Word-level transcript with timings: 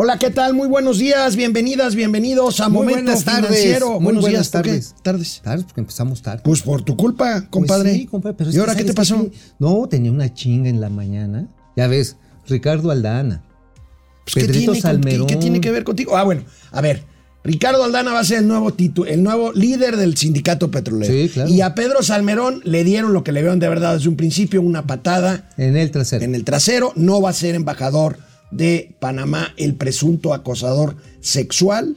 Hola, 0.00 0.16
¿qué 0.16 0.30
tal? 0.30 0.54
Muy 0.54 0.68
buenos 0.68 0.98
días, 0.98 1.34
bienvenidas, 1.34 1.96
bienvenidos 1.96 2.60
a 2.60 2.68
Muy 2.68 2.82
Momento 2.86 3.02
buenas 3.06 3.24
tardes. 3.24 3.46
Financiero. 3.48 3.88
Muy 3.94 4.04
buenos 4.04 4.20
buenas 4.22 4.42
días, 4.42 4.50
tardes. 4.52 4.94
Tardes. 5.02 5.40
Tardes, 5.42 5.64
porque 5.64 5.80
empezamos 5.80 6.22
tarde. 6.22 6.42
Pues 6.44 6.62
por 6.62 6.82
tu 6.82 6.96
culpa, 6.96 7.32
Pues 7.32 7.48
compadre. 7.50 7.94
sí, 7.94 8.06
compadre, 8.06 8.36
pero 8.38 8.50
es 8.50 8.54
¿Y 8.54 8.60
ahora 8.60 8.76
qué 8.76 8.84
te 8.84 8.92
¿sabes 8.92 9.10
pasó? 9.10 9.28
No, 9.58 9.88
tenía 9.88 10.12
una 10.12 10.32
chinga 10.32 10.68
en 10.70 10.80
la 10.80 10.88
mañana. 10.88 11.48
Ya 11.76 11.88
ves, 11.88 12.14
Ricardo 12.46 12.92
Aldana. 12.92 13.42
Pues, 14.24 14.34
¿qué, 14.36 14.40
Pedrito 14.42 14.70
tiene 14.72 14.82
con- 14.82 14.82
Salmerón. 14.82 15.26
¿qué 15.26 15.34
tiene 15.36 15.60
que 15.60 15.72
ver 15.72 15.82
contigo? 15.82 16.16
Ah, 16.16 16.22
bueno, 16.22 16.44
a 16.70 16.80
ver. 16.80 17.02
Ricardo 17.42 17.82
Aldana 17.82 18.12
va 18.12 18.20
a 18.20 18.24
ser 18.24 18.38
el 18.38 18.46
nuevo 18.46 18.72
titu- 18.74 19.06
el 19.08 19.24
nuevo 19.24 19.52
líder 19.52 19.96
del 19.96 20.16
sindicato 20.16 20.70
petrolero. 20.70 21.12
Sí, 21.12 21.28
claro. 21.28 21.50
Y 21.50 21.60
a 21.60 21.74
Pedro 21.74 22.04
Salmerón 22.04 22.60
le 22.62 22.84
dieron 22.84 23.12
lo 23.12 23.24
que 23.24 23.32
le 23.32 23.40
dieron 23.40 23.58
de 23.58 23.68
verdad 23.68 23.94
desde 23.94 24.08
un 24.08 24.16
principio, 24.16 24.62
una 24.62 24.86
patada 24.86 25.50
En 25.56 25.76
el 25.76 25.90
trasero. 25.90 26.24
en 26.24 26.36
el 26.36 26.44
trasero. 26.44 26.92
No 26.94 27.20
va 27.20 27.30
a 27.30 27.32
ser 27.32 27.56
embajador 27.56 28.18
de 28.50 28.94
Panamá 29.00 29.52
el 29.56 29.74
presunto 29.74 30.32
acosador 30.34 30.96
sexual. 31.20 31.96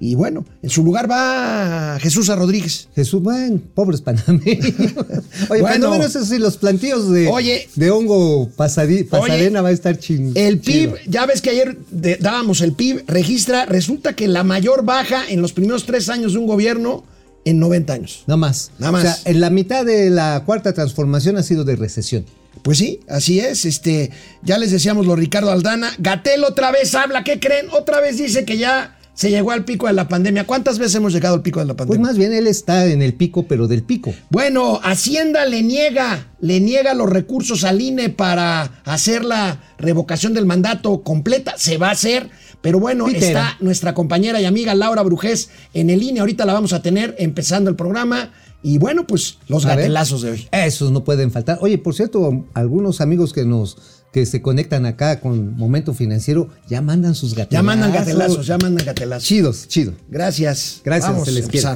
Y 0.00 0.14
bueno, 0.14 0.44
en 0.62 0.70
su 0.70 0.84
lugar 0.84 1.10
va 1.10 1.98
Jesús 2.00 2.30
A. 2.30 2.36
Rodríguez. 2.36 2.88
Jesús, 2.94 3.20
bueno, 3.20 3.60
pobres 3.74 4.00
panameños. 4.00 4.66
Oye, 5.50 5.60
Bueno. 5.60 5.90
menos 5.90 6.14
eso 6.14 6.24
sí, 6.24 6.38
los 6.38 6.56
plantíos 6.56 7.10
de, 7.10 7.26
Oye. 7.26 7.68
de 7.74 7.90
hongo 7.90 8.48
pasadi- 8.56 9.08
pasadena 9.08 9.60
va 9.60 9.70
a 9.70 9.72
estar 9.72 9.98
ching. 9.98 10.30
El 10.36 10.60
PIB, 10.60 10.94
chido. 10.98 11.10
ya 11.10 11.26
ves 11.26 11.42
que 11.42 11.50
ayer 11.50 11.76
de- 11.90 12.14
dábamos 12.14 12.60
el 12.60 12.74
PIB, 12.74 13.02
registra, 13.08 13.66
resulta 13.66 14.14
que 14.14 14.28
la 14.28 14.44
mayor 14.44 14.84
baja 14.84 15.28
en 15.28 15.42
los 15.42 15.52
primeros 15.52 15.84
tres 15.84 16.08
años 16.08 16.32
de 16.34 16.38
un 16.38 16.46
gobierno 16.46 17.02
en 17.44 17.58
90 17.58 17.92
años. 17.94 18.22
Nada 18.28 18.36
más. 18.36 18.70
Nada 18.78 18.92
más. 18.92 19.00
O 19.02 19.06
sea, 19.08 19.32
en 19.32 19.40
la 19.40 19.50
mitad 19.50 19.84
de 19.84 20.10
la 20.10 20.44
cuarta 20.46 20.72
transformación 20.74 21.36
ha 21.38 21.42
sido 21.42 21.64
de 21.64 21.74
recesión. 21.74 22.24
Pues 22.62 22.78
sí, 22.78 23.00
así 23.08 23.40
es. 23.40 23.64
Este, 23.64 24.10
ya 24.42 24.58
les 24.58 24.70
decíamos 24.70 25.06
lo 25.06 25.16
Ricardo 25.16 25.50
Aldana. 25.50 25.92
Gatel 25.98 26.44
otra 26.44 26.70
vez 26.72 26.94
habla, 26.94 27.24
¿qué 27.24 27.38
creen? 27.40 27.66
Otra 27.72 28.00
vez 28.00 28.18
dice 28.18 28.44
que 28.44 28.58
ya 28.58 28.96
se 29.14 29.30
llegó 29.30 29.50
al 29.52 29.64
pico 29.64 29.86
de 29.86 29.92
la 29.92 30.06
pandemia. 30.08 30.44
¿Cuántas 30.46 30.78
veces 30.78 30.96
hemos 30.96 31.12
llegado 31.12 31.34
al 31.36 31.42
pico 31.42 31.60
de 31.60 31.66
la 31.66 31.74
Pues 31.74 31.86
pandemia? 31.88 32.06
más 32.06 32.18
bien 32.18 32.32
él 32.32 32.46
está 32.46 32.86
en 32.86 33.02
el 33.02 33.14
pico, 33.14 33.46
pero 33.48 33.66
del 33.68 33.82
pico. 33.82 34.12
Bueno, 34.30 34.80
Hacienda 34.82 35.44
le 35.46 35.62
niega, 35.62 36.26
le 36.40 36.60
niega 36.60 36.94
los 36.94 37.08
recursos 37.10 37.64
al 37.64 37.80
INE 37.80 38.10
para 38.10 38.80
hacer 38.84 39.24
la 39.24 39.60
revocación 39.78 40.34
del 40.34 40.46
mandato 40.46 41.02
completa. 41.02 41.54
Se 41.56 41.78
va 41.78 41.88
a 41.88 41.92
hacer, 41.92 42.28
pero 42.60 42.78
bueno, 42.80 43.06
Pitera. 43.06 43.26
está 43.26 43.56
nuestra 43.60 43.94
compañera 43.94 44.40
y 44.40 44.44
amiga 44.44 44.74
Laura 44.74 45.02
Brujés 45.02 45.48
en 45.74 45.90
el 45.90 46.02
INE. 46.02 46.20
Ahorita 46.20 46.44
la 46.44 46.52
vamos 46.54 46.72
a 46.72 46.82
tener 46.82 47.14
empezando 47.18 47.70
el 47.70 47.76
programa. 47.76 48.32
Y 48.62 48.78
bueno, 48.78 49.06
pues 49.06 49.38
los 49.48 49.64
gatelazos 49.64 50.22
de 50.22 50.30
hoy. 50.32 50.48
Esos 50.50 50.90
no 50.90 51.04
pueden 51.04 51.30
faltar. 51.30 51.58
Oye, 51.60 51.78
por 51.78 51.94
cierto, 51.94 52.44
algunos 52.54 53.00
amigos 53.00 53.32
que 53.32 53.44
nos 53.44 53.76
que 54.12 54.24
se 54.24 54.40
conectan 54.40 54.86
acá 54.86 55.20
con 55.20 55.54
Momento 55.56 55.92
Financiero 55.92 56.48
ya 56.66 56.80
mandan 56.80 57.14
sus 57.14 57.32
gatelazos. 57.34 57.52
Ya 57.52 57.62
mandan 57.62 57.92
gatelazos, 57.92 58.46
ya 58.46 58.56
mandan 58.58 58.86
gatelazos. 58.86 59.24
Chidos, 59.28 59.68
chido. 59.68 59.92
Gracias. 60.08 60.80
Gracias, 60.82 61.12
Vamos 61.12 61.26
se 61.26 61.32
les 61.32 61.46
quiere. 61.46 61.68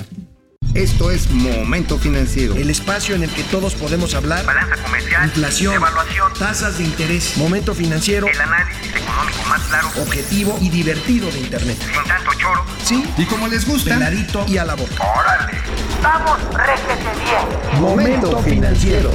Esto 0.75 1.11
es 1.11 1.31
Momento 1.31 1.99
Financiero. 1.99 2.55
El 2.57 2.71
espacio 2.71 3.15
en 3.15 3.25
el 3.25 3.31
que 3.31 3.43
todos 3.45 3.75
podemos 3.75 4.15
hablar. 4.15 4.47
balanza 4.47 4.83
comercial, 4.83 5.27
Inflación, 5.27 5.75
evaluación, 5.75 6.33
tasas 6.39 6.79
de 6.79 6.85
interés, 6.85 7.37
momento 7.37 7.75
financiero, 7.75 8.27
el 8.27 8.41
análisis 8.41 8.87
económico 8.97 9.39
más 9.51 9.61
claro, 9.65 9.89
objetivo 10.01 10.57
y 10.63 10.71
divertido 10.71 11.31
de 11.31 11.41
Internet. 11.41 11.77
sin 11.79 12.09
tanto 12.09 12.31
choro. 12.41 12.65
Sí, 12.83 13.05
Y 13.19 13.27
como 13.27 13.49
les 13.49 13.67
gusta, 13.69 13.95
peladito 13.99 14.47
y 14.49 14.57
a 14.57 14.65
la 14.65 14.75
boca. 14.75 14.95
¡Órale! 14.95 15.59
¡Vamos, 16.03 16.39
réjete 16.55 17.11
bien! 17.25 17.81
Momento 17.81 18.39
Financiero. 18.39 19.11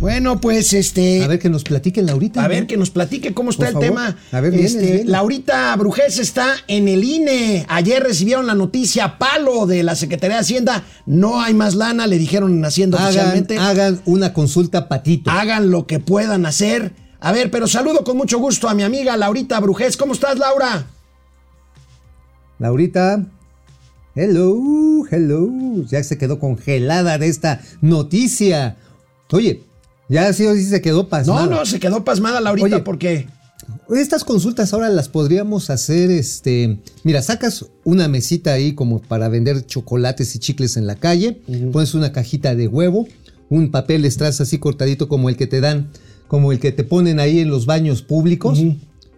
Bueno, 0.00 0.38
pues 0.38 0.74
este. 0.74 1.24
A 1.24 1.28
ver 1.28 1.38
que 1.38 1.48
nos 1.48 1.64
platiquen 1.64 2.04
Laurita. 2.04 2.40
A 2.40 2.42
¿no? 2.42 2.48
ver, 2.50 2.66
que 2.66 2.76
nos 2.76 2.90
platique 2.90 3.32
cómo 3.32 3.50
está 3.50 3.60
Por 3.60 3.68
el 3.68 3.72
favor. 3.72 3.88
tema. 3.88 4.16
A 4.32 4.40
ver, 4.40 4.50
vienes, 4.52 4.74
este. 4.74 5.04
Laurita 5.06 5.74
Brujés 5.76 6.18
está 6.18 6.56
en 6.68 6.88
el 6.88 7.02
INE. 7.04 7.64
Ayer 7.70 8.02
recibieron 8.02 8.46
la 8.46 8.54
noticia 8.54 9.16
palo 9.16 9.64
de 9.66 9.82
la 9.82 9.94
Secretaría 9.94 10.36
de 10.36 10.42
Hacienda. 10.42 10.84
No 11.06 11.40
hay 11.40 11.54
más 11.54 11.74
lana, 11.74 12.06
le 12.06 12.18
dijeron 12.18 12.52
en 12.52 12.64
Hacienda 12.64 12.98
hagan, 12.98 13.08
oficialmente. 13.08 13.56
hagan 13.58 14.02
una 14.04 14.34
consulta 14.34 14.88
patito. 14.88 15.30
Hagan 15.30 15.70
lo 15.70 15.86
que 15.86 16.00
puedan 16.00 16.44
hacer. 16.44 16.92
A 17.20 17.32
ver, 17.32 17.50
pero 17.50 17.66
saludo 17.66 18.04
con 18.04 18.18
mucho 18.18 18.38
gusto 18.38 18.68
a 18.68 18.74
mi 18.74 18.82
amiga 18.82 19.16
Laurita 19.16 19.58
Brujés. 19.60 19.96
¿Cómo 19.96 20.12
estás, 20.12 20.38
Laura? 20.38 20.84
Laurita. 22.58 23.24
Hello, 24.14 25.04
hello. 25.10 25.50
Ya 25.88 26.02
se 26.04 26.16
quedó 26.18 26.38
congelada 26.38 27.18
de 27.18 27.28
esta 27.28 27.60
noticia. 27.80 28.76
Oye, 29.32 29.62
ya 30.08 30.32
sí 30.32 30.44
sí 30.54 30.64
se 30.64 30.80
quedó 30.80 31.02
No, 31.02 31.08
pasmada. 31.08 31.46
no, 31.46 31.66
se 31.66 31.80
quedó 31.80 32.04
pasmada 32.04 32.40
Laurita 32.40 32.66
Oye. 32.76 32.78
porque. 32.80 33.26
Estas 33.94 34.24
consultas 34.24 34.72
ahora 34.72 34.88
las 34.90 35.08
podríamos 35.08 35.70
hacer, 35.70 36.10
este, 36.10 36.78
mira, 37.02 37.22
sacas 37.22 37.66
una 37.84 38.08
mesita 38.08 38.52
ahí 38.52 38.74
como 38.74 39.00
para 39.00 39.28
vender 39.28 39.64
chocolates 39.64 40.34
y 40.34 40.38
chicles 40.38 40.76
en 40.76 40.86
la 40.86 40.96
calle, 40.96 41.40
pones 41.72 41.94
una 41.94 42.12
cajita 42.12 42.54
de 42.54 42.66
huevo, 42.68 43.06
un 43.48 43.70
papel 43.70 44.04
strass 44.10 44.40
así 44.42 44.58
cortadito 44.58 45.08
como 45.08 45.28
el 45.30 45.36
que 45.36 45.46
te 45.46 45.60
dan, 45.60 45.90
como 46.28 46.52
el 46.52 46.60
que 46.60 46.72
te 46.72 46.84
ponen 46.84 47.20
ahí 47.20 47.40
en 47.40 47.48
los 47.48 47.64
baños 47.64 48.02
públicos 48.02 48.58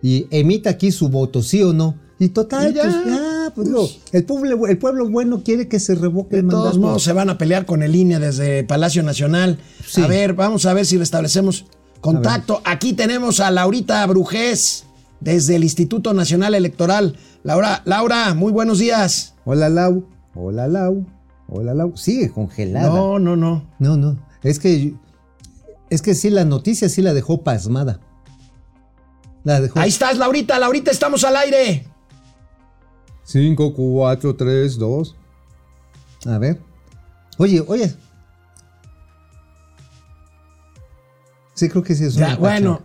y 0.02 0.26
emita 0.30 0.70
aquí 0.70 0.92
su 0.92 1.08
voto, 1.08 1.42
sí 1.42 1.62
o 1.62 1.72
no. 1.72 1.96
Y 2.18 2.30
total, 2.30 2.70
Y 2.70 2.74
ya, 2.74 2.82
pues 2.82 3.04
ya, 3.04 3.52
pues, 3.54 3.68
digo, 3.68 3.88
el, 4.12 4.24
pueblo, 4.24 4.66
el 4.66 4.78
pueblo 4.78 5.08
bueno 5.08 5.42
quiere 5.42 5.68
que 5.68 5.78
se 5.78 5.94
revoque 5.94 6.36
De 6.36 6.42
el 6.42 6.48
todos 6.48 6.64
mandato. 6.64 6.80
modos 6.80 7.02
se 7.02 7.12
van 7.12 7.28
a 7.28 7.36
pelear 7.36 7.66
con 7.66 7.82
el 7.82 7.94
INE 7.94 8.18
desde 8.18 8.64
Palacio 8.64 9.02
Nacional. 9.02 9.58
Sí. 9.86 10.00
A 10.00 10.06
ver, 10.06 10.32
vamos 10.32 10.64
a 10.64 10.72
ver 10.72 10.86
si 10.86 10.96
restablecemos 10.96 11.66
contacto. 12.00 12.62
Aquí 12.64 12.94
tenemos 12.94 13.40
a 13.40 13.50
Laurita 13.50 14.06
Brujés 14.06 14.86
desde 15.20 15.56
el 15.56 15.64
Instituto 15.64 16.14
Nacional 16.14 16.54
Electoral. 16.54 17.18
Laura, 17.42 17.82
Laura, 17.84 18.32
muy 18.34 18.50
buenos 18.50 18.78
días. 18.78 19.34
Hola 19.44 19.68
Lau, 19.68 20.06
hola 20.34 20.68
Lau, 20.68 21.06
hola 21.48 21.74
Lau. 21.74 21.96
Sigue 21.96 22.30
congelada. 22.30 22.88
No, 22.88 23.18
no, 23.18 23.36
no. 23.36 23.68
No, 23.78 23.96
no. 23.96 24.18
Es 24.42 24.58
que. 24.58 24.94
Es 25.90 26.02
que 26.02 26.14
sí, 26.14 26.30
la 26.30 26.44
noticia 26.44 26.88
sí 26.88 27.02
la 27.02 27.12
dejó 27.14 27.42
pasmada. 27.42 28.00
La 29.44 29.60
dejó. 29.60 29.78
Ahí 29.78 29.90
estás, 29.90 30.18
Laurita, 30.18 30.58
Laurita, 30.58 30.90
estamos 30.90 31.22
al 31.22 31.36
aire. 31.36 31.86
5, 33.26 33.74
4, 33.74 34.36
3, 34.36 34.78
2. 34.78 35.16
A 36.26 36.38
ver. 36.38 36.58
Oye, 37.38 37.62
oye. 37.66 37.92
Sí, 41.54 41.68
creo 41.68 41.82
que 41.82 41.94
sí 41.94 42.04
es 42.04 42.14
Ya, 42.14 42.28
una 42.28 42.36
bueno. 42.36 42.82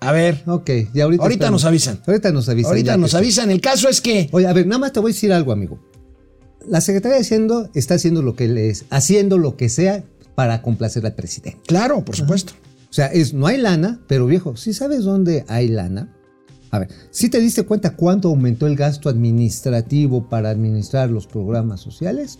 A 0.00 0.12
ver. 0.12 0.42
Ok, 0.46 0.70
ya 0.92 1.04
ahorita. 1.04 1.22
Ahorita 1.22 1.44
estamos. 1.46 1.62
nos 1.62 1.64
avisan. 1.64 2.00
Ahorita 2.06 2.32
nos 2.32 2.48
avisan. 2.48 2.70
ahorita 2.70 2.96
nos 2.98 3.14
avisan. 3.14 3.50
El 3.50 3.60
caso 3.60 3.88
es 3.88 4.00
que 4.00 4.28
Oye, 4.32 4.46
a 4.46 4.52
ver, 4.52 4.66
nada 4.66 4.78
más 4.78 4.92
te 4.92 5.00
voy 5.00 5.10
a 5.12 5.14
decir 5.14 5.32
algo, 5.32 5.52
amigo. 5.52 5.78
La 6.68 6.80
Secretaría 6.80 7.16
de 7.16 7.22
Hacienda 7.22 7.70
está 7.74 7.94
haciendo 7.94 8.22
lo 8.22 8.36
que 8.36 8.48
les, 8.48 8.84
haciendo 8.90 9.38
lo 9.38 9.56
que 9.56 9.68
sea 9.68 10.04
para 10.34 10.60
complacer 10.62 11.06
al 11.06 11.14
presidente. 11.14 11.60
Claro, 11.66 12.04
por 12.04 12.16
supuesto. 12.16 12.52
O 12.90 12.92
sea, 12.92 13.06
es, 13.06 13.32
no 13.34 13.46
hay 13.46 13.58
lana, 13.58 14.00
pero 14.06 14.26
viejo, 14.26 14.56
si 14.56 14.72
sabes 14.72 15.04
dónde 15.04 15.44
hay 15.48 15.68
lana, 15.68 16.14
a 16.74 16.80
ver, 16.80 16.88
si 17.12 17.28
te 17.28 17.40
diste 17.40 17.62
cuenta 17.62 17.94
cuánto 17.94 18.28
aumentó 18.28 18.66
el 18.66 18.74
gasto 18.74 19.08
administrativo 19.08 20.28
para 20.28 20.50
administrar 20.50 21.08
los 21.08 21.26
programas 21.26 21.80
sociales? 21.80 22.38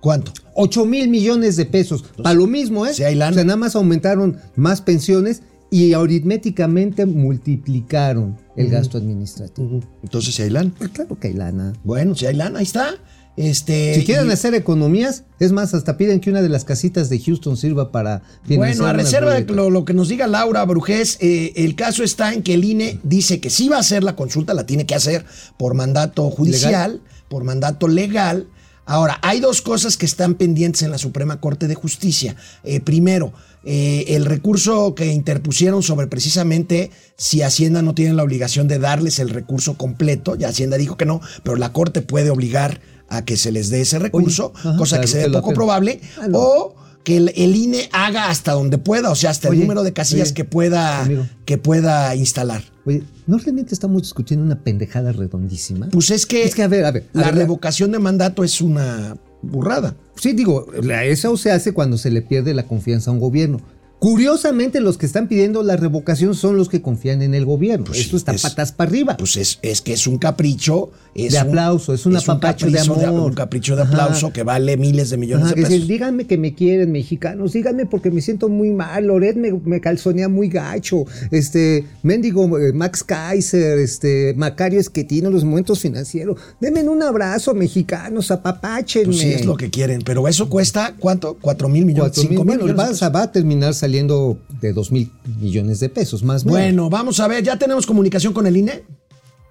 ¿Cuánto? 0.00 0.32
8 0.54 0.86
mil 0.86 1.08
millones 1.08 1.56
de 1.56 1.66
pesos. 1.66 2.04
Para 2.22 2.34
lo 2.34 2.46
mismo, 2.46 2.86
¿eh? 2.86 2.94
Sí 2.94 3.02
hay 3.02 3.16
lana. 3.16 3.32
O 3.32 3.34
sea, 3.34 3.44
nada 3.44 3.56
más 3.56 3.74
aumentaron 3.74 4.36
más 4.54 4.80
pensiones 4.80 5.42
y 5.70 5.92
aritméticamente 5.92 7.04
multiplicaron 7.04 8.36
el 8.54 8.68
gasto 8.68 8.96
administrativo. 8.96 9.80
Entonces, 10.04 10.34
si 10.34 10.42
hay 10.42 10.50
lana. 10.50 10.72
Pues 10.78 10.90
claro 10.90 11.18
que 11.18 11.28
hay 11.28 11.34
lana. 11.34 11.72
Bueno, 11.82 12.14
si 12.14 12.26
hay 12.26 12.36
lana, 12.36 12.60
ahí 12.60 12.64
está. 12.64 12.94
Este, 13.36 13.94
Si 13.96 14.04
quieren 14.04 14.28
y- 14.28 14.32
hacer 14.32 14.54
economías, 14.54 15.24
es 15.40 15.50
más, 15.50 15.74
hasta 15.74 15.96
piden 15.96 16.20
que 16.20 16.30
una 16.30 16.40
de 16.40 16.48
las 16.48 16.64
casitas 16.64 17.08
de 17.08 17.18
Houston 17.18 17.56
sirva 17.56 17.90
para 17.90 18.22
financiar. 18.44 18.76
Bueno, 18.76 18.86
a 18.86 18.92
reserva 18.92 19.34
de 19.34 19.44
lo 19.52 19.84
que 19.84 19.92
nos 19.94 20.08
diga 20.08 20.26
Laura 20.26 20.64
Brujés, 20.64 21.18
eh, 21.20 21.52
el 21.56 21.74
caso 21.74 22.04
está 22.04 22.32
en 22.32 22.42
que 22.42 22.54
el 22.54 22.64
INE 22.64 23.00
dice 23.02 23.40
que 23.40 23.50
sí 23.50 23.68
va 23.68 23.76
a 23.76 23.80
hacer 23.80 24.04
la 24.04 24.14
consulta, 24.14 24.54
la 24.54 24.66
tiene 24.66 24.86
que 24.86 24.94
hacer 24.94 25.24
por 25.58 25.74
mandato 25.74 26.30
judicial, 26.30 27.00
por 27.28 27.42
mandato 27.42 27.88
legal. 27.88 28.46
Ahora, 28.86 29.18
hay 29.22 29.40
dos 29.40 29.62
cosas 29.62 29.96
que 29.96 30.04
están 30.06 30.34
pendientes 30.34 30.82
en 30.82 30.90
la 30.90 30.98
Suprema 30.98 31.40
Corte 31.40 31.66
de 31.66 31.74
Justicia. 31.74 32.36
Eh, 32.64 32.80
primero, 32.80 33.32
eh, 33.64 34.04
el 34.08 34.26
recurso 34.26 34.94
que 34.94 35.06
interpusieron 35.06 35.82
sobre 35.82 36.06
precisamente 36.06 36.90
si 37.16 37.40
Hacienda 37.40 37.80
no 37.80 37.94
tiene 37.94 38.12
la 38.12 38.22
obligación 38.22 38.68
de 38.68 38.78
darles 38.78 39.18
el 39.20 39.30
recurso 39.30 39.78
completo, 39.78 40.36
ya 40.36 40.48
Hacienda 40.50 40.76
dijo 40.76 40.98
que 40.98 41.06
no, 41.06 41.22
pero 41.42 41.56
la 41.56 41.72
Corte 41.72 42.02
puede 42.02 42.28
obligar 42.28 42.80
a 43.16 43.24
que 43.24 43.36
se 43.36 43.52
les 43.52 43.70
dé 43.70 43.80
ese 43.82 43.98
recurso, 43.98 44.52
ajá, 44.54 44.76
cosa 44.76 45.00
que 45.00 45.06
se 45.06 45.28
lo 45.28 45.40
poco 45.40 45.54
probable, 45.54 46.00
Ah, 46.20 46.28
no. 46.28 46.38
o 46.38 46.74
que 47.04 47.18
el, 47.18 47.32
el 47.36 47.54
INE 47.54 47.88
haga 47.92 48.30
hasta 48.30 48.52
donde 48.52 48.78
pueda, 48.78 49.10
o 49.10 49.14
sea, 49.14 49.28
hasta 49.30 49.48
el 49.48 49.60
número 49.60 49.82
de 49.82 49.92
casillas 49.92 50.28
oye, 50.28 50.34
que 50.34 50.44
pueda 50.44 51.02
amigo. 51.02 51.26
que 51.44 51.58
pueda 51.58 52.14
instalar. 52.16 52.62
Oye, 52.86 53.02
¿no 53.26 53.36
realmente 53.36 53.74
estamos 53.74 54.00
discutiendo 54.02 54.44
una 54.44 54.58
pendejada 54.62 55.12
redondísima? 55.12 55.88
Pues 55.90 56.10
es 56.10 56.24
que, 56.24 56.44
Es 56.44 56.54
que, 56.54 56.62
a 56.62 56.68
ver, 56.68 56.84
a 56.86 56.90
ver, 56.92 57.06
a 57.14 57.18
la 57.18 57.26
ver, 57.26 57.34
revocación 57.36 57.92
de 57.92 57.98
mandato 57.98 58.42
es 58.42 58.60
una 58.62 59.16
burrada. 59.42 59.94
Sí, 60.16 60.32
digo, 60.32 60.66
eso 61.04 61.36
se 61.36 61.50
hace 61.50 61.72
cuando 61.74 61.98
se 61.98 62.10
le 62.10 62.22
pierde 62.22 62.54
la 62.54 62.62
confianza 62.66 63.10
a 63.10 63.12
un 63.12 63.20
gobierno. 63.20 63.60
Curiosamente, 64.08 64.82
los 64.82 64.98
que 64.98 65.06
están 65.06 65.28
pidiendo 65.28 65.62
la 65.62 65.76
revocación 65.78 66.34
son 66.34 66.58
los 66.58 66.68
que 66.68 66.82
confían 66.82 67.22
en 67.22 67.32
el 67.32 67.46
gobierno. 67.46 67.86
Pues 67.86 68.00
Esto 68.00 68.10
sí, 68.10 68.16
está 68.18 68.32
es- 68.34 68.42
patas 68.42 68.70
para 68.70 68.90
arriba. 68.90 69.16
Pues 69.16 69.38
es, 69.38 69.58
es 69.62 69.80
que 69.80 69.94
es 69.94 70.06
un 70.06 70.18
capricho. 70.18 70.90
Es 71.14 71.32
De 71.32 71.40
un- 71.40 71.46
aplauso, 71.48 71.94
es 71.94 72.04
un 72.04 72.14
apapacho 72.14 72.68
de 72.70 72.80
amor. 72.80 73.30
un 73.30 73.32
capricho 73.34 73.76
de 73.76 73.82
Ajá. 73.82 73.92
aplauso 73.92 74.30
que 74.30 74.42
vale 74.42 74.76
miles 74.76 75.08
de 75.08 75.16
millones 75.16 75.46
Ajá, 75.46 75.54
de 75.54 75.62
pesos. 75.62 75.88
díganme 75.88 76.26
que 76.26 76.36
me 76.36 76.54
quieren, 76.54 76.92
mexicanos, 76.92 77.52
díganme 77.54 77.86
porque 77.86 78.10
me 78.10 78.20
siento 78.20 78.48
muy 78.50 78.70
mal, 78.70 79.06
Loret 79.06 79.36
me, 79.36 79.52
me 79.64 79.80
calzonea 79.80 80.28
muy 80.28 80.48
gacho, 80.48 81.04
este, 81.30 81.86
mendigo 82.02 82.58
eh, 82.58 82.72
Max 82.74 83.04
Kaiser, 83.04 83.78
este, 83.78 84.34
Macario 84.36 84.80
Esquetino, 84.80 85.30
los 85.30 85.44
momentos 85.44 85.78
financieros, 85.78 86.36
denme 86.60 86.82
un 86.82 87.00
abrazo, 87.02 87.54
mexicanos, 87.54 88.32
apapáchenme. 88.32 89.06
Pues 89.06 89.18
sí, 89.20 89.28
es 89.32 89.46
lo 89.46 89.56
que 89.56 89.70
quieren. 89.70 90.02
Pero 90.04 90.26
eso 90.26 90.50
cuesta, 90.50 90.94
¿cuánto? 90.98 91.38
¿Cuatro 91.40 91.68
mil 91.68 91.86
millones? 91.86 92.10
Cuatro 92.12 92.22
¿Cinco 92.22 92.44
mil 92.44 92.56
millones? 92.56 92.76
de 92.76 92.82
va, 92.82 92.88
pesos? 92.88 93.14
va 93.14 93.22
a 93.22 93.30
terminar 93.32 93.72
saliendo 93.72 93.93
de 94.02 94.72
dos 94.72 94.90
mil 94.92 95.10
millones 95.40 95.80
de 95.80 95.88
pesos, 95.88 96.22
más 96.22 96.42
o 96.42 96.46
menos. 96.46 96.60
Bueno, 96.60 96.90
vamos 96.90 97.20
a 97.20 97.28
ver, 97.28 97.44
¿ya 97.44 97.58
tenemos 97.58 97.86
comunicación 97.86 98.32
con 98.32 98.46
el 98.46 98.56
INE? 98.56 98.84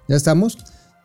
¿Ya 0.08 0.16
estamos? 0.16 0.58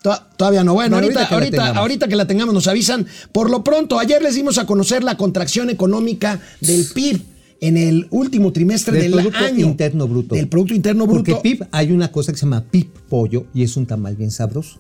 To- 0.04 0.18
Todavía 0.38 0.64
no. 0.64 0.74
Bueno, 0.74 0.96
ahorita, 0.98 1.22
ahorita 1.22 1.28
que 1.28 1.32
la 1.32 1.38
ahorita, 1.38 1.58
tengamos. 1.58 1.78
ahorita 1.78 2.08
que 2.08 2.16
la 2.16 2.28
tengamos 2.28 2.54
nos 2.54 2.68
avisan. 2.68 3.06
Por 3.32 3.50
lo 3.50 3.64
pronto, 3.64 4.00
ayer 4.00 4.22
les 4.22 4.36
dimos 4.36 4.58
a 4.58 4.66
conocer 4.66 5.04
la 5.04 5.18
contracción 5.18 5.70
económica 5.70 6.40
del 6.62 6.86
PIB 6.94 7.22
en 7.62 7.76
el 7.78 8.08
último 8.12 8.54
trimestre 8.54 8.94
Del 8.94 9.12
del, 9.12 9.22
Producto 9.22 9.40
año. 9.46 9.66
Interno 9.68 10.08
Bruto. 10.08 10.36
Del 10.36 10.48
Producto 10.48 10.74
Interno 10.74 11.06
Bruto. 11.08 11.32
Porque 11.34 11.42
PIB 11.42 11.68
hay 11.72 11.92
una 11.92 12.12
cosa 12.12 12.32
que 12.32 12.38
se 12.38 12.46
llama 12.46 12.64
PIB 12.70 12.88
pollo 13.10 13.46
y 13.54 13.64
es 13.64 13.76
un 13.78 13.86
tamal 13.86 14.16
bien 14.16 14.32
sabroso. 14.32 14.80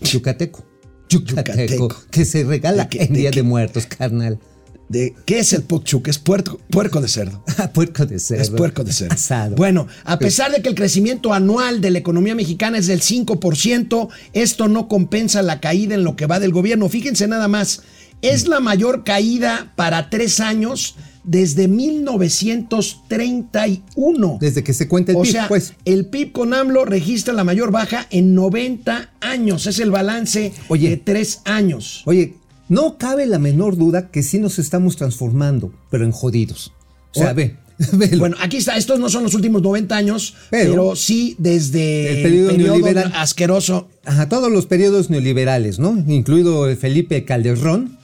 Yucateco. 0.00 0.64
Yucateco. 1.08 1.52
Yucateco. 1.52 1.94
Que 2.10 2.24
se 2.24 2.42
regala 2.44 2.84
¿De 2.84 2.88
qué- 2.88 3.04
en 3.04 3.12
Día 3.14 3.30
de 3.30 3.42
Muertos, 3.42 3.86
carnal. 3.86 4.38
De, 4.92 5.14
¿Qué 5.24 5.38
es 5.38 5.54
el 5.54 5.62
pokchuk? 5.62 6.06
Es 6.08 6.18
puerco, 6.18 6.60
puerco 6.70 7.00
de 7.00 7.08
cerdo. 7.08 7.42
puerco 7.74 8.04
de 8.06 8.20
cerdo. 8.20 8.42
Es 8.42 8.50
puerco 8.50 8.84
de 8.84 8.92
cerdo. 8.92 9.14
Asado. 9.14 9.56
Bueno, 9.56 9.88
a 10.04 10.18
pesar 10.18 10.52
de 10.52 10.60
que 10.62 10.68
el 10.68 10.74
crecimiento 10.74 11.32
anual 11.32 11.80
de 11.80 11.90
la 11.90 11.98
economía 11.98 12.34
mexicana 12.34 12.76
es 12.78 12.86
del 12.86 13.00
5%, 13.00 14.08
esto 14.34 14.68
no 14.68 14.88
compensa 14.88 15.40
la 15.42 15.60
caída 15.60 15.94
en 15.94 16.04
lo 16.04 16.14
que 16.14 16.26
va 16.26 16.38
del 16.38 16.52
gobierno. 16.52 16.90
Fíjense 16.90 17.26
nada 17.26 17.48
más, 17.48 17.82
es 18.20 18.46
la 18.46 18.60
mayor 18.60 19.02
caída 19.02 19.72
para 19.76 20.10
tres 20.10 20.40
años 20.40 20.94
desde 21.24 21.68
1931. 21.68 24.36
Desde 24.40 24.62
que 24.62 24.74
se 24.74 24.88
cuenta 24.88 25.12
el 25.12 25.18
o 25.18 25.22
PIB, 25.22 25.32
sea, 25.32 25.48
pues. 25.48 25.72
el 25.84 26.06
PIB 26.06 26.32
con 26.32 26.54
AMLO 26.54 26.84
registra 26.84 27.32
la 27.32 27.44
mayor 27.44 27.70
baja 27.70 28.06
en 28.10 28.34
90 28.34 29.12
años. 29.20 29.66
Es 29.66 29.78
el 29.78 29.90
balance 29.90 30.52
Oye. 30.68 30.90
de 30.90 30.98
tres 30.98 31.40
años. 31.44 32.02
Oye, 32.04 32.34
no 32.72 32.96
cabe 32.98 33.26
la 33.26 33.38
menor 33.38 33.76
duda 33.76 34.10
que 34.10 34.22
sí 34.22 34.38
nos 34.38 34.58
estamos 34.58 34.96
transformando, 34.96 35.72
pero 35.90 36.04
en 36.04 36.12
jodidos. 36.12 36.72
O 37.14 37.20
sea, 37.20 37.32
ve, 37.34 37.56
velo. 37.92 38.18
Bueno, 38.18 38.36
aquí 38.40 38.56
está, 38.56 38.76
estos 38.76 38.98
no 38.98 39.08
son 39.10 39.22
los 39.24 39.34
últimos 39.34 39.60
90 39.62 39.94
años, 39.96 40.34
pero, 40.50 40.70
Pero- 40.72 40.96
sí 40.96 41.34
desde 41.38 42.16
El 42.16 42.22
periodo 42.22 42.50
periodo, 42.50 42.68
neoliberal. 42.78 43.12
asqueroso. 43.14 43.88
Ajá, 44.04 44.28
todos 44.28 44.50
los 44.50 44.66
periodos 44.66 45.10
neoliberales, 45.10 45.78
¿no? 45.78 46.02
Incluido 46.08 46.68
el 46.68 46.76
Felipe 46.76 47.24
Calderón. 47.24 47.98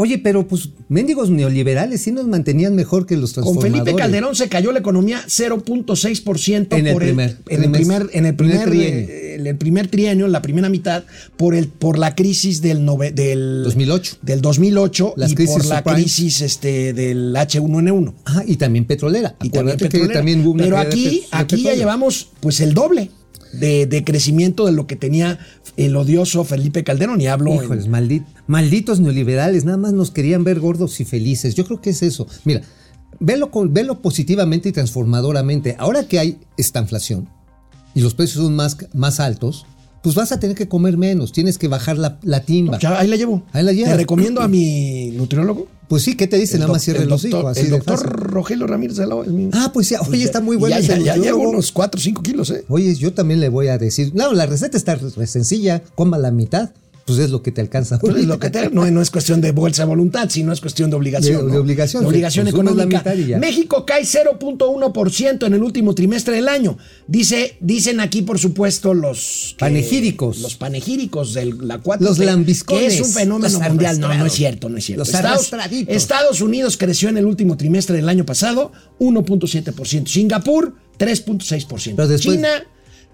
Oye, 0.00 0.18
pero 0.18 0.46
pues 0.46 0.68
mendigos 0.88 1.28
neoliberales 1.28 2.02
sí 2.02 2.12
nos 2.12 2.28
mantenían 2.28 2.76
mejor 2.76 3.04
que 3.04 3.16
los 3.16 3.32
Con 3.32 3.42
transformadores. 3.42 3.82
Felipe 3.82 3.98
Calderón 4.00 4.36
se 4.36 4.48
cayó 4.48 4.70
la 4.70 4.78
economía 4.78 5.24
0.6% 5.26 6.68
En 6.76 6.96
primer 6.96 7.36
en 7.48 7.64
el 7.64 7.70
primer 7.72 8.02
en 8.02 8.08
el 8.08 8.10
En 8.12 8.26
el 8.26 8.36
primer 8.36 8.68
trienio. 8.68 9.08
en 9.34 9.46
el 9.48 9.56
primer 9.56 9.88
trienio, 9.88 10.26
en 10.26 10.32
la 10.32 10.40
primera 10.42 10.68
mitad 10.68 11.02
por 11.36 11.54
el 11.56 11.66
por 11.66 11.98
la 11.98 12.14
crisis 12.14 12.60
del 12.62 12.86
nove- 12.86 13.12
del 13.12 13.62
2008. 13.64 14.18
del 14.22 14.40
2008 14.40 15.14
Las 15.16 15.32
y 15.32 15.34
crisis 15.34 15.54
por 15.56 15.64
la 15.66 15.76
subprime. 15.78 16.00
crisis 16.02 16.40
este 16.42 16.92
del 16.92 17.34
H1N1. 17.34 18.14
Ajá, 18.24 18.44
y 18.46 18.56
también 18.56 18.84
petrolera. 18.84 19.34
Y 19.42 19.50
también 19.50 19.74
Acuérdate 19.76 19.84
que 19.84 19.90
petrolera. 19.90 20.20
también 20.20 20.54
Pero 20.58 20.78
aquí, 20.78 21.22
aquí 21.32 21.62
ya 21.62 21.74
llevamos 21.74 22.28
pues 22.40 22.60
el 22.60 22.72
doble 22.72 23.10
de, 23.52 24.02
crecimiento 24.04 24.66
de 24.66 24.72
lo 24.72 24.86
que 24.86 24.96
tenía 24.96 25.38
el 25.76 25.96
odioso 25.96 26.44
Felipe 26.44 26.84
Calderón. 26.84 27.20
Y 27.20 27.26
hablo 27.26 27.54
Híjoles, 27.54 27.88
maldit- 27.88 28.26
malditos 28.46 29.00
neoliberales, 29.00 29.64
nada 29.64 29.78
más 29.78 29.92
nos 29.92 30.10
querían 30.10 30.44
ver 30.44 30.60
gordos 30.60 31.00
y 31.00 31.04
felices. 31.04 31.54
Yo 31.54 31.64
creo 31.64 31.80
que 31.80 31.90
es 31.90 32.02
eso. 32.02 32.26
Mira, 32.44 32.62
velo 33.20 33.50
positivamente 34.00 34.68
y 34.68 34.72
transformadoramente. 34.72 35.76
Ahora 35.78 36.06
que 36.06 36.18
hay 36.18 36.38
esta 36.56 36.80
inflación 36.80 37.28
y 37.94 38.00
los 38.00 38.14
precios 38.14 38.44
son 38.44 38.54
más, 38.56 38.76
más 38.94 39.20
altos, 39.20 39.66
pues 40.02 40.14
vas 40.14 40.32
a 40.32 40.40
tener 40.40 40.56
que 40.56 40.68
comer 40.68 40.96
menos, 40.96 41.32
tienes 41.32 41.58
que 41.58 41.68
bajar 41.68 41.98
la, 41.98 42.18
la 42.22 42.40
timba. 42.40 42.78
Ya, 42.78 42.98
ahí 42.98 43.08
la 43.08 43.16
llevo. 43.16 43.44
Ahí 43.52 43.64
la 43.64 43.72
llevas. 43.72 43.90
Te 43.92 43.96
recomiendo 43.98 44.40
a 44.40 44.48
mi 44.48 45.10
nutriólogo. 45.12 45.66
Pues 45.88 46.02
sí, 46.02 46.16
¿qué 46.16 46.26
te 46.26 46.36
dice? 46.36 46.54
El 46.56 46.60
Nada 46.60 46.72
más 46.74 46.82
cierre 46.82 47.04
el 47.04 47.08
los 47.08 47.22
doctor- 47.22 47.40
hijos. 47.40 47.50
Así 47.56 47.60
El 47.66 47.70
doctor. 47.70 48.00
Rogelio 48.06 48.66
Ramírez 48.66 48.98
de 48.98 49.06
la 49.06 49.18
es 49.22 49.28
mi- 49.28 49.48
Ah, 49.54 49.70
pues 49.72 49.88
ya, 49.88 50.00
oye, 50.02 50.22
está 50.22 50.40
muy 50.42 50.56
bueno 50.56 50.78
Ya, 50.78 50.82
ya, 50.98 50.98
ya 50.98 51.16
llevo 51.16 51.48
unos 51.48 51.72
4 51.72 51.98
o 51.98 52.02
5 52.02 52.22
kilos, 52.22 52.50
¿eh? 52.50 52.64
Oye, 52.68 52.94
yo 52.94 53.14
también 53.14 53.40
le 53.40 53.48
voy 53.48 53.68
a 53.68 53.78
decir, 53.78 54.12
no, 54.14 54.34
la 54.34 54.44
receta 54.44 54.76
está 54.76 54.98
sencilla, 55.26 55.82
coma 55.94 56.18
la 56.18 56.30
mitad, 56.30 56.70
pues 57.08 57.18
es 57.18 57.30
lo 57.30 57.42
que 57.42 57.50
te 57.52 57.60
alcanza. 57.60 57.98
Pues 57.98 58.16
es 58.16 58.26
lo 58.26 58.38
que 58.38 58.50
te- 58.50 58.70
no, 58.70 58.88
no 58.90 59.02
es 59.02 59.10
cuestión 59.10 59.40
de 59.40 59.52
bolsa 59.52 59.82
de 59.82 59.88
voluntad, 59.88 60.28
sino 60.30 60.52
es 60.52 60.60
cuestión 60.60 60.90
de 60.90 60.96
obligación. 60.96 61.38
De- 61.38 61.42
¿no? 61.48 61.52
de 61.54 61.58
obligación, 61.58 62.02
De 62.02 62.08
obligación 62.08 62.44
la 62.44 62.50
económica. 62.50 63.02
México 63.40 63.84
cae 63.86 64.04
0.1% 64.04 65.46
en 65.46 65.54
el 65.54 65.62
último 65.62 65.94
trimestre 65.94 66.36
del 66.36 66.48
año. 66.48 66.78
Dice, 67.06 67.56
dicen 67.60 68.00
aquí, 68.00 68.22
por 68.22 68.38
supuesto, 68.38 68.94
los 68.94 69.54
que- 69.56 69.64
Panegíricos. 69.64 70.38
Los 70.40 70.54
panegíricos 70.56 71.34
de 71.34 71.46
la 71.46 71.78
4 71.78 72.06
Los 72.06 72.18
lambiscones, 72.18 72.94
Que 72.94 73.00
es 73.00 73.06
un 73.06 73.12
fenómeno 73.12 73.58
mundial. 73.60 73.98
No, 74.00 74.12
no 74.14 74.26
es 74.26 74.32
cierto, 74.32 74.68
no 74.68 74.76
es 74.78 74.84
cierto. 74.84 75.00
Los 75.00 75.08
Estados. 75.14 75.50
Estados 75.88 76.40
Unidos 76.40 76.76
creció 76.76 77.08
en 77.08 77.16
el 77.18 77.26
último 77.26 77.56
trimestre 77.56 77.96
del 77.96 78.08
año 78.08 78.24
pasado 78.24 78.72
1.7%. 78.98 80.06
Singapur, 80.08 80.74
3.6%. 80.98 81.96
Pero 81.96 82.08
después- 82.08 82.36
China, 82.36 82.48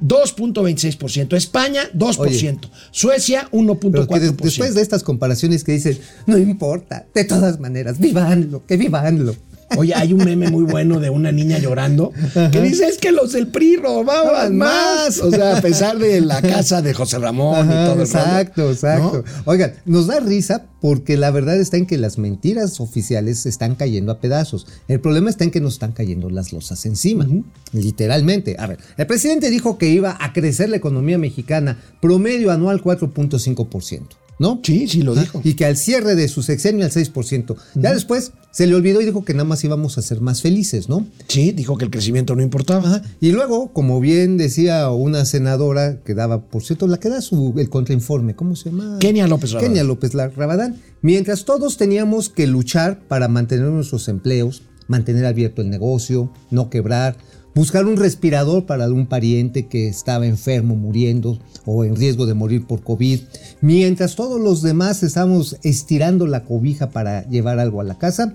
2.26%. 0.02 1.36
España, 1.36 1.82
2%. 1.94 2.68
Suecia, 2.90 3.48
1.4%. 3.52 3.90
Pero 3.92 4.06
que 4.08 4.20
des- 4.20 4.36
después 4.36 4.74
de 4.74 4.82
estas 4.82 5.02
comparaciones 5.02 5.64
que 5.64 5.72
dicen, 5.72 5.98
no 6.26 6.38
importa, 6.38 7.06
de 7.14 7.24
todas 7.24 7.60
maneras, 7.60 7.98
vivanlo, 7.98 8.64
que 8.66 8.76
vivanlo. 8.76 9.34
Oye, 9.76 9.94
hay 9.94 10.12
un 10.12 10.24
meme 10.24 10.50
muy 10.50 10.64
bueno 10.64 11.00
de 11.00 11.10
una 11.10 11.32
niña 11.32 11.58
llorando 11.58 12.12
que 12.52 12.60
dice 12.60 12.86
es 12.86 12.98
que 12.98 13.12
los 13.12 13.32
del 13.32 13.48
PRI 13.48 13.76
robaban 13.76 14.56
más. 14.56 15.18
O 15.20 15.30
sea, 15.30 15.58
a 15.58 15.60
pesar 15.60 15.98
de 15.98 16.20
la 16.20 16.40
casa 16.42 16.82
de 16.82 16.94
José 16.94 17.18
Ramón 17.18 17.66
y 17.66 17.70
todo 17.70 17.94
el 17.94 18.00
exacto, 18.00 18.62
rollo, 18.62 18.72
exacto. 18.72 19.24
¿no? 19.26 19.42
Oigan, 19.44 19.74
nos 19.84 20.06
da 20.06 20.20
risa 20.20 20.66
porque 20.80 21.16
la 21.16 21.30
verdad 21.30 21.58
está 21.58 21.76
en 21.76 21.86
que 21.86 21.96
las 21.96 22.18
mentiras 22.18 22.78
oficiales 22.80 23.40
se 23.40 23.48
están 23.48 23.74
cayendo 23.74 24.12
a 24.12 24.20
pedazos. 24.20 24.66
El 24.86 25.00
problema 25.00 25.30
está 25.30 25.44
en 25.44 25.50
que 25.50 25.60
nos 25.60 25.74
están 25.74 25.92
cayendo 25.92 26.28
las 26.30 26.52
losas 26.52 26.84
encima, 26.86 27.26
literalmente. 27.72 28.56
A 28.58 28.66
ver, 28.66 28.78
el 28.96 29.06
presidente 29.06 29.50
dijo 29.50 29.78
que 29.78 29.88
iba 29.88 30.16
a 30.20 30.32
crecer 30.32 30.68
la 30.68 30.76
economía 30.76 31.18
mexicana 31.18 31.78
promedio 32.00 32.50
anual 32.50 32.82
4.5%. 32.82 34.23
¿No? 34.38 34.60
Sí, 34.62 34.88
sí, 34.88 35.02
lo 35.02 35.14
dijo. 35.14 35.40
Y 35.44 35.54
que 35.54 35.64
al 35.64 35.76
cierre 35.76 36.14
de 36.14 36.28
su 36.28 36.42
sexenio 36.42 36.84
al 36.84 36.90
6%. 36.90 37.56
Ya 37.76 37.92
después 37.92 38.32
se 38.50 38.66
le 38.66 38.74
olvidó 38.74 39.00
y 39.00 39.04
dijo 39.04 39.24
que 39.24 39.32
nada 39.32 39.44
más 39.44 39.64
íbamos 39.64 39.98
a 39.98 40.02
ser 40.02 40.20
más 40.20 40.42
felices, 40.42 40.88
¿no? 40.88 41.06
Sí, 41.28 41.52
dijo 41.52 41.76
que 41.76 41.84
el 41.84 41.90
crecimiento 41.90 42.34
no 42.34 42.42
importaba. 42.42 42.88
Ajá. 42.88 43.02
Y 43.20 43.32
luego, 43.32 43.72
como 43.72 44.00
bien 44.00 44.36
decía 44.36 44.90
una 44.90 45.24
senadora 45.24 46.00
que 46.04 46.14
daba, 46.14 46.42
por 46.42 46.62
cierto, 46.62 46.86
la 46.86 46.98
que 46.98 47.10
da 47.10 47.20
su, 47.20 47.54
el 47.56 47.68
contrainforme, 47.68 48.34
¿cómo 48.34 48.56
se 48.56 48.70
llama? 48.70 48.98
Kenia 49.00 49.26
López 49.26 49.52
Rabadán. 49.52 49.70
Kenia 49.70 49.84
López 49.84 50.12
Rabadán. 50.14 50.76
Mientras 51.02 51.44
todos 51.44 51.76
teníamos 51.76 52.28
que 52.28 52.46
luchar 52.46 53.00
para 53.08 53.28
mantener 53.28 53.66
nuestros 53.66 54.08
empleos, 54.08 54.62
mantener 54.88 55.26
abierto 55.26 55.62
el 55.62 55.70
negocio, 55.70 56.30
no 56.50 56.70
quebrar, 56.70 57.16
buscar 57.54 57.86
un 57.86 57.96
respirador 57.96 58.66
para 58.66 58.88
un 58.88 59.06
pariente 59.06 59.66
que 59.66 59.88
estaba 59.88 60.26
enfermo, 60.26 60.74
muriendo 60.76 61.38
o 61.64 61.84
en 61.84 61.96
riesgo 61.96 62.26
de 62.26 62.34
morir 62.34 62.66
por 62.66 62.82
COVID, 62.82 63.20
mientras 63.60 64.16
todos 64.16 64.40
los 64.40 64.62
demás 64.62 65.02
estábamos 65.02 65.56
estirando 65.62 66.26
la 66.26 66.44
cobija 66.44 66.90
para 66.90 67.28
llevar 67.28 67.58
algo 67.58 67.80
a 67.80 67.84
la 67.84 67.98
casa, 67.98 68.34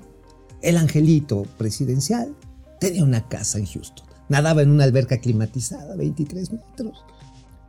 el 0.62 0.78
angelito 0.78 1.44
presidencial 1.58 2.34
tenía 2.80 3.04
una 3.04 3.28
casa 3.28 3.58
en 3.60 3.66
Houston. 3.66 4.06
Nadaba 4.30 4.62
en 4.62 4.70
una 4.70 4.84
alberca 4.84 5.18
climatizada, 5.20 5.96
23 5.96 6.52
metros. 6.52 6.98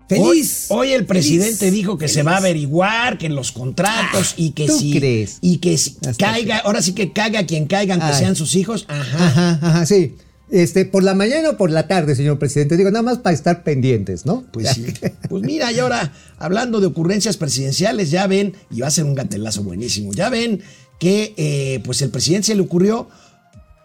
Feliz. 0.09 0.67
Hoy, 0.71 0.89
hoy 0.89 0.93
el 0.93 1.07
presidente 1.07 1.57
feliz, 1.57 1.73
dijo 1.73 1.97
que 1.97 2.09
se 2.09 2.25
va 2.25 2.33
a 2.35 2.37
averiguar 2.39 3.17
que 3.17 3.27
en 3.27 3.37
los 3.37 3.53
contratos 3.53 4.33
Ah, 4.33 4.35
y 4.37 4.51
que 4.51 4.67
¿tú 4.67 4.77
si 4.77 4.99
crees? 4.99 5.39
y 5.41 5.59
que 5.59 5.79
si 5.79 5.95
caiga, 6.19 6.59
ahora 6.59 6.83
sí 6.83 6.93
que 6.95 7.13
caiga 7.13 7.47
quien 7.47 7.67
caiga, 7.67 7.95
aunque 7.95 8.09
Ay. 8.13 8.19
sean 8.19 8.35
sus 8.35 8.57
hijos. 8.57 8.87
Ajá. 8.89 9.27
Ajá, 9.27 9.59
ajá, 9.63 9.87
sí. 9.87 10.17
Este, 10.51 10.85
por 10.85 11.03
la 11.05 11.15
mañana 11.15 11.51
o 11.51 11.57
por 11.57 11.71
la 11.71 11.87
tarde, 11.87 12.15
señor 12.15 12.39
presidente. 12.39 12.77
Digo, 12.77 12.91
nada 12.91 13.03
más 13.03 13.19
para 13.19 13.35
estar 13.35 13.63
pendientes, 13.63 14.27
¿no? 14.27 14.45
Pues 14.51 14.71
sí. 14.71 14.87
Pues 15.29 15.43
mira, 15.43 15.71
y 15.71 15.79
ahora, 15.79 16.13
hablando 16.39 16.81
de 16.81 16.87
ocurrencias 16.87 17.37
presidenciales, 17.37 18.11
ya 18.11 18.27
ven, 18.27 18.55
y 18.71 18.81
va 18.81 18.89
a 18.89 18.91
ser 18.91 19.05
un 19.05 19.15
gatelazo 19.15 19.63
buenísimo, 19.63 20.13
ya 20.13 20.29
ven 20.29 20.61
que 20.99 21.35
eh, 21.37 21.81
pues 21.85 22.03
el 22.03 22.11
presidente 22.11 22.49
se 22.49 22.55
le 22.55 22.63
ocurrió 22.63 23.09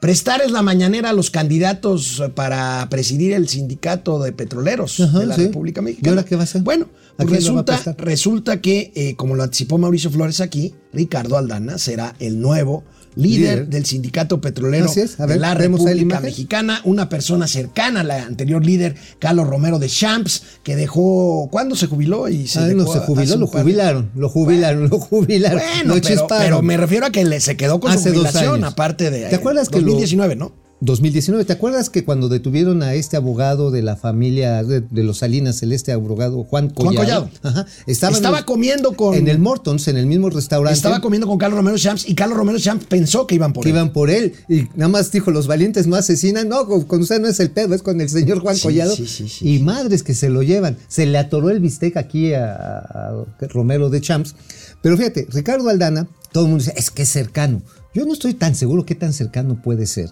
prestarles 0.01 0.51
la 0.51 0.61
mañanera 0.61 1.11
a 1.11 1.13
los 1.13 1.31
candidatos 1.31 2.21
para 2.35 2.87
presidir 2.89 3.33
el 3.33 3.47
sindicato 3.47 4.19
de 4.19 4.33
petroleros 4.33 4.99
Ajá, 4.99 5.19
de 5.19 5.25
la 5.25 5.35
sí. 5.35 5.45
República 5.45 5.81
¿Y 5.81 5.85
Mexicana. 5.85 6.11
ahora 6.11 6.25
qué 6.25 6.35
va 6.35 6.41
a 6.41 6.43
hacer? 6.43 6.61
Bueno, 6.61 6.89
¿A 7.17 7.23
pues 7.23 7.37
resulta, 7.37 7.95
resulta 7.97 8.61
que, 8.61 8.91
eh, 8.95 9.15
como 9.15 9.35
lo 9.35 9.43
anticipó 9.43 9.77
Mauricio 9.77 10.11
Flores 10.11 10.41
aquí, 10.41 10.75
Ricardo 10.93 11.37
Aldana 11.37 11.77
será 11.77 12.15
el 12.19 12.39
nuevo 12.41 12.83
líder, 13.15 13.39
Líder. 13.59 13.67
del 13.67 13.85
sindicato 13.85 14.41
petrolero 14.41 14.85
Así 14.85 15.01
es. 15.01 15.19
A 15.19 15.23
de 15.25 15.33
ver, 15.33 15.41
la 15.41 15.53
República. 15.53 16.19
Mexicana, 16.19 16.81
una 16.83 17.09
persona 17.09 17.47
cercana 17.47 18.01
a 18.01 18.03
la 18.03 18.23
anterior 18.23 18.65
líder, 18.65 18.95
Carlos 19.19 19.47
Romero 19.47 19.79
de 19.79 19.87
Champs, 19.87 20.43
que 20.63 20.75
dejó, 20.75 21.47
¿cuándo 21.51 21.75
se 21.75 21.87
jubiló? 21.87 22.27
Y 22.29 22.47
se 22.47 22.59
Ah, 22.59 22.67
no 22.73 22.85
se 22.91 22.99
jubiló, 22.99 23.37
lo 23.37 23.47
jubilaron, 23.47 24.11
lo 24.15 24.29
jubilaron, 24.29 24.89
lo 24.89 24.99
jubilaron. 24.99 25.59
Bueno, 25.85 25.95
pero, 26.03 26.27
pero 26.27 26.61
me 26.61 26.77
refiero 26.77 27.05
a 27.05 27.09
que 27.11 27.23
le, 27.25 27.39
se 27.39 27.55
quedó 27.57 27.79
con 27.79 27.91
Hace 27.91 28.09
su 28.09 28.15
jubilación, 28.15 28.63
aparte 28.63 29.11
de 29.11 29.29
¿Te 29.29 29.35
acuerdas 29.35 29.69
que 29.69 29.77
lo- 29.79 29.83
2019, 29.87 30.35
¿no? 30.35 30.64
2019, 30.81 31.45
¿te 31.45 31.53
acuerdas 31.53 31.89
que 31.89 32.03
cuando 32.03 32.27
detuvieron 32.27 32.83
a 32.83 32.93
este 32.95 33.15
abogado 33.15 33.71
de 33.71 33.81
la 33.81 33.95
familia 33.95 34.61
de, 34.61 34.81
de 34.81 35.03
los 35.03 35.19
Salinas, 35.19 35.63
el 35.63 35.71
este 35.71 35.93
abogado 35.93 36.43
Juan 36.43 36.69
Collado? 36.69 36.95
Collado. 36.97 37.29
Ajá, 37.43 37.65
estaba, 37.87 38.13
Estaba 38.15 38.37
en 38.37 38.41
el- 38.41 38.45
comiendo 38.45 38.91
con- 38.91 39.15
En 39.15 39.27
el 39.29 39.39
Mortons, 39.39 39.87
en 39.87 39.95
el 39.95 40.05
mismo 40.05 40.29
restaurante. 40.29 40.75
Estaba 40.75 40.99
comiendo 40.99 41.27
con 41.27 41.37
Carlos 41.37 41.57
Romero 41.57 41.77
Champs 41.77 42.07
y 42.09 42.13
Carlos 42.13 42.37
Romero 42.37 42.59
Champs 42.59 42.85
pensó 42.87 43.25
que 43.25 43.35
iban 43.35 43.53
por 43.53 43.63
que 43.63 43.69
él. 43.69 43.75
iban 43.75 43.93
por 43.93 44.09
él 44.09 44.33
y 44.49 44.63
nada 44.75 44.89
más 44.89 45.11
dijo 45.11 45.31
los 45.31 45.47
valientes 45.47 45.87
no 45.87 45.95
asesinan 45.95 46.49
no 46.49 46.67
con, 46.67 46.83
con 46.83 47.01
usted 47.01 47.21
no 47.21 47.29
es 47.29 47.39
el 47.39 47.51
pedo 47.51 47.73
es 47.73 47.81
con 47.81 48.01
el 48.01 48.09
señor 48.09 48.39
Juan 48.39 48.57
Sí, 48.57 48.63
Collado 48.63 48.95
sí, 48.95 49.07
sí, 49.07 49.29
sí, 49.29 49.55
y 49.55 49.59
madres 49.59 50.03
que 50.03 50.13
se 50.13 50.29
lo 50.29 50.43
llevan 50.43 50.77
se 50.89 51.05
le 51.05 51.17
atoró 51.17 51.49
el 51.51 51.61
bistec 51.61 51.95
aquí 51.97 52.33
a, 52.33 52.53
a 52.53 53.25
Romero 53.49 53.89
de 53.89 54.01
Champs 54.01 54.35
pero 54.81 54.97
fíjate 54.97 55.25
Ricardo 55.31 55.69
Aldana 55.69 56.07
todo 56.33 56.43
el 56.45 56.49
mundo 56.49 56.63
dice 56.65 56.73
es 56.77 56.91
que 56.91 57.03
es 57.03 57.09
cercano 57.09 57.61
yo 57.93 58.05
no 58.05 58.11
estoy 58.13 58.33
tan 58.33 58.55
seguro 58.55 58.85
qué 58.85 58.93
tan 58.95 59.13
cercano 59.13 59.61
puede 59.61 59.85
ser 59.87 60.09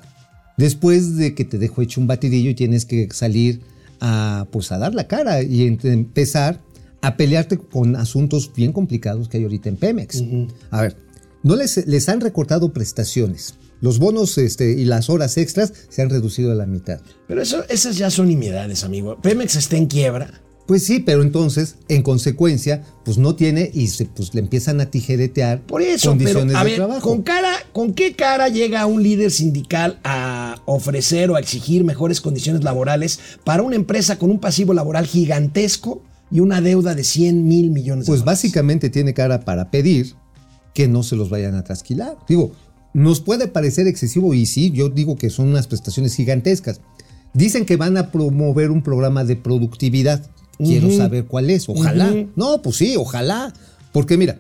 después 0.57 1.15
de 1.15 1.35
que 1.35 1.45
te 1.45 1.57
dejó 1.57 1.81
hecho 1.81 2.01
un 2.01 2.07
batidillo 2.07 2.49
y 2.49 2.55
tienes 2.55 2.85
que 2.85 3.07
salir 3.11 3.61
a 3.99 4.47
pues 4.51 4.71
a 4.71 4.77
dar 4.77 4.93
la 4.93 5.07
cara 5.07 5.41
y 5.41 5.65
empezar 5.83 6.59
a 7.01 7.17
pelearte 7.17 7.57
con 7.57 7.95
asuntos 7.95 8.51
bien 8.55 8.71
complicados 8.71 9.27
que 9.27 9.37
hay 9.37 9.43
ahorita 9.43 9.69
en 9.69 9.77
Pemex. 9.77 10.23
A 10.71 10.81
ver, 10.81 10.95
no 11.43 11.55
les, 11.55 11.85
les 11.85 12.09
han 12.09 12.21
recortado 12.21 12.73
prestaciones. 12.73 13.55
Los 13.81 13.99
bonos 13.99 14.37
este, 14.37 14.71
y 14.71 14.85
las 14.85 15.09
horas 15.09 15.37
extras 15.37 15.73
se 15.89 16.01
han 16.01 16.09
reducido 16.09 16.53
a 16.53 16.55
la 16.55 16.65
mitad. 16.65 17.01
Pero 17.27 17.41
eso, 17.41 17.65
esas 17.67 17.97
ya 17.97 18.09
son 18.09 18.29
nimiedades, 18.29 18.85
amigo. 18.85 19.19
Pemex 19.21 19.57
está 19.57 19.75
en 19.75 19.87
quiebra. 19.87 20.41
Pues 20.65 20.85
sí, 20.85 20.99
pero 21.01 21.21
entonces, 21.23 21.75
en 21.89 22.03
consecuencia, 22.03 22.83
pues 23.03 23.17
no 23.17 23.35
tiene 23.35 23.69
y 23.73 23.87
se, 23.87 24.05
pues 24.05 24.33
le 24.33 24.39
empiezan 24.39 24.79
a 24.79 24.85
tijeretear 24.85 25.61
Por 25.61 25.81
eso, 25.81 26.09
condiciones 26.11 26.45
pero 26.53 26.57
a 26.57 26.63
de 26.63 26.69
ver, 26.69 26.75
trabajo. 26.77 27.09
¿con, 27.09 27.21
cara, 27.23 27.51
¿con 27.73 27.93
qué 27.93 28.13
cara 28.13 28.47
llega 28.47 28.85
un 28.85 29.03
líder 29.03 29.31
sindical 29.31 29.99
a 30.05 30.61
ofrecer 30.65 31.29
o 31.31 31.35
a 31.35 31.39
exigir 31.41 31.83
mejores 31.83 32.21
condiciones 32.21 32.63
laborales 32.63 33.19
para 33.43 33.61
una 33.61 33.75
empresa 33.75 34.17
con 34.17 34.31
un 34.31 34.39
pasivo 34.39 34.73
laboral 34.73 35.05
gigantesco 35.05 36.01
y 36.31 36.39
una 36.39 36.61
deuda 36.61 36.95
de 36.95 37.03
100 37.03 37.45
mil 37.47 37.69
millones 37.71 38.05
de 38.05 38.09
Pues 38.11 38.21
dólares? 38.21 38.41
básicamente 38.41 38.89
tiene 38.89 39.13
cara 39.13 39.41
para 39.41 39.69
pedir 39.69 40.15
que 40.73 40.87
no 40.87 41.03
se 41.03 41.15
los 41.17 41.29
vayan 41.29 41.55
a 41.55 41.63
trasquilar. 41.63 42.17
Digo, 42.27 42.53
nos 42.93 43.19
puede 43.19 43.47
parecer 43.47 43.85
excesivo 43.87 44.33
y 44.33 44.45
sí, 44.45 44.71
yo 44.71 44.87
digo 44.89 45.17
que 45.17 45.29
son 45.29 45.49
unas 45.49 45.67
prestaciones 45.67 46.15
gigantescas. 46.15 46.79
Dicen 47.33 47.65
que 47.65 47.75
van 47.75 47.97
a 47.97 48.11
promover 48.11 48.71
un 48.71 48.81
programa 48.81 49.23
de 49.25 49.35
productividad. 49.35 50.25
Quiero 50.57 50.91
saber 50.91 51.25
cuál 51.25 51.49
es. 51.49 51.67
Ojalá. 51.67 52.13
No, 52.35 52.61
pues 52.61 52.77
sí, 52.77 52.95
ojalá. 52.95 53.53
Porque 53.91 54.17
mira, 54.17 54.39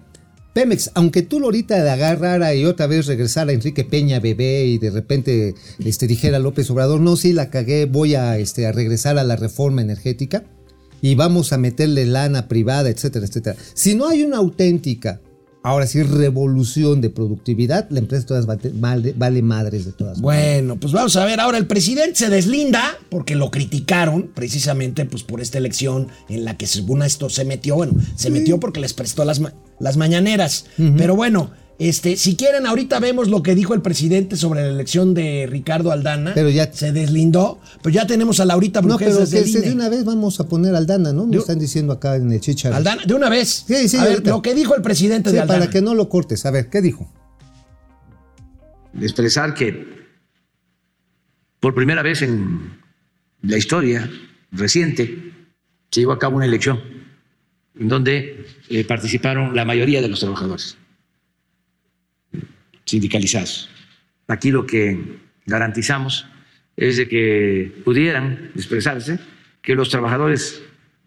Pemex, 0.53 0.91
aunque 0.93 1.23
tú 1.23 1.39
lo 1.39 1.47
ahorita 1.47 1.83
de 1.83 1.89
agarrara 1.89 2.53
y 2.53 2.65
otra 2.65 2.85
vez 2.85 3.07
regresara 3.07 3.51
Enrique 3.51 3.83
Peña 3.83 4.19
bebé 4.19 4.65
y 4.65 4.77
de 4.77 4.91
repente 4.91 5.55
este, 5.83 6.05
dijera 6.05 6.37
López 6.39 6.69
Obrador, 6.69 7.01
no, 7.01 7.17
sí, 7.17 7.33
la 7.33 7.49
cagué, 7.49 7.85
voy 7.85 8.13
a, 8.15 8.37
este, 8.37 8.67
a 8.67 8.71
regresar 8.71 9.17
a 9.17 9.23
la 9.23 9.35
reforma 9.35 9.81
energética 9.81 10.43
y 11.01 11.15
vamos 11.15 11.53
a 11.53 11.57
meterle 11.57 12.05
lana 12.05 12.47
privada, 12.47 12.89
etcétera, 12.89 13.25
etcétera. 13.25 13.55
Si 13.73 13.95
no 13.95 14.07
hay 14.07 14.23
una 14.23 14.37
auténtica, 14.37 15.21
ahora 15.63 15.87
sí, 15.87 16.03
revolución 16.03 17.01
de 17.01 17.09
productividad, 17.09 17.87
la 17.89 17.99
empresa 17.99 18.25
todas 18.25 18.45
vale, 18.45 18.71
vale- 18.73 19.13
vale 19.17 19.41
madres 19.41 19.85
de 19.85 19.91
todas. 19.93 20.21
Bueno, 20.21 20.75
pues 20.77 20.93
vamos 20.93 21.15
a 21.15 21.25
ver. 21.25 21.39
Ahora 21.39 21.57
el 21.57 21.65
presidente 21.67 22.15
se 22.15 22.29
deslinda 22.29 22.97
porque 23.09 23.35
lo 23.35 23.49
criticaron 23.49 24.29
precisamente 24.33 25.05
pues, 25.05 25.23
por 25.23 25.41
esta 25.41 25.57
elección 25.57 26.07
en 26.29 26.45
la 26.45 26.57
que 26.57 26.67
según 26.67 27.01
esto 27.01 27.29
se 27.29 27.45
metió. 27.45 27.75
Bueno, 27.75 27.93
se 28.15 28.29
metió 28.29 28.59
porque 28.59 28.79
les 28.79 28.93
prestó 28.93 29.25
las, 29.25 29.39
ma- 29.39 29.53
las 29.79 29.97
mañaneras. 29.97 30.65
Pero 30.97 31.15
bueno, 31.15 31.49
este, 31.89 32.17
si 32.17 32.35
quieren, 32.35 32.65
ahorita 32.65 32.99
vemos 32.99 33.29
lo 33.29 33.41
que 33.43 33.55
dijo 33.55 33.73
el 33.73 33.81
presidente 33.81 34.35
sobre 34.37 34.61
la 34.61 34.69
elección 34.69 35.13
de 35.13 35.47
Ricardo 35.49 35.91
Aldana. 35.91 36.31
Pero 36.33 36.49
ya- 36.49 36.71
se 36.71 36.91
deslindó. 36.91 37.59
Pero 37.81 37.93
ya 37.93 38.07
tenemos 38.07 38.39
a 38.39 38.45
Laurita 38.45 38.81
No, 38.81 38.87
Brujés 38.89 39.07
pero 39.07 39.19
desde 39.19 39.43
que 39.43 39.49
se- 39.49 39.61
de 39.61 39.73
una 39.73 39.89
vez 39.89 40.03
vamos 40.05 40.39
a 40.39 40.47
poner 40.47 40.75
Aldana, 40.75 41.13
¿no? 41.13 41.25
Me 41.25 41.33
De- 41.33 41.37
están 41.39 41.59
diciendo 41.59 41.93
acá 41.93 42.15
en 42.15 42.31
el 42.31 42.39
chicharo. 42.39 42.75
Aldana, 42.75 43.03
de 43.05 43.13
una 43.13 43.29
vez. 43.29 43.65
Sí, 43.67 43.87
sí, 43.89 43.97
a 43.97 44.03
ver, 44.03 44.11
ahorita. 44.13 44.29
lo 44.31 44.41
que 44.41 44.53
dijo 44.55 44.75
el 44.75 44.81
presidente 44.81 45.29
Sí, 45.29 45.35
de 45.35 45.41
Aldana. 45.41 45.59
para 45.61 45.71
que 45.71 45.81
no 45.81 45.95
lo 45.95 46.09
cortes. 46.09 46.45
A 46.45 46.51
ver, 46.51 46.69
¿qué 46.69 46.81
dijo? 46.81 47.11
expresar 49.01 49.53
que 49.53 49.87
por 51.59 51.73
primera 51.73 52.01
vez 52.03 52.21
en 52.21 52.77
la 53.41 53.57
historia 53.57 54.09
reciente 54.51 55.31
se 55.91 56.01
llevó 56.01 56.11
a 56.11 56.19
cabo 56.19 56.35
una 56.37 56.45
elección 56.45 56.79
en 57.79 57.87
donde 57.87 58.45
eh, 58.69 58.83
participaron 58.85 59.55
la 59.55 59.65
mayoría 59.65 60.01
de 60.01 60.07
los 60.09 60.19
trabajadores 60.19 60.77
sindicalizados. 62.85 63.69
Aquí 64.27 64.51
lo 64.51 64.65
que 64.65 64.97
garantizamos 65.45 66.25
es 66.75 66.97
de 66.97 67.07
que 67.07 67.71
pudieran 67.83 68.51
expresarse, 68.55 69.19
que 69.61 69.75
los 69.75 69.89
trabajadores 69.89 70.61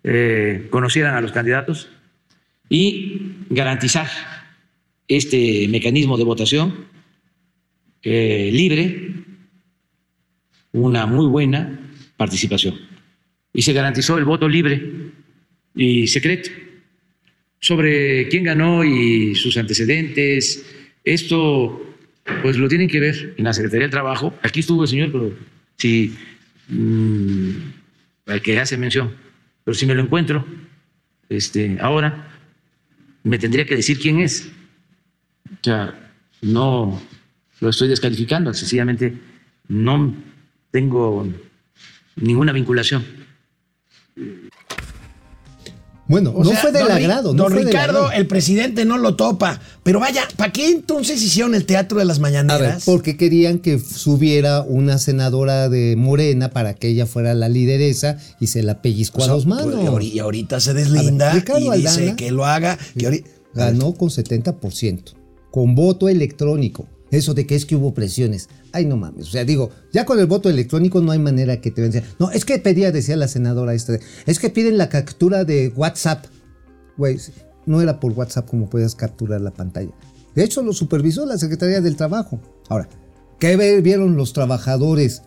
eh, 0.05 0.69
conocieran 0.71 1.15
a 1.15 1.21
los 1.21 1.33
candidatos 1.33 1.89
y 2.69 3.33
garantizar 3.51 4.09
este 5.09 5.67
mecanismo 5.69 6.17
de 6.17 6.25
votación 6.25 6.87
eh, 8.03 8.51
libre, 8.53 9.13
una 10.73 11.07
muy 11.07 11.27
buena 11.27 11.81
participación. 12.17 12.79
Y 13.53 13.63
se 13.63 13.73
garantizó 13.73 14.19
el 14.19 14.25
voto 14.25 14.49
libre 14.49 15.13
y 15.75 16.07
secreto 16.07 16.51
sobre 17.61 18.29
quién 18.29 18.45
ganó 18.45 18.85
y 18.85 19.35
sus 19.35 19.57
antecedentes. 19.57 20.65
Esto, 21.07 21.81
pues 22.43 22.59
lo 22.59 22.69
tienen 22.69 22.89
que 22.89 22.99
ver 22.99 23.35
en 23.39 23.45
la 23.45 23.53
Secretaría 23.53 23.85
del 23.85 23.93
Trabajo. 23.93 24.35
Aquí 24.43 24.61
estuvo 24.61 24.83
el 24.83 24.89
señor, 24.89 25.13
pero 25.13 25.33
si 25.77 26.17
mm, 26.69 27.51
al 28.27 28.43
que 28.43 28.59
hace 28.59 28.77
mención, 28.77 29.15
pero 29.63 29.77
si 29.77 29.87
me 29.87 29.95
lo 29.95 30.03
encuentro, 30.03 30.45
este, 31.29 31.79
ahora 31.81 32.29
me 33.23 33.39
tendría 33.39 33.65
que 33.65 33.77
decir 33.77 34.01
quién 34.01 34.19
es. 34.19 34.51
O 35.49 35.59
sea, 35.63 36.13
no 36.43 37.01
lo 37.61 37.69
estoy 37.69 37.87
descalificando, 37.87 38.53
sencillamente 38.53 39.17
no 39.69 40.13
tengo 40.73 41.25
ninguna 42.17 42.51
vinculación. 42.51 43.05
Bueno, 46.09 46.31
O 46.37 46.45
no 46.45 46.51
sea, 46.51 46.61
fue 46.61 46.71
del 46.73 46.89
agrado. 46.89 47.33
no 47.35 47.45
Don 47.45 47.53
fue 47.53 47.65
Ricardo, 47.65 48.05
agrado. 48.05 48.13
el 48.13 48.27
presidente 48.29 48.85
no 48.85 48.97
lo 48.97 49.17
topa. 49.17 49.61
Pero 49.83 49.99
vaya, 49.99 50.23
¿para 50.37 50.53
qué 50.53 50.71
entonces 50.71 51.21
hicieron 51.21 51.55
el 51.57 51.67
teatro 51.67 51.99
de 51.99 52.05
las 52.05 52.19
A 52.19 52.23
ver, 52.23 52.33
mañaneras? 52.45 52.85
porque 52.85 53.17
querían 53.17 53.59
que 53.59 53.79
subiera 53.81 54.63
una 54.63 54.99
senadora 54.99 55.69
de 55.69 55.97
Morena 55.97 56.51
para 56.51 56.75
que 56.75 56.89
ella 56.89 57.07
fuera 57.07 57.35
la 57.35 57.49
lideresa 57.49 58.19
y 58.39 58.47
se 58.47 58.63
la 58.63 58.83
pellizcó 58.83 59.19
O 59.19 59.25
sea, 59.25 59.33
a 59.33 59.35
dos 59.35 59.47
manos. 59.47 59.67
pues, 59.75 59.83
y 59.83 59.87
ahori- 59.89 60.13
y 60.15 60.19
ahorita 60.21 60.61
se 60.61 60.75
deslinda 60.75 61.27
ver, 61.33 61.43
Ricardo 61.43 61.75
y 61.75 61.79
dice 61.83 61.89
Aldana- 62.03 62.17
que 62.17 62.31
lo 62.31 62.45
haga. 62.47 62.79
Que 62.97 63.25
Ganó 63.55 63.95
con 63.95 64.11
70%, 64.11 65.15
con 65.51 65.75
voto 65.75 66.09
electrónico. 66.09 66.87
Eso 67.17 67.33
de 67.33 67.47
que 67.47 67.55
es 67.55 67.65
que 67.65 67.77
hubo 67.77 67.95
presiones. 67.95 68.51
Ay, 68.73 68.85
no 68.85 68.99
mames. 68.99 69.29
O 69.29 69.31
sea, 69.31 69.47
digo, 69.47 69.71
ya 69.91 70.05
con 70.05 70.19
el 70.19 70.27
voto 70.27 70.51
electrónico 70.51 71.01
no 71.01 71.13
hay 71.13 71.19
manera 71.19 71.63
que 71.63 71.71
te 71.71 71.81
vean. 71.81 72.05
No, 72.19 72.31
es 72.31 72.45
que 72.45 72.59
pedía, 72.59 72.93
decía 72.93 73.17
la 73.17 73.27
senadora 73.27 73.73
esta, 73.73 73.99
es 74.27 74.39
que 74.39 74.51
piden 74.51 74.77
la 74.77 74.91
captura 74.91 75.47
de 75.47 75.73
WhatsApp. 75.75 76.27
Güey, 76.99 77.19
no 77.65 77.81
era 77.81 78.01
por 78.01 78.13
WhatsApp 78.13 78.47
como 78.47 78.69
puedes 78.69 78.95
capturar 78.95 79.41
la 79.41 79.51
pantalla. 79.51 79.93
De 80.35 80.45
hecho, 80.45 80.63
lo 80.63 80.75
supervisó 80.75 81.25
la 81.25 81.39
Secretaría 81.39 81.81
del 81.81 81.97
Trabajo. 81.97 82.39
Ahora, 82.69 82.87
¿qué 83.39 83.57
vieron 83.81 84.19
los 84.19 84.35
trabajadores 84.35 85.23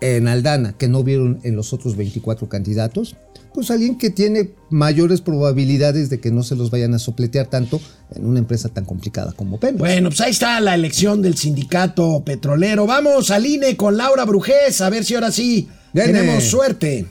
en 0.00 0.28
Aldana 0.28 0.72
que 0.72 0.88
no 0.88 1.02
vieron 1.02 1.40
en 1.42 1.56
los 1.56 1.72
otros 1.72 1.96
24 1.96 2.48
candidatos? 2.48 3.16
Pues 3.52 3.70
alguien 3.70 3.98
que 3.98 4.10
tiene 4.10 4.50
mayores 4.70 5.20
probabilidades 5.20 6.08
de 6.08 6.20
que 6.20 6.30
no 6.30 6.44
se 6.44 6.54
los 6.54 6.70
vayan 6.70 6.94
a 6.94 7.00
sopletear 7.00 7.46
tanto 7.46 7.80
en 8.14 8.24
una 8.24 8.38
empresa 8.38 8.68
tan 8.68 8.84
complicada 8.84 9.32
como 9.32 9.58
Pemex. 9.58 9.78
Bueno, 9.78 10.10
pues 10.10 10.20
ahí 10.20 10.30
está 10.30 10.60
la 10.60 10.74
elección 10.74 11.20
del 11.20 11.36
sindicato 11.36 12.22
petrolero. 12.24 12.86
Vamos 12.86 13.30
al 13.30 13.44
INE 13.44 13.76
con 13.76 13.96
Laura 13.96 14.24
Brujés, 14.24 14.80
a 14.80 14.90
ver 14.90 15.04
si 15.04 15.14
ahora 15.14 15.32
sí 15.32 15.68
tenemos 15.92 16.44
suerte. 16.44 17.06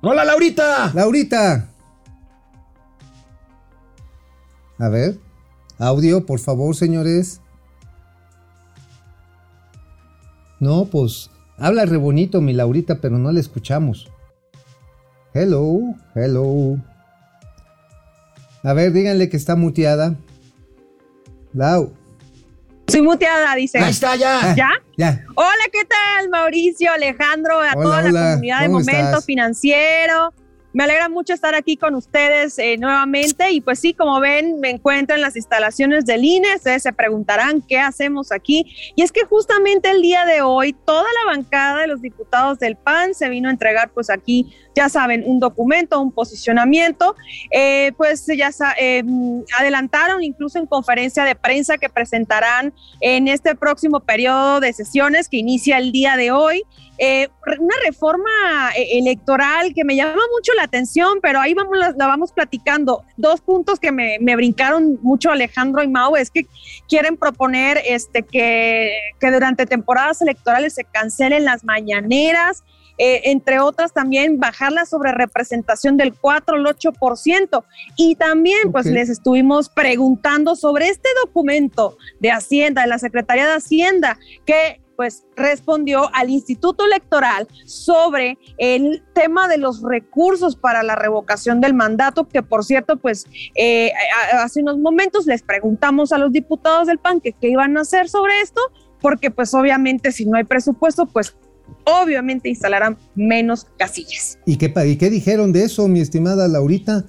Hola, 0.00 0.24
Laurita. 0.24 0.90
Laurita. 0.94 1.68
A 4.78 4.88
ver, 4.88 5.18
audio, 5.78 6.24
por 6.24 6.38
favor, 6.38 6.74
señores. 6.76 7.40
No, 10.60 10.86
pues 10.86 11.30
habla 11.58 11.84
re 11.84 11.96
bonito 11.96 12.40
mi 12.40 12.52
Laurita, 12.52 13.00
pero 13.00 13.18
no 13.18 13.32
la 13.32 13.40
escuchamos. 13.40 14.10
Hello, 15.34 15.78
hello. 16.14 16.78
A 18.62 18.72
ver, 18.72 18.92
díganle 18.92 19.28
que 19.28 19.36
está 19.36 19.54
muteada. 19.54 20.16
Lau. 21.52 21.92
Soy 22.88 23.02
muteada, 23.02 23.54
dice. 23.54 23.78
Ahí 23.78 23.90
está, 23.90 24.16
ya. 24.16 24.54
¿Ya? 24.54 24.70
Ya. 24.96 25.24
Hola, 25.34 25.64
¿qué 25.72 25.84
tal, 25.84 26.28
Mauricio, 26.30 26.92
Alejandro, 26.92 27.60
a 27.60 27.72
Hola, 27.72 27.82
toda 27.82 28.02
la 28.02 28.08
hola, 28.08 28.30
comunidad 28.30 28.60
de 28.60 28.66
¿cómo 28.66 28.78
Momento 28.78 29.04
estás? 29.04 29.24
Financiero? 29.24 30.32
Me 30.76 30.84
alegra 30.84 31.08
mucho 31.08 31.32
estar 31.32 31.54
aquí 31.54 31.78
con 31.78 31.94
ustedes 31.94 32.58
eh, 32.58 32.76
nuevamente 32.76 33.50
y 33.50 33.62
pues 33.62 33.78
sí, 33.78 33.94
como 33.94 34.20
ven, 34.20 34.60
me 34.60 34.68
encuentro 34.68 35.16
en 35.16 35.22
las 35.22 35.34
instalaciones 35.34 36.04
del 36.04 36.22
INE. 36.22 36.54
Ustedes 36.54 36.82
se 36.82 36.92
preguntarán 36.92 37.62
qué 37.62 37.78
hacemos 37.78 38.30
aquí. 38.30 38.66
Y 38.94 39.00
es 39.00 39.10
que 39.10 39.24
justamente 39.24 39.88
el 39.88 40.02
día 40.02 40.26
de 40.26 40.42
hoy 40.42 40.74
toda 40.74 41.06
la 41.24 41.32
bancada 41.32 41.80
de 41.80 41.86
los 41.86 42.02
diputados 42.02 42.58
del 42.58 42.76
PAN 42.76 43.14
se 43.14 43.30
vino 43.30 43.48
a 43.48 43.52
entregar 43.52 43.88
pues 43.88 44.10
aquí, 44.10 44.52
ya 44.76 44.88
saben, 44.90 45.24
un 45.26 45.40
documento, 45.40 46.00
un 46.00 46.12
posicionamiento. 46.12 47.16
Eh, 47.50 47.92
pues 47.96 48.26
ya 48.26 48.50
eh, 48.78 49.02
adelantaron 49.58 50.22
incluso 50.22 50.58
en 50.58 50.66
conferencia 50.66 51.24
de 51.24 51.34
prensa 51.34 51.78
que 51.78 51.88
presentarán 51.88 52.74
en 53.00 53.26
este 53.26 53.54
próximo 53.54 54.00
periodo 54.00 54.60
de 54.60 54.72
sesiones 54.72 55.28
que 55.28 55.38
inicia 55.38 55.78
el 55.78 55.92
día 55.92 56.16
de 56.16 56.30
hoy. 56.30 56.62
Eh, 56.98 57.28
una 57.58 57.74
reforma 57.84 58.70
eh, 58.74 58.98
electoral 58.98 59.74
que 59.74 59.84
me 59.84 59.96
llama 59.96 60.22
mucho 60.34 60.52
la 60.56 60.62
atención, 60.62 61.18
pero 61.20 61.40
ahí 61.40 61.52
vamos, 61.52 61.76
la, 61.76 61.92
la 61.96 62.06
vamos 62.06 62.32
platicando. 62.32 63.04
Dos 63.16 63.40
puntos 63.40 63.78
que 63.78 63.92
me, 63.92 64.18
me 64.20 64.34
brincaron 64.34 64.98
mucho 65.02 65.30
Alejandro 65.30 65.82
y 65.82 65.88
Mau 65.88 66.16
es 66.16 66.30
que 66.30 66.46
quieren 66.88 67.16
proponer 67.16 67.80
este, 67.86 68.22
que, 68.22 68.92
que 69.20 69.30
durante 69.30 69.66
temporadas 69.66 70.22
electorales 70.22 70.74
se 70.74 70.84
cancelen 70.84 71.44
las 71.44 71.64
mañaneras, 71.64 72.64
eh, 72.98 73.22
entre 73.24 73.60
otras 73.60 73.92
también 73.92 74.38
bajar 74.38 74.72
la 74.72 74.86
sobrerepresentación 74.86 75.96
del 75.96 76.14
4 76.14 76.56
al 76.56 76.64
8%. 76.64 77.64
Y 77.96 78.16
también 78.16 78.72
pues 78.72 78.86
les 78.86 79.08
estuvimos 79.08 79.68
preguntando 79.68 80.56
sobre 80.56 80.88
este 80.88 81.08
documento 81.24 81.96
de 82.20 82.30
Hacienda, 82.30 82.82
de 82.82 82.88
la 82.88 82.98
Secretaría 82.98 83.46
de 83.46 83.54
Hacienda, 83.54 84.18
que 84.44 84.80
pues 84.96 85.26
respondió 85.36 86.10
al 86.14 86.30
Instituto 86.30 86.86
Electoral 86.86 87.46
sobre 87.66 88.38
el 88.56 89.04
tema 89.14 89.46
de 89.46 89.58
los 89.58 89.82
recursos 89.82 90.56
para 90.56 90.82
la 90.82 90.96
revocación 90.96 91.60
del 91.60 91.74
mandato, 91.74 92.26
que 92.26 92.42
por 92.42 92.64
cierto, 92.64 92.96
pues 92.96 93.26
eh, 93.54 93.92
hace 94.32 94.62
unos 94.62 94.78
momentos 94.78 95.26
les 95.26 95.42
preguntamos 95.42 96.12
a 96.12 96.18
los 96.18 96.32
diputados 96.32 96.86
del 96.86 96.98
PAN 96.98 97.20
que 97.20 97.32
qué 97.32 97.48
iban 97.48 97.76
a 97.76 97.82
hacer 97.82 98.08
sobre 98.08 98.40
esto, 98.40 98.60
porque 99.00 99.30
pues 99.30 99.52
obviamente 99.54 100.10
si 100.12 100.24
no 100.24 100.38
hay 100.38 100.44
presupuesto, 100.44 101.06
pues 101.06 101.36
obviamente 101.84 102.48
instalarán 102.48 102.96
menos 103.14 103.66
casillas. 103.78 104.38
¿Y 104.46 104.56
qué, 104.56 104.72
¿Y 104.86 104.96
qué 104.96 105.10
dijeron 105.10 105.52
de 105.52 105.64
eso, 105.64 105.88
mi 105.88 106.00
estimada 106.00 106.48
Laurita? 106.48 107.04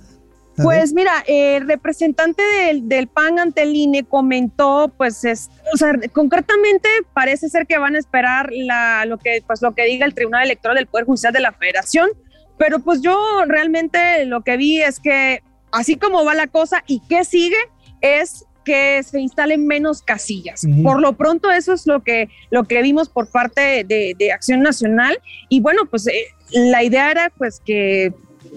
A 0.57 0.63
Pues 0.63 0.93
mira, 0.93 1.23
el 1.27 1.67
representante 1.67 2.41
del, 2.41 2.89
del 2.89 3.07
PAN 3.07 3.37
ante 3.37 3.61
el 3.61 3.75
INE 3.75 4.03
comentó, 4.03 4.91
pues, 4.97 5.23
es, 5.23 5.49
o 5.71 5.77
sea, 5.77 5.93
concretamente 6.11 6.89
parece 7.13 7.47
ser 7.49 7.67
que 7.67 7.77
van 7.77 7.95
a 7.95 7.99
esperar 7.99 8.49
la, 8.51 9.05
lo 9.05 9.17
que, 9.19 9.43
pues, 9.45 9.61
lo 9.61 9.75
que 9.75 9.85
diga 9.85 10.05
el 10.05 10.15
Tribunal 10.15 10.45
Electoral 10.45 10.77
del 10.77 10.87
Poder 10.87 11.05
Judicial 11.05 11.31
de 11.31 11.41
la 11.41 11.51
Federación, 11.51 12.09
pero 12.57 12.79
pues 12.79 13.01
yo 13.01 13.17
realmente 13.45 14.25
lo 14.25 14.41
que 14.41 14.57
vi 14.57 14.81
es 14.81 14.99
que 14.99 15.43
así 15.71 15.95
como 15.95 16.25
va 16.25 16.33
la 16.33 16.47
cosa 16.47 16.83
y 16.87 17.01
qué 17.07 17.23
sigue 17.23 17.57
es 18.01 18.45
que 18.67 19.01
se 19.03 19.19
instalen 19.21 19.65
menos 19.65 20.01
casillas. 20.01 20.61
Por 20.83 20.99
lo 21.01 21.13
pronto 21.13 21.49
eso 21.49 21.71
es 21.73 21.87
lo 21.87 22.03
que, 22.03 22.27
lo 22.51 22.65
que 22.65 22.81
vimos 22.81 23.07
por 23.07 23.25
parte 23.31 23.85
de, 23.85 24.13
de 24.19 24.31
Acción 24.33 24.61
Nacional 24.61 25.17
y 25.47 25.61
bueno, 25.61 25.85
pues 25.89 26.05
eh, 26.07 26.25
la 26.51 26.83
idea 26.83 27.09
era 27.11 27.31
pues 27.37 27.61
que 27.65 28.11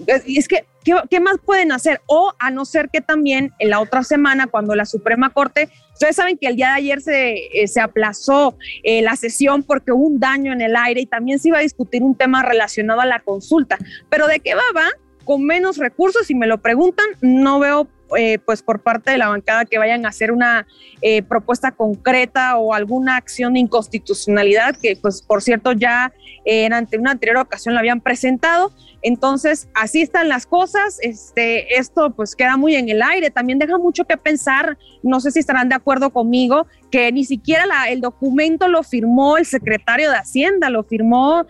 es- 0.07 0.47
que, 0.49 0.65
¿qué, 0.83 0.93
qué 1.09 1.19
más 1.21 1.37
pueden 1.45 1.71
hacer? 1.71 2.01
O 2.07 2.33
a 2.39 2.51
no 2.51 2.65
ser 2.65 2.89
que 2.89 2.99
también 3.01 3.51
en 3.59 3.69
la 3.69 3.79
otra 3.79 4.03
semana, 4.03 4.47
cuando 4.47 4.75
la 4.75 4.85
Suprema 4.85 5.29
Corte, 5.29 5.69
ustedes 5.93 6.15
saben 6.17 6.37
que 6.37 6.47
el 6.47 6.55
día 6.57 6.67
de 6.69 6.73
ayer 6.73 7.01
se, 7.01 7.35
eh, 7.63 7.67
se 7.67 7.79
aplazó 7.79 8.57
eh, 8.83 9.01
la 9.01 9.15
sesión 9.15 9.63
porque 9.63 9.91
hubo 9.93 10.05
un 10.07 10.19
daño 10.19 10.51
en 10.51 10.59
el 10.61 10.75
aire 10.75 11.01
y 11.01 11.05
también 11.05 11.39
se 11.39 11.47
iba 11.49 11.59
a 11.59 11.61
discutir 11.61 12.03
un 12.03 12.15
tema 12.15 12.43
relacionado 12.43 12.99
a 13.01 13.05
la 13.05 13.19
consulta. 13.21 13.77
Pero 14.09 14.27
de 14.27 14.39
qué 14.41 14.55
va, 14.55 14.61
va, 14.75 14.87
con 15.23 15.43
menos 15.45 15.77
recursos, 15.77 16.25
si 16.27 16.33
me 16.35 16.47
lo 16.47 16.57
preguntan, 16.57 17.05
no 17.21 17.59
veo 17.59 17.87
eh, 18.17 18.39
pues 18.39 18.61
por 18.61 18.81
parte 18.81 19.11
de 19.11 19.17
la 19.17 19.29
bancada 19.29 19.65
que 19.65 19.77
vayan 19.77 20.05
a 20.05 20.09
hacer 20.09 20.31
una 20.31 20.67
eh, 21.01 21.21
propuesta 21.23 21.71
concreta 21.71 22.57
o 22.57 22.73
alguna 22.73 23.15
acción 23.15 23.53
de 23.53 23.59
inconstitucionalidad 23.59 24.75
que 24.75 24.97
pues 25.01 25.21
por 25.21 25.41
cierto 25.41 25.71
ya 25.71 26.13
eh, 26.45 26.65
en 26.65 26.73
ante 26.73 26.97
una 26.97 27.11
anterior 27.11 27.37
ocasión 27.37 27.73
la 27.73 27.79
habían 27.79 28.01
presentado. 28.01 28.71
Entonces, 29.03 29.67
así 29.73 30.03
están 30.03 30.29
las 30.29 30.45
cosas. 30.45 30.99
Este, 31.01 31.79
esto 31.79 32.11
pues 32.11 32.35
queda 32.35 32.55
muy 32.55 32.75
en 32.75 32.87
el 32.89 33.01
aire. 33.01 33.31
También 33.31 33.57
deja 33.57 33.79
mucho 33.79 34.05
que 34.05 34.15
pensar. 34.15 34.77
No 35.01 35.19
sé 35.19 35.31
si 35.31 35.39
estarán 35.39 35.69
de 35.69 35.75
acuerdo 35.75 36.11
conmigo 36.11 36.67
que 36.91 37.11
ni 37.11 37.25
siquiera 37.25 37.65
el 37.89 38.01
documento 38.01 38.67
lo 38.67 38.83
firmó 38.83 39.37
el 39.37 39.45
secretario 39.45 40.11
de 40.11 40.17
Hacienda, 40.17 40.69
lo 40.69 40.83
firmó 40.83 41.47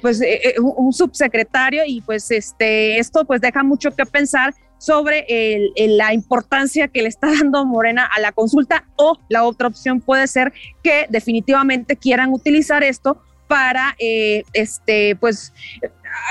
pues 0.00 0.20
un 0.60 0.92
subsecretario 0.92 1.82
y 1.86 2.00
pues 2.00 2.30
este, 2.30 2.98
esto 2.98 3.24
pues 3.24 3.40
deja 3.40 3.62
mucho 3.62 3.94
que 3.94 4.06
pensar 4.06 4.54
sobre 4.78 5.26
el- 5.28 5.96
la 5.96 6.14
importancia 6.14 6.88
que 6.88 7.02
le 7.02 7.08
está 7.08 7.28
dando 7.28 7.64
Morena 7.64 8.04
a 8.04 8.20
la 8.20 8.32
consulta 8.32 8.84
o 8.96 9.18
la 9.28 9.44
otra 9.44 9.68
opción 9.68 10.00
puede 10.00 10.26
ser 10.26 10.52
que 10.82 11.06
definitivamente 11.08 11.96
quieran 11.96 12.32
utilizar 12.32 12.82
esto 12.84 13.20
para 13.48 13.96
eh, 13.98 14.44
este 14.52 15.16
pues 15.16 15.54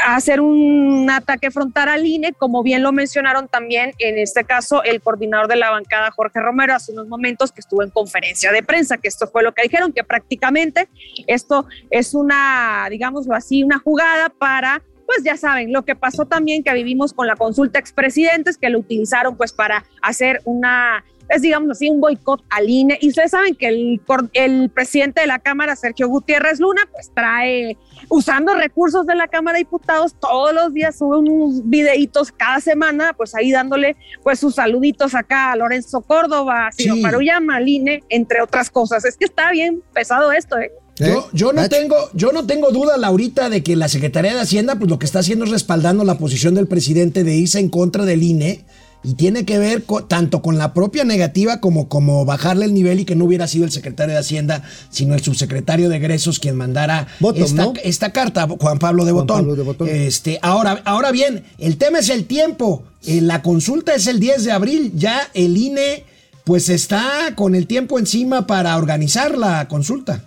hacer 0.06 0.40
un 0.40 1.10
ataque 1.10 1.50
frontal 1.50 1.90
al 1.90 2.06
INE, 2.06 2.34
como 2.34 2.62
bien 2.62 2.84
lo 2.84 2.92
mencionaron 2.92 3.48
también 3.48 3.94
en 4.00 4.18
este 4.20 4.44
caso 4.44 4.84
el 4.84 5.02
coordinador 5.02 5.48
de 5.48 5.56
la 5.56 5.72
bancada 5.72 6.12
Jorge 6.12 6.40
Romero 6.40 6.76
hace 6.76 6.92
unos 6.92 7.08
momentos 7.08 7.52
que 7.52 7.62
estuvo 7.62 7.82
en 7.84 7.90
conferencia 7.90 8.52
de 8.52 8.62
prensa, 8.64 8.98
que 8.98 9.08
esto 9.08 9.28
fue 9.28 9.44
lo 9.44 9.54
que 9.54 9.64
dijeron, 9.64 9.94
que 9.94 10.04
prácticamente 10.04 10.90
esto 11.26 11.68
es 11.90 12.14
una, 12.14 12.88
digámoslo 12.90 13.34
así, 13.34 13.64
una 13.64 13.80
jugada 13.80 14.30
para 14.30 14.84
pues 15.08 15.24
ya 15.24 15.38
saben, 15.38 15.72
lo 15.72 15.86
que 15.86 15.96
pasó 15.96 16.26
también 16.26 16.64
que 16.64 16.74
vivimos 16.74 17.14
con 17.14 17.28
la 17.28 17.38
consulta 17.38 17.80
expresidentes, 17.80 18.58
que 18.58 18.70
lo 18.70 18.80
utilizaron 18.80 19.38
pues 19.38 19.54
para 19.54 19.86
hacer 20.02 20.42
una, 20.44 21.06
es 21.30 21.42
digamos 21.42 21.72
así, 21.72 21.90
un 21.90 22.02
boicot 22.02 22.44
al 22.50 22.70
INE. 22.70 22.98
Y 23.00 23.08
ustedes 23.08 23.32
saben 23.32 23.56
que 23.56 23.70
el, 23.70 24.02
el 24.34 24.70
presidente 24.70 25.22
de 25.22 25.28
la 25.28 25.40
Cámara, 25.40 25.78
Sergio 25.78 26.10
Gutiérrez 26.10 26.60
Luna, 26.60 26.82
pues 26.92 27.10
trae, 27.16 27.78
usando 28.10 28.54
recursos 28.54 29.08
de 29.08 29.16
la 29.16 29.30
Cámara 29.30 29.58
de 29.58 29.64
Diputados, 29.64 30.14
todos 30.20 30.54
los 30.54 30.74
días 30.74 30.98
sube 30.98 31.20
unos 31.20 31.62
videitos 31.64 32.34
cada 32.34 32.60
semana, 32.60 33.14
pues 33.14 33.34
ahí 33.34 33.52
dándole 33.52 33.96
pues 34.24 34.40
sus 34.42 34.56
saluditos 34.56 35.16
acá 35.16 35.54
a 35.54 35.56
Lorenzo 35.56 36.02
Córdoba, 36.02 36.68
a 36.68 36.72
Ciro 36.74 36.96
Sí. 36.96 37.02
Maruyama, 37.02 37.56
al 37.56 37.70
INE, 37.70 38.04
entre 38.10 38.42
otras 38.42 38.70
cosas. 38.70 39.06
Es 39.06 39.16
que 39.16 39.24
está 39.24 39.52
bien 39.52 39.82
pesado 39.94 40.34
esto, 40.34 40.60
¿eh? 40.60 40.70
Yo, 41.00 41.30
yo 41.32 41.54
no 41.54 41.70
tengo, 41.70 41.96
yo 42.14 42.32
no 42.32 42.46
tengo 42.46 42.72
duda, 42.72 42.98
Laurita, 42.98 43.50
de 43.50 43.62
que 43.62 43.76
la 43.76 43.88
Secretaría 43.88 44.34
de 44.34 44.40
Hacienda, 44.40 44.78
pues 44.78 44.90
lo 44.90 44.98
que 44.98 45.06
está 45.06 45.20
haciendo 45.20 45.46
es 45.46 45.52
respaldando 45.52 46.04
la 46.04 46.18
posición 46.18 46.56
del 46.56 46.68
presidente 46.68 47.24
de 47.24 47.36
irse 47.36 47.60
en 47.60 47.70
contra 47.70 48.06
del 48.06 48.24
INE 48.24 48.66
y 49.04 49.14
tiene 49.14 49.46
que 49.46 49.60
ver 49.60 49.84
tanto 50.08 50.42
con 50.42 50.58
la 50.58 50.74
propia 50.74 51.04
negativa 51.04 51.62
como 51.62 51.88
como 51.88 52.26
bajarle 52.26 52.66
el 52.66 52.74
nivel 52.74 53.00
y 53.00 53.06
que 53.06 53.16
no 53.16 53.26
hubiera 53.26 53.48
sido 53.48 53.66
el 53.66 53.72
secretario 53.72 54.14
de 54.14 54.20
Hacienda, 54.20 54.64
sino 54.90 55.14
el 55.14 55.22
subsecretario 55.22 55.88
de 55.88 55.98
egresos 55.98 56.40
quien 56.40 56.56
mandara 56.56 57.08
Bottom, 57.20 57.44
esta, 57.44 57.64
¿no? 57.64 57.74
esta 57.84 58.12
carta, 58.12 58.48
Juan 58.48 58.80
Pablo 58.80 59.06
de 59.06 59.12
Juan 59.12 59.28
Botón. 59.28 59.38
Pablo 59.42 59.56
de 59.56 59.64
Botón. 59.64 59.88
Este, 59.90 60.40
ahora, 60.42 60.82
ahora 60.84 61.12
bien, 61.12 61.44
el 61.60 61.78
tema 61.78 62.00
es 62.00 62.10
el 62.10 62.26
tiempo. 62.26 62.84
Eh, 63.06 63.22
la 63.22 63.44
consulta 63.44 63.94
es 63.94 64.08
el 64.08 64.20
10 64.20 64.46
de 64.46 64.52
abril, 64.52 64.92
ya 64.96 65.30
el 65.34 65.56
INE 65.56 66.04
pues 66.44 66.70
está 66.70 67.34
con 67.36 67.56
el 67.56 67.68
tiempo 67.68 68.00
encima 68.00 68.48
para 68.48 68.76
organizar 68.78 69.38
la 69.38 69.68
consulta. 69.68 70.24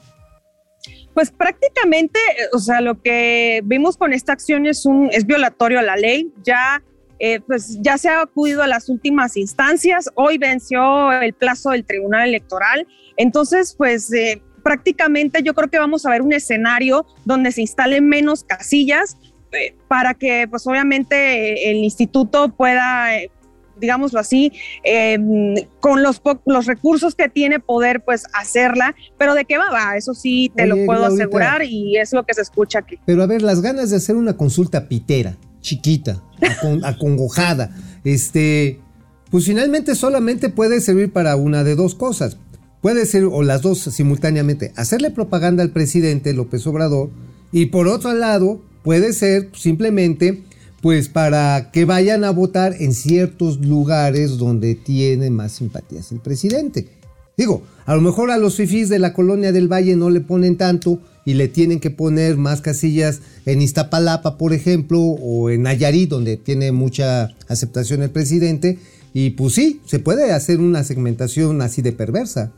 Pues 1.21 1.33
prácticamente, 1.33 2.19
o 2.55 2.59
sea, 2.59 2.81
lo 2.81 3.03
que 3.03 3.61
vimos 3.65 3.99
con 3.99 4.15
esta 4.15 4.33
acción 4.33 4.65
es 4.65 4.87
un 4.87 5.11
es 5.13 5.27
violatorio 5.27 5.79
a 5.79 5.83
la 5.83 5.95
ley. 5.95 6.33
Ya, 6.43 6.83
eh, 7.19 7.41
pues 7.41 7.77
ya 7.83 7.99
se 7.99 8.09
ha 8.09 8.23
acudido 8.23 8.63
a 8.63 8.67
las 8.67 8.89
últimas 8.89 9.37
instancias. 9.37 10.09
Hoy 10.15 10.39
venció 10.39 11.13
el 11.13 11.35
plazo 11.35 11.73
del 11.73 11.85
Tribunal 11.85 12.27
Electoral. 12.27 12.89
Entonces, 13.19 13.75
pues 13.77 14.11
eh, 14.15 14.41
prácticamente 14.63 15.43
yo 15.43 15.53
creo 15.53 15.69
que 15.69 15.79
vamos 15.79 16.07
a 16.07 16.11
ver 16.11 16.23
un 16.23 16.33
escenario 16.33 17.05
donde 17.27 17.53
se 17.53 17.61
instalen 17.61 18.09
menos 18.09 18.43
casillas 18.43 19.19
eh, 19.53 19.75
para 19.89 20.15
que, 20.15 20.49
pues 20.49 20.67
obviamente, 20.67 21.71
el 21.71 21.85
instituto 21.85 22.49
pueda 22.49 23.09
digámoslo 23.81 24.21
así, 24.21 24.53
eh, 24.85 25.19
con 25.81 26.03
los, 26.03 26.21
los 26.47 26.67
recursos 26.67 27.15
que 27.15 27.29
tiene 27.29 27.59
poder 27.61 28.03
pues 28.05 28.25
hacerla, 28.35 28.95
pero 29.19 29.35
de 29.35 29.45
qué 29.45 29.59
va, 29.59 29.71
va, 29.71 29.97
eso 29.97 30.15
sí 30.15 30.53
te 30.55 30.65
Oye, 30.65 30.81
lo 30.81 30.87
puedo 30.87 31.05
asegurar 31.07 31.63
y 31.65 31.97
es 31.97 32.13
lo 32.13 32.25
que 32.25 32.35
se 32.35 32.43
escucha 32.43 32.81
aquí. 32.81 32.99
Pero 33.07 33.23
a 33.23 33.27
ver, 33.27 33.43
las 33.43 33.61
ganas 33.63 33.91
de 33.91 33.97
hacer 33.97 34.17
una 34.17 34.37
consulta 34.37 34.89
pitera, 34.89 35.37
chiquita, 35.61 36.23
acon- 36.41 36.81
acongojada, 36.85 37.75
este, 38.05 38.81
pues 39.31 39.47
finalmente 39.47 39.95
solamente 39.95 40.49
puede 40.51 40.81
servir 40.81 41.13
para 41.13 41.37
una 41.37 41.65
de 41.65 41.75
dos 41.75 41.95
cosas. 41.95 42.39
Puede 42.81 43.05
ser, 43.05 43.25
o 43.25 43.43
las 43.43 43.61
dos 43.61 43.79
simultáneamente, 43.81 44.73
hacerle 44.75 45.11
propaganda 45.11 45.63
al 45.63 45.71
presidente 45.71 46.33
López 46.33 46.67
Obrador, 46.67 47.11
y 47.53 47.67
por 47.67 47.89
otro 47.89 48.15
lado, 48.15 48.63
puede 48.83 49.13
ser 49.13 49.51
simplemente, 49.55 50.43
pues 50.81 51.09
para 51.09 51.71
que 51.73 51.85
vayan 51.85 52.25
a 52.25 52.31
votar 52.31 52.75
en 52.79 52.95
ciertos 52.95 53.61
lugares 53.61 54.39
donde 54.39 54.75
tiene 54.75 55.31
más 55.31 55.53
simpatías 55.53 56.13
el 56.13 56.21
presidente. 56.21 56.89
Digo, 57.37 57.63
a 57.87 57.95
lo 57.95 58.01
mejor 58.01 58.31
a 58.31 58.39
los 58.39 58.57
fifís 58.57 58.89
de 58.89 58.99
la 58.99 59.13
colonia 59.13 59.53
del 59.53 59.69
Valle 59.69 59.97
no 59.97 60.11
le 60.11 60.21
ponen 60.21 60.57
tanto 60.57 61.01
y 61.25 61.35
le 61.35 61.49
tienen 61.49 61.81
que 61.81 61.91
poner 61.91 62.37
más 62.37 62.61
casillas 62.61 63.21
en 63.47 63.63
Iztapalapa, 63.63 64.37
por 64.37 64.53
ejemplo, 64.53 65.01
o 65.01 65.51
en 65.51 65.63
Nayarit, 65.63 66.11
donde 66.11 66.37
tiene 66.37 66.73
mucha 66.73 67.35
aceptación 67.49 68.03
el 68.03 68.11
presidente. 68.11 68.79
Y 69.13 69.31
pues 69.31 69.55
sí, 69.55 69.81
se 69.87 69.99
puede 69.99 70.33
hacer 70.33 70.61
una 70.61 70.85
segmentación 70.85 71.63
así 71.63 71.83
de 71.83 71.93
perversa. 71.93 72.53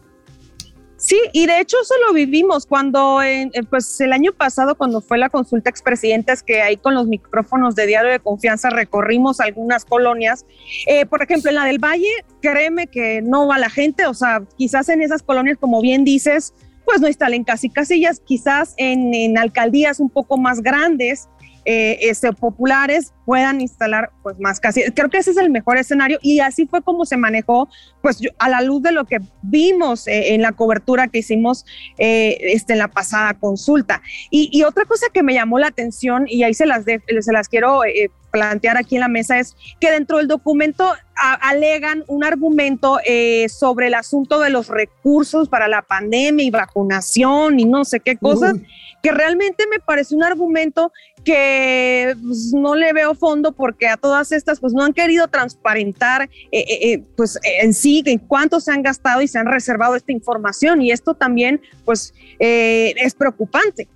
Sí, 1.03 1.19
y 1.33 1.47
de 1.47 1.59
hecho 1.59 1.79
eso 1.83 1.95
lo 2.07 2.13
vivimos 2.13 2.65
cuando, 2.65 3.21
eh, 3.25 3.51
pues 3.69 4.01
el 4.01 4.13
año 4.13 4.33
pasado, 4.33 4.77
cuando 4.77 5.01
fue 5.01 5.19
la 5.19 5.31
consulta 5.31 5.69
expresidentes, 5.69 6.45
que 6.45 6.63
ahí 6.63 6.77
con 6.77 6.95
los 6.95 7.09
micrófonos 7.09 7.75
de 7.75 7.89
Diario 7.89 8.13
de 8.13 8.21
Confianza 8.21 8.71
recorrimos 8.71 9.41
algunas 9.41 9.85
colonias. 9.85 10.47
Eh, 10.87 11.05
por 11.07 11.21
ejemplo, 11.21 11.51
en 11.51 11.57
la 11.57 11.65
del 11.65 11.81
Valle, 11.81 12.07
créeme 12.41 12.87
que 12.87 13.21
no 13.21 13.49
va 13.49 13.59
la 13.59 13.69
gente, 13.69 14.07
o 14.07 14.15
sea, 14.15 14.45
quizás 14.57 14.89
en 14.91 15.03
esas 15.03 15.25
colonias, 15.25 15.59
como 15.59 15.81
bien 15.81 16.05
dices, 16.05 16.55
pues 16.85 17.01
no 17.01 17.09
instalen 17.09 17.43
casi 17.43 17.69
casillas, 17.69 18.21
quizás 18.21 18.75
en, 18.77 19.13
en 19.13 19.37
alcaldías 19.39 19.99
un 19.99 20.09
poco 20.09 20.39
más 20.39 20.63
grandes, 20.63 21.29
eh, 21.65 21.99
este, 22.03 22.33
populares, 22.33 23.13
puedan 23.25 23.61
instalar 23.61 24.11
pues 24.23 24.39
más 24.41 24.59
casillas. 24.59 24.93
Creo 24.95 25.09
que 25.09 25.19
ese 25.19 25.31
es 25.31 25.37
el 25.37 25.51
mejor 25.51 25.77
escenario 25.79 26.19
y 26.23 26.41
así 26.41 26.67
fue 26.67 26.83
como 26.83 27.05
se 27.07 27.17
manejó 27.17 27.69
pues 28.03 28.19
yo- 28.19 28.31
a 28.39 28.49
la 28.49 28.61
luz 28.63 28.83
de 28.83 28.91
lo 28.93 29.05
que 29.05 29.19
vimos 29.43 30.07
eh, 30.09 30.35
en 30.35 30.43
la 30.43 30.53
cobertura 30.53 31.07
que 31.09 31.19
hicimos 31.19 31.65
eh, 31.99 32.37
este, 32.53 32.73
en 32.73 32.81
la 32.81 32.89
pasada 32.89 33.35
consulta. 33.35 34.03
Y, 34.31 34.49
y 34.53 34.65
otra 34.65 34.85
cosa 34.87 35.07
que 35.13 35.23
me 35.23 35.35
llamó 35.35 35.59
la 35.59 35.69
atención, 35.69 36.25
y 36.29 36.43
ahí 36.43 36.55
se 36.55 36.67
las, 36.67 36.85
de- 36.85 37.01
se 37.21 37.33
las 37.33 37.49
quiero 37.49 37.85
eh, 37.85 38.11
plantear 38.33 38.77
aquí 38.79 38.97
en 38.97 39.01
la 39.03 39.09
mesa, 39.09 39.39
es 39.39 39.55
que 39.79 39.91
dentro 39.91 40.19
del 40.19 40.27
documento 40.27 40.85
a- 41.17 41.35
alegan 41.49 42.03
un 42.09 42.25
argumento 42.25 42.99
eh, 43.07 43.49
sobre 43.49 43.87
el 43.87 43.95
asunto 43.95 44.41
de 44.41 44.51
los 44.51 44.69
recursos 44.69 45.49
para 45.49 45.69
la 45.69 45.83
pandemia 45.83 46.45
y 46.45 46.51
vacunación 46.51 47.61
y 47.61 47.67
no 47.67 47.85
sé 47.85 48.01
qué 48.01 48.17
cosas, 48.17 48.55
que 49.03 49.13
realmente 49.13 49.65
me 49.71 49.81
parece 49.81 50.15
un 50.15 50.23
argumento 50.23 50.93
que 51.25 52.15
pues, 52.23 52.53
no 52.53 52.75
le 52.75 52.93
veo 52.93 53.15
fondo 53.15 53.53
porque 53.53 53.89
a 53.89 53.97
todas 53.97 54.33
estas 54.33 54.61
pues 54.61 54.73
no 54.73 54.83
han 54.83 54.93
querido 54.93 55.29
transparentar 55.29 56.23
eh, 56.23 56.29
eh, 56.53 56.93
eh, 56.93 57.05
pues 57.17 57.37
eh, 57.37 57.63
en 57.63 57.75
sí 57.75 58.03
en 58.07 58.19
cuánto 58.19 58.61
se 58.61 58.73
han 58.73 58.83
gastado 58.83 59.23
y 59.23 59.29
se 59.29 59.39
han 59.39 59.47
reservado 59.47 59.95
esta 59.97 60.13
información 60.13 60.83
y 60.83 60.91
esto 60.91 61.15
también 61.15 61.61
pues 61.85 62.13
eh, 62.39 62.95
es 62.97 63.15
preocupante. 63.15 63.89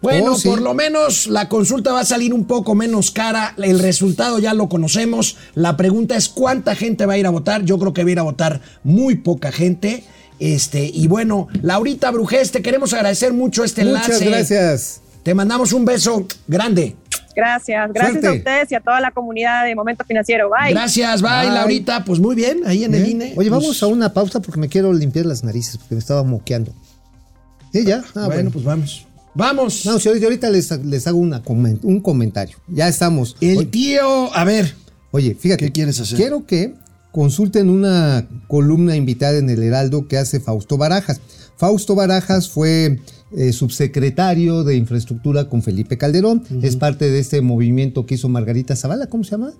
Bueno, 0.00 0.32
Oh, 0.32 0.34
sí. 0.36 0.48
por 0.48 0.62
lo 0.62 0.74
menos 0.74 1.26
la 1.26 1.48
consulta 1.48 1.92
va 1.92 2.00
a 2.00 2.04
salir 2.04 2.32
un 2.32 2.46
poco 2.46 2.74
menos 2.74 3.10
cara. 3.10 3.54
El 3.58 3.80
resultado 3.80 4.38
ya 4.38 4.54
lo 4.54 4.68
conocemos. 4.68 5.36
La 5.54 5.76
pregunta 5.76 6.16
es 6.16 6.28
cuánta 6.28 6.74
gente 6.76 7.04
va 7.04 7.14
a 7.14 7.18
ir 7.18 7.26
a 7.26 7.30
votar. 7.30 7.64
Yo 7.64 7.78
creo 7.78 7.92
que 7.92 8.04
va 8.04 8.08
a 8.08 8.12
ir 8.12 8.18
a 8.20 8.22
votar 8.22 8.60
muy 8.84 9.16
poca 9.16 9.50
gente. 9.52 10.04
Este, 10.38 10.84
y 10.84 11.08
bueno, 11.08 11.48
Laurita 11.62 12.10
Brujés, 12.12 12.52
te 12.52 12.62
queremos 12.62 12.92
agradecer 12.94 13.32
mucho 13.32 13.64
este 13.64 13.82
enlace. 13.82 14.12
Muchas 14.12 14.28
gracias. 14.28 15.00
Te 15.22 15.34
mandamos 15.34 15.72
un 15.72 15.84
beso 15.84 16.26
grande. 16.46 16.96
Gracias, 17.36 17.92
gracias 17.92 18.12
Suerte. 18.20 18.26
a 18.28 18.32
ustedes 18.32 18.72
y 18.72 18.74
a 18.74 18.80
toda 18.80 19.00
la 19.00 19.12
comunidad 19.12 19.64
de 19.64 19.74
Momento 19.76 20.04
Financiero. 20.04 20.50
Bye. 20.50 20.72
Gracias, 20.72 21.22
bye, 21.22 21.30
Bye. 21.44 21.50
Laurita. 21.54 22.04
Pues 22.04 22.18
muy 22.18 22.34
bien, 22.34 22.62
ahí 22.66 22.82
en 22.84 22.94
el. 22.94 23.06
INE. 23.08 23.24
Oye, 23.26 23.34
Pues, 23.36 23.50
vamos 23.50 23.82
a 23.82 23.86
una 23.86 24.12
pausa 24.12 24.40
porque 24.40 24.58
me 24.58 24.68
quiero 24.68 24.92
limpiar 24.92 25.26
las 25.26 25.44
narices 25.44 25.76
porque 25.78 25.94
me 25.94 26.00
estaba 26.00 26.24
moqueando. 26.24 26.72
¿Sí, 27.72 27.84
ya? 27.84 28.02
Ah, 28.16 28.26
bueno, 28.26 28.50
pues 28.50 28.64
vamos. 28.64 29.06
Vamos. 29.34 29.86
No, 29.86 30.00
si 30.00 30.08
ahorita- 30.08 30.26
ahorita 30.26 30.50
les, 30.50 30.70
les 30.84 31.06
hago 31.06 31.18
una 31.18 31.40
un 31.46 32.00
comentario. 32.00 32.56
Ya 32.66 32.88
estamos. 32.88 33.36
el 33.40 33.58
Oye, 33.58 33.66
tío, 33.66 34.34
a 34.34 34.42
ver. 34.44 34.74
Oye, 35.12 35.36
fíjate. 35.38 35.66
¿Qué 35.66 35.72
quieres 35.72 36.00
hacer? 36.00 36.16
Quiero 36.16 36.44
que 36.44 36.74
consulten 37.12 37.70
una 37.70 38.26
columna 38.48 38.96
invitada 38.96 39.38
en 39.38 39.48
el 39.48 39.62
Heraldo 39.62 40.08
que 40.08 40.18
hace 40.18 40.40
Fausto 40.40 40.76
Barajas. 40.76 41.20
Fausto 41.58 41.94
Barajas 41.94 42.48
fue 42.48 43.00
eh, 43.36 43.52
subsecretario 43.52 44.64
de 44.64 44.76
Infraestructura 44.76 45.48
con 45.48 45.62
Felipe 45.62 45.98
Calderón. 45.98 46.44
Es 46.62 46.76
parte 46.76 47.10
de 47.10 47.18
este 47.18 47.40
movimiento 47.42 48.06
que 48.06 48.14
hizo 48.14 48.28
Margarita 48.28 48.76
Zavala, 48.76 49.08
¿cómo 49.08 49.24
se 49.24 49.32
llama? 49.32 49.52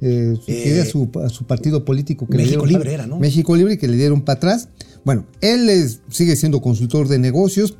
Eh, 0.00 0.34
su- 0.44 0.50
Eh, 0.50 0.62
que 0.62 0.74
era 0.74 0.84
su, 0.84 1.08
a 1.24 1.28
su 1.30 1.46
partido 1.46 1.84
político 1.84 2.26
que 2.26 2.36
México 2.36 2.66
Libre 2.66 2.92
era, 2.92 3.06
¿no? 3.06 3.18
México 3.18 3.56
Libre 3.56 3.78
que 3.78 3.88
le 3.88 3.96
dieron 3.96 4.22
para 4.22 4.36
atrás. 4.38 4.68
Bueno, 5.04 5.24
él 5.40 5.68
es- 5.70 6.00
sigue 6.10 6.36
siendo 6.36 6.60
consultor 6.60 7.08
de 7.08 7.18
negocios 7.18 7.78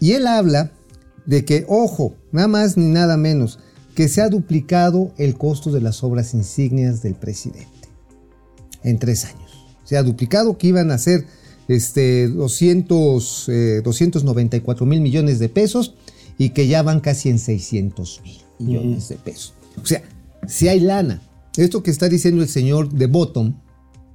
y 0.00 0.12
él 0.12 0.26
habla 0.26 0.70
de 1.26 1.44
que, 1.44 1.66
ojo, 1.68 2.14
nada 2.32 2.48
más 2.48 2.76
ni 2.78 2.86
nada 2.86 3.16
menos, 3.18 3.58
que 3.94 4.08
se 4.08 4.22
ha 4.22 4.28
duplicado 4.28 5.12
el 5.18 5.36
costo 5.36 5.72
de 5.72 5.80
las 5.80 6.04
obras 6.04 6.32
insignias 6.34 7.02
del 7.02 7.16
presidente 7.16 7.66
en 8.84 8.98
tres 9.00 9.24
años. 9.24 9.50
Se 9.84 9.96
ha 9.96 10.02
duplicado 10.04 10.56
que 10.56 10.68
iban 10.68 10.90
a 10.92 10.98
ser 10.98 11.24
este, 11.68 12.28
200, 12.28 13.48
eh, 13.48 13.80
294 13.84 14.86
mil 14.86 15.00
millones 15.00 15.38
de 15.38 15.48
pesos 15.48 15.94
y 16.38 16.50
que 16.50 16.66
ya 16.68 16.82
van 16.82 17.00
casi 17.00 17.28
en 17.28 17.38
600 17.38 18.20
mil 18.24 18.38
millones 18.58 19.08
de 19.08 19.16
pesos. 19.16 19.54
O 19.82 19.86
sea, 19.86 20.02
si 20.46 20.68
hay 20.68 20.80
lana. 20.80 21.22
Esto 21.56 21.82
que 21.82 21.90
está 21.90 22.08
diciendo 22.08 22.42
el 22.42 22.48
señor 22.48 22.92
de 22.92 23.06
Bottom, 23.06 23.54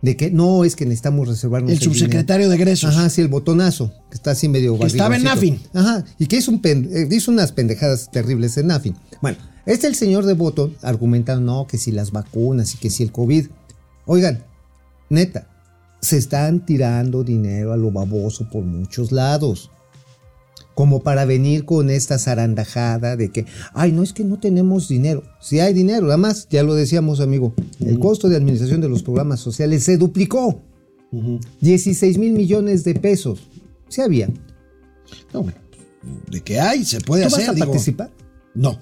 de 0.02 0.16
que 0.18 0.32
no 0.32 0.64
es 0.66 0.76
que 0.76 0.86
necesitamos 0.86 1.28
reservarnos 1.28 1.72
El 1.72 1.80
subsecretario 1.80 2.50
de 2.50 2.56
egresos. 2.56 2.90
Ajá, 2.96 3.10
sí, 3.10 3.22
el 3.22 3.28
botonazo, 3.30 3.92
que 4.10 4.16
está 4.16 4.32
así 4.32 4.48
medio 4.50 4.78
Que 4.80 4.88
estaba 4.88 5.16
en 5.16 5.24
barrigoncito. 5.24 5.70
Ajá, 5.78 6.06
y 6.20 6.26
que 6.28 6.38
hizo, 6.38 6.52
un 6.52 6.62
pen- 6.62 6.90
eh, 6.94 7.08
hizo 7.12 7.32
unas 7.32 7.52
pendejadas 7.52 8.10
terribles 8.12 8.56
en 8.58 8.68
Nafin. 8.68 8.96
Bueno, 9.22 9.38
este 9.66 9.88
el 9.88 9.96
señor 9.96 10.26
de 10.26 10.34
Bottom 10.34 10.72
argumenta, 10.82 11.38
no, 11.38 11.68
que 11.68 11.78
si 11.78 11.92
las 11.92 12.12
vacunas 12.12 12.74
y 12.76 12.78
que 12.78 12.90
si 12.90 13.04
el 13.04 13.12
COVID. 13.12 13.48
Oigan, 14.06 14.44
neta, 15.10 15.48
se 16.04 16.18
están 16.18 16.66
tirando 16.66 17.24
dinero 17.24 17.72
a 17.72 17.78
lo 17.78 17.90
baboso 17.90 18.48
por 18.50 18.64
muchos 18.64 19.12
lados. 19.12 19.72
Como 20.76 21.02
para 21.02 21.24
venir 21.26 21.66
con 21.66 21.90
esta 21.90 22.18
zarandajada 22.18 23.16
de 23.16 23.32
que, 23.32 23.46
ay, 23.74 23.92
no 23.92 24.02
es 24.04 24.12
que 24.12 24.24
no 24.24 24.40
tenemos 24.40 24.88
dinero. 24.90 25.24
Si 25.40 25.60
hay 25.60 25.72
dinero, 25.74 26.08
además, 26.08 26.48
ya 26.50 26.64
lo 26.64 26.74
decíamos, 26.74 27.20
amigo, 27.20 27.54
el 27.80 28.00
costo 28.00 28.28
de 28.28 28.36
administración 28.36 28.82
de 28.82 28.90
los 28.90 29.04
programas 29.04 29.40
sociales 29.40 29.84
se 29.84 29.98
duplicó. 29.98 30.62
16 31.62 32.18
mil 32.18 32.34
millones 32.34 32.84
de 32.84 32.96
pesos. 32.96 33.48
Sí 33.88 34.02
había. 34.02 34.28
No, 35.32 35.44
bueno, 35.44 35.60
de 36.30 36.42
que 36.42 36.60
hay, 36.60 36.84
se 36.84 37.00
puede 37.02 37.24
¿Tú 37.24 37.30
vas 37.30 37.36
hacer. 37.36 37.50
a 37.52 37.54
digo. 37.54 37.68
participar? 37.68 38.10
No. 38.56 38.80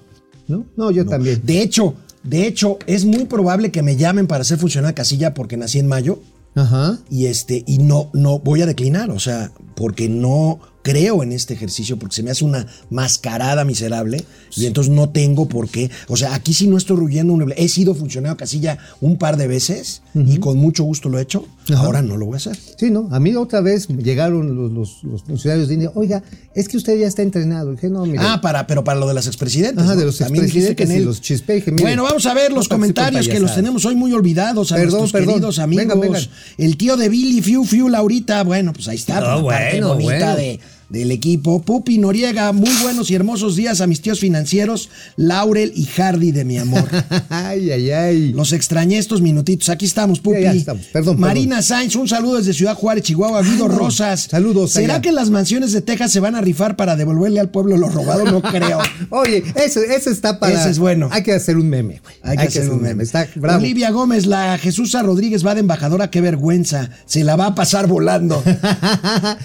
¿No? 0.48 0.64
No, 0.76 0.90
yo 0.90 1.04
no. 1.04 1.10
también. 1.10 1.42
De 1.44 1.60
hecho, 1.60 1.94
de 2.24 2.46
hecho, 2.46 2.78
es 2.86 3.04
muy 3.04 3.26
probable 3.26 3.70
que 3.70 3.82
me 3.82 3.96
llamen 3.96 4.26
para 4.26 4.40
hacer 4.42 4.58
funcionar 4.58 4.94
casilla 4.94 5.34
porque 5.34 5.58
nací 5.58 5.78
en 5.78 5.88
mayo 5.88 6.20
Ajá. 6.54 6.98
y 7.10 7.26
este 7.26 7.64
y 7.66 7.78
no 7.78 8.10
no 8.12 8.38
voy 8.38 8.62
a 8.62 8.66
declinar, 8.66 9.10
o 9.10 9.18
sea, 9.18 9.52
porque 9.74 10.08
no 10.08 10.60
creo 10.82 11.22
en 11.22 11.32
este 11.32 11.54
ejercicio 11.54 11.98
porque 11.98 12.16
se 12.16 12.22
me 12.22 12.30
hace 12.30 12.44
una 12.44 12.66
mascarada 12.90 13.64
miserable 13.64 14.24
y 14.54 14.66
entonces 14.66 14.92
no 14.92 15.10
tengo 15.10 15.48
por 15.48 15.68
qué, 15.68 15.90
o 16.08 16.16
sea, 16.16 16.34
aquí 16.34 16.52
sí 16.52 16.66
no 16.66 16.76
estoy 16.76 16.96
ruyendo 16.96 17.32
un 17.32 17.52
he 17.56 17.68
sido 17.68 17.94
funcionario 17.94 18.36
casilla 18.36 18.78
un 19.00 19.16
par 19.16 19.36
de 19.36 19.46
veces 19.46 20.02
y 20.14 20.36
con 20.38 20.58
mucho 20.58 20.84
gusto 20.84 21.08
lo 21.08 21.18
he 21.18 21.22
hecho, 21.22 21.46
Ajá. 21.70 21.80
ahora 21.84 22.02
no 22.02 22.16
lo 22.16 22.26
voy 22.26 22.34
a 22.34 22.36
hacer. 22.36 22.56
Sí, 22.76 22.90
¿no? 22.90 23.08
A 23.10 23.18
mí 23.18 23.34
otra 23.34 23.60
vez 23.60 23.88
llegaron 23.88 24.54
los, 24.54 24.70
los- 24.72 25.04
los 25.04 25.22
funcionarios 25.22 25.68
de 25.68 25.74
India. 25.74 25.90
Oiga, 25.94 26.22
es 26.54 26.68
que 26.68 26.76
usted 26.76 26.98
ya 26.98 27.06
está 27.06 27.22
entrenado. 27.22 27.72
Dije, 27.72 27.88
no, 27.88 28.04
mire. 28.04 28.18
Ah, 28.20 28.40
para, 28.42 28.66
pero 28.66 28.84
para 28.84 29.00
lo 29.00 29.08
de 29.08 29.14
las 29.14 29.26
expresidentes. 29.26 29.82
Ajá, 29.82 29.94
¿no? 29.94 30.00
de 30.00 30.06
los 30.06 30.20
expresidentes 30.20 30.86
que 30.86 30.94
en 30.94 31.04
los 31.04 31.20
chispe. 31.20 31.54
Dije, 31.54 31.70
mire, 31.70 31.82
Bueno, 31.84 32.02
vamos 32.04 32.26
a 32.26 32.34
ver 32.34 32.52
los 32.52 32.68
no 32.68 32.76
comentarios 32.76 33.26
que 33.28 33.40
los 33.40 33.54
tenemos 33.54 33.84
hoy 33.86 33.94
muy 33.96 34.12
olvidados 34.12 34.70
a 34.72 34.76
Perdón, 34.76 35.00
nuestros 35.00 35.12
perdón. 35.12 35.34
queridos 35.34 35.58
amigos. 35.58 35.82
Vengan, 35.86 36.00
vengan. 36.00 36.22
El 36.58 36.76
tío 36.76 36.96
de 36.96 37.08
Billy 37.08 37.40
Fiu 37.40 37.64
Fiu 37.64 37.88
Laurita, 37.88 38.42
bueno, 38.44 38.72
pues 38.72 38.88
ahí 38.88 38.96
está, 38.96 39.18
Ah, 39.18 39.20
por 39.36 39.44
la 39.44 39.58
parte 39.58 39.70
bueno, 39.80 39.88
bonita 39.94 40.10
bueno. 40.18 40.36
de 40.36 40.60
del 40.92 41.10
equipo. 41.10 41.62
Pupi 41.62 41.96
Noriega, 41.96 42.52
muy 42.52 42.70
buenos 42.82 43.10
y 43.10 43.14
hermosos 43.14 43.56
días 43.56 43.80
a 43.80 43.86
mis 43.86 44.02
tíos 44.02 44.20
financieros, 44.20 44.90
Laurel 45.16 45.72
y 45.74 45.86
Hardy 45.86 46.32
de 46.32 46.44
mi 46.44 46.58
amor. 46.58 46.84
ay, 47.30 47.70
ay, 47.70 47.90
ay. 47.90 48.32
Los 48.34 48.52
extrañé 48.52 48.98
estos 48.98 49.22
minutitos. 49.22 49.70
Aquí 49.70 49.86
estamos, 49.86 50.20
Pupi. 50.20 50.42
Ya, 50.42 50.52
ya 50.52 50.58
estamos. 50.58 50.84
Perdón, 50.92 51.18
Marina 51.18 51.62
Sainz, 51.62 51.96
un 51.96 52.08
saludo 52.08 52.36
desde 52.36 52.52
Ciudad 52.52 52.74
Juárez, 52.74 53.04
Chihuahua. 53.04 53.42
Guido 53.42 53.68
no. 53.68 53.74
Rosas. 53.74 54.28
Saludos 54.30 54.72
¿Será 54.72 54.94
allá. 54.94 55.02
que 55.02 55.12
las 55.12 55.30
mansiones 55.30 55.72
de 55.72 55.80
Texas 55.80 56.12
se 56.12 56.20
van 56.20 56.34
a 56.34 56.42
rifar 56.42 56.76
para 56.76 56.94
devolverle 56.94 57.40
al 57.40 57.48
pueblo 57.48 57.78
lo 57.78 57.88
robado? 57.88 58.24
No 58.26 58.42
creo. 58.42 58.78
Oye, 59.10 59.42
ese, 59.54 59.94
ese 59.96 60.10
está 60.10 60.38
para. 60.38 60.60
Ese 60.60 60.70
es 60.70 60.78
bueno. 60.78 61.08
Hay 61.10 61.22
que 61.22 61.32
hacer 61.32 61.56
un 61.56 61.70
meme, 61.70 62.02
güey. 62.02 62.16
Hay 62.22 62.36
que 62.36 62.48
hacer 62.48 62.70
un 62.70 62.82
meme. 62.82 63.02
Está 63.02 63.26
bravo. 63.34 63.58
Olivia 63.58 63.90
Gómez, 63.90 64.26
la 64.26 64.58
Jesusa 64.58 65.02
Rodríguez 65.02 65.44
va 65.44 65.54
de 65.54 65.60
embajadora, 65.60 66.10
qué 66.10 66.20
vergüenza. 66.20 66.90
Se 67.06 67.24
la 67.24 67.36
va 67.36 67.46
a 67.46 67.54
pasar 67.54 67.86
volando. 67.86 68.42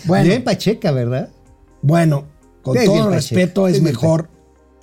Bueno. 0.05 0.29
Bien 0.29 0.43
Pacheca, 0.43 0.91
¿verdad? 0.91 1.29
Bueno, 1.87 2.25
con 2.61 2.77
todo 2.83 3.09
respeto, 3.09 3.67
es 3.67 3.81
mejor 3.81 4.29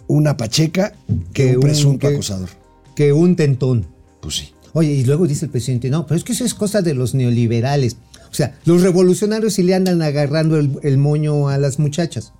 una 0.06 0.36
pacheca 0.36 0.92
que, 1.32 1.44
Que 1.44 1.48
un 1.50 1.56
un- 1.56 1.60
presunto 1.62 2.08
que- 2.08 2.14
acosador. 2.14 2.48
Que 2.96 3.12
un 3.12 3.36
tentón. 3.36 3.86
Pues 4.20 4.36
sí. 4.36 4.52
Oye, 4.72 4.90
y 4.92 5.04
luego 5.04 5.26
dice 5.26 5.44
el 5.44 5.50
presidente, 5.50 5.90
no, 5.90 6.06
pero 6.06 6.16
es 6.16 6.24
que 6.24 6.32
eso 6.32 6.44
es 6.44 6.54
cosa 6.54 6.82
de 6.82 6.94
los 6.94 7.14
neoliberales. 7.14 7.96
O 8.30 8.34
sea, 8.34 8.58
los 8.64 8.82
revolucionarios 8.82 9.54
sí 9.54 9.62
le 9.62 9.74
andan 9.74 10.02
agarrando 10.02 10.58
el, 10.58 10.78
el 10.82 10.98
moño 10.98 11.48
a 11.48 11.58
las 11.58 11.78
muchachas. 11.78 12.32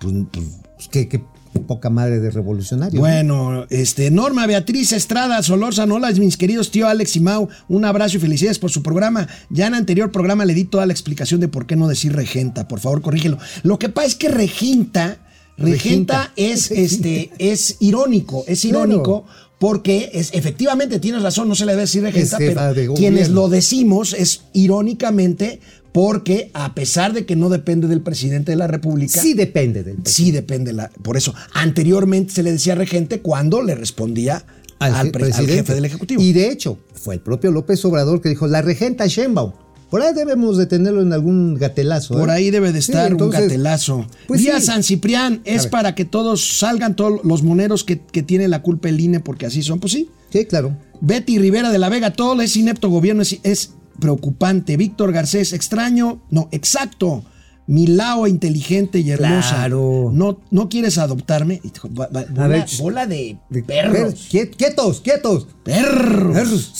Pues, 0.00 0.12
pues, 0.32 0.88
¿qué, 0.90 1.08
qué, 1.08 1.22
poca 1.60 1.90
madre 1.90 2.20
de 2.20 2.30
revolucionario. 2.30 2.94
¿no? 2.96 3.00
Bueno, 3.00 3.66
este, 3.70 4.10
Norma 4.10 4.46
Beatriz 4.46 4.92
Estrada 4.92 5.42
Solórzano, 5.42 5.94
hola 5.96 6.10
mis 6.12 6.36
queridos 6.36 6.70
tío 6.70 6.86
Alex 6.88 7.16
y 7.16 7.20
Mau, 7.20 7.48
un 7.68 7.84
abrazo 7.84 8.16
y 8.16 8.20
felicidades 8.20 8.58
por 8.58 8.70
su 8.70 8.82
programa. 8.82 9.28
Ya 9.50 9.66
en 9.66 9.74
anterior 9.74 10.10
programa 10.10 10.44
le 10.44 10.54
di 10.54 10.64
toda 10.64 10.86
la 10.86 10.92
explicación 10.92 11.40
de 11.40 11.48
por 11.48 11.66
qué 11.66 11.76
no 11.76 11.88
decir 11.88 12.12
regenta, 12.14 12.68
por 12.68 12.80
favor 12.80 13.02
corrígelo. 13.02 13.38
Lo 13.62 13.78
que 13.78 13.88
pasa 13.88 14.08
es 14.08 14.14
que 14.16 14.28
regenta, 14.28 15.18
regenta, 15.56 16.28
Regenta. 16.28 16.32
es, 16.36 16.70
este, 16.70 17.30
es 17.38 17.76
irónico, 17.80 18.44
es 18.46 18.62
Claro. 18.62 18.84
irónico. 18.86 19.24
Porque 19.58 20.10
es, 20.14 20.30
efectivamente 20.34 20.98
tienes 20.98 21.22
razón, 21.22 21.46
no 21.48 21.54
se 21.54 21.64
le 21.64 21.70
debe 21.72 21.82
decir 21.82 22.02
regenta, 22.02 22.36
de 22.36 22.48
pero 22.52 22.94
quienes 22.94 23.28
lo 23.28 23.48
decimos 23.48 24.12
es 24.12 24.42
irónicamente 24.54 25.60
porque 25.92 26.50
a 26.54 26.74
pesar 26.74 27.12
de 27.12 27.26
que 27.26 27.36
no 27.36 27.48
depende 27.50 27.86
del 27.86 28.00
presidente 28.00 28.52
de 28.52 28.56
la 28.56 28.66
República, 28.66 29.20
Sí 29.20 29.34
depende 29.34 29.82
del 29.82 29.98
Sí, 30.04 30.30
depende. 30.30 30.72
La, 30.72 30.88
por 31.02 31.16
eso, 31.16 31.34
anteriormente 31.52 32.32
se 32.32 32.42
le 32.42 32.52
decía 32.52 32.74
regente 32.74 33.20
cuando 33.20 33.62
le 33.62 33.74
respondía 33.74 34.44
al, 34.78 34.94
al, 34.94 35.10
pre- 35.10 35.24
al 35.26 35.30
presidente. 35.30 35.54
jefe 35.56 35.74
del 35.74 35.84
Ejecutivo. 35.84 36.22
Y 36.22 36.32
de 36.32 36.50
hecho, 36.50 36.78
fue 36.94 37.14
el 37.14 37.20
propio 37.20 37.50
López 37.52 37.84
Obrador 37.84 38.20
que 38.20 38.28
dijo, 38.30 38.46
la 38.46 38.62
regenta 38.62 39.06
Sheinbaum. 39.06 39.52
Por 39.90 40.00
ahí 40.00 40.14
debemos 40.14 40.56
de 40.56 40.64
tenerlo 40.64 41.02
en 41.02 41.12
algún 41.12 41.54
gatelazo. 41.54 42.14
por 42.14 42.30
¿eh? 42.30 42.32
ahí 42.32 42.50
debe 42.50 42.72
de 42.72 42.80
Sí, 42.80 42.92
estar 42.92 43.10
entonces, 43.12 43.40
un 43.42 43.46
gatelazo. 43.48 44.06
pues 44.26 44.40
Día 44.40 44.58
sí. 44.58 44.64
San 44.66 44.82
Ciprián 44.82 45.42
es 45.44 45.66
para 45.66 45.94
que 45.94 46.06
todos 46.06 46.56
salgan, 46.58 46.96
todos 46.96 47.20
los 47.24 47.42
moneros 47.42 47.84
que, 47.84 48.00
que 48.00 48.22
tiene 48.22 48.48
la 48.48 48.62
culpa 48.62 48.88
el 48.88 48.98
INE, 48.98 49.20
porque 49.20 49.44
así 49.44 49.62
son. 49.62 49.78
Pues 49.80 49.92
sí. 49.92 50.08
Sí, 50.32 50.46
claro. 50.46 50.74
Betty 51.02 51.38
Rivera 51.38 51.70
de 51.70 51.78
la 51.78 51.90
Vega, 51.90 52.14
todo 52.14 52.40
ese 52.40 52.60
inepto 52.60 52.88
gobierno 52.88 53.20
es, 53.20 53.36
es 53.42 53.72
preocupante. 54.00 54.76
Víctor 54.76 55.12
Garcés, 55.12 55.52
extraño, 55.52 56.22
no, 56.30 56.48
exacto. 56.52 57.24
Milao 57.68 58.26
inteligente 58.26 58.98
y 58.98 59.12
hermosa. 59.12 59.54
Claro. 59.54 60.10
No, 60.12 60.40
no 60.50 60.68
quieres 60.68 60.98
adoptarme. 60.98 61.60
Bola, 61.90 62.08
ver, 62.48 62.66
bola 62.78 63.06
de, 63.06 63.38
perros. 63.64 64.14
Quiet- 64.28 64.56
Quietos, 64.56 65.00
quietos. 65.00 65.46
Perros. 65.62 66.34
Perros. 66.34 66.72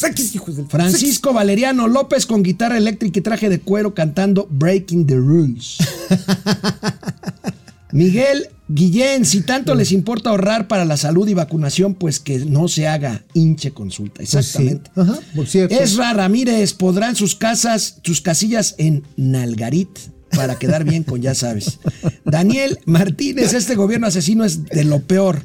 Francisco 0.68 1.32
Valeriano 1.32 1.86
López 1.86 2.26
con 2.26 2.42
guitarra 2.42 2.78
eléctrica 2.78 3.20
y 3.20 3.22
traje 3.22 3.48
de 3.48 3.60
cuero 3.60 3.94
cantando 3.94 4.48
Breaking 4.50 5.06
the 5.06 5.14
Rules. 5.14 5.78
Miguel 7.92 8.48
Guillén, 8.74 9.26
si 9.26 9.42
tanto 9.42 9.74
les 9.74 9.92
importa 9.92 10.30
ahorrar 10.30 10.66
para 10.66 10.86
la 10.86 10.96
salud 10.96 11.28
y 11.28 11.34
vacunación, 11.34 11.94
pues 11.94 12.20
que 12.20 12.38
no 12.38 12.68
se 12.68 12.88
haga 12.88 13.24
hinche 13.34 13.72
consulta. 13.72 14.16
Pues 14.16 14.30
sí. 14.30 14.38
Exactamente. 14.38 14.90
Ajá, 14.96 15.18
por 15.36 15.46
cierto. 15.46 15.74
Esra 15.74 16.14
Ramírez, 16.14 16.72
podrán 16.72 17.14
sus 17.14 17.34
casas, 17.34 17.98
sus 18.02 18.22
casillas 18.22 18.74
en 18.78 19.02
Nalgarit 19.16 19.90
para 20.34 20.58
quedar 20.58 20.84
bien 20.84 21.02
con 21.02 21.20
ya 21.20 21.34
sabes. 21.34 21.80
Daniel 22.24 22.78
Martínez, 22.86 23.52
este 23.52 23.74
gobierno 23.74 24.06
asesino 24.06 24.42
es 24.42 24.64
de 24.64 24.84
lo 24.84 25.00
peor 25.00 25.42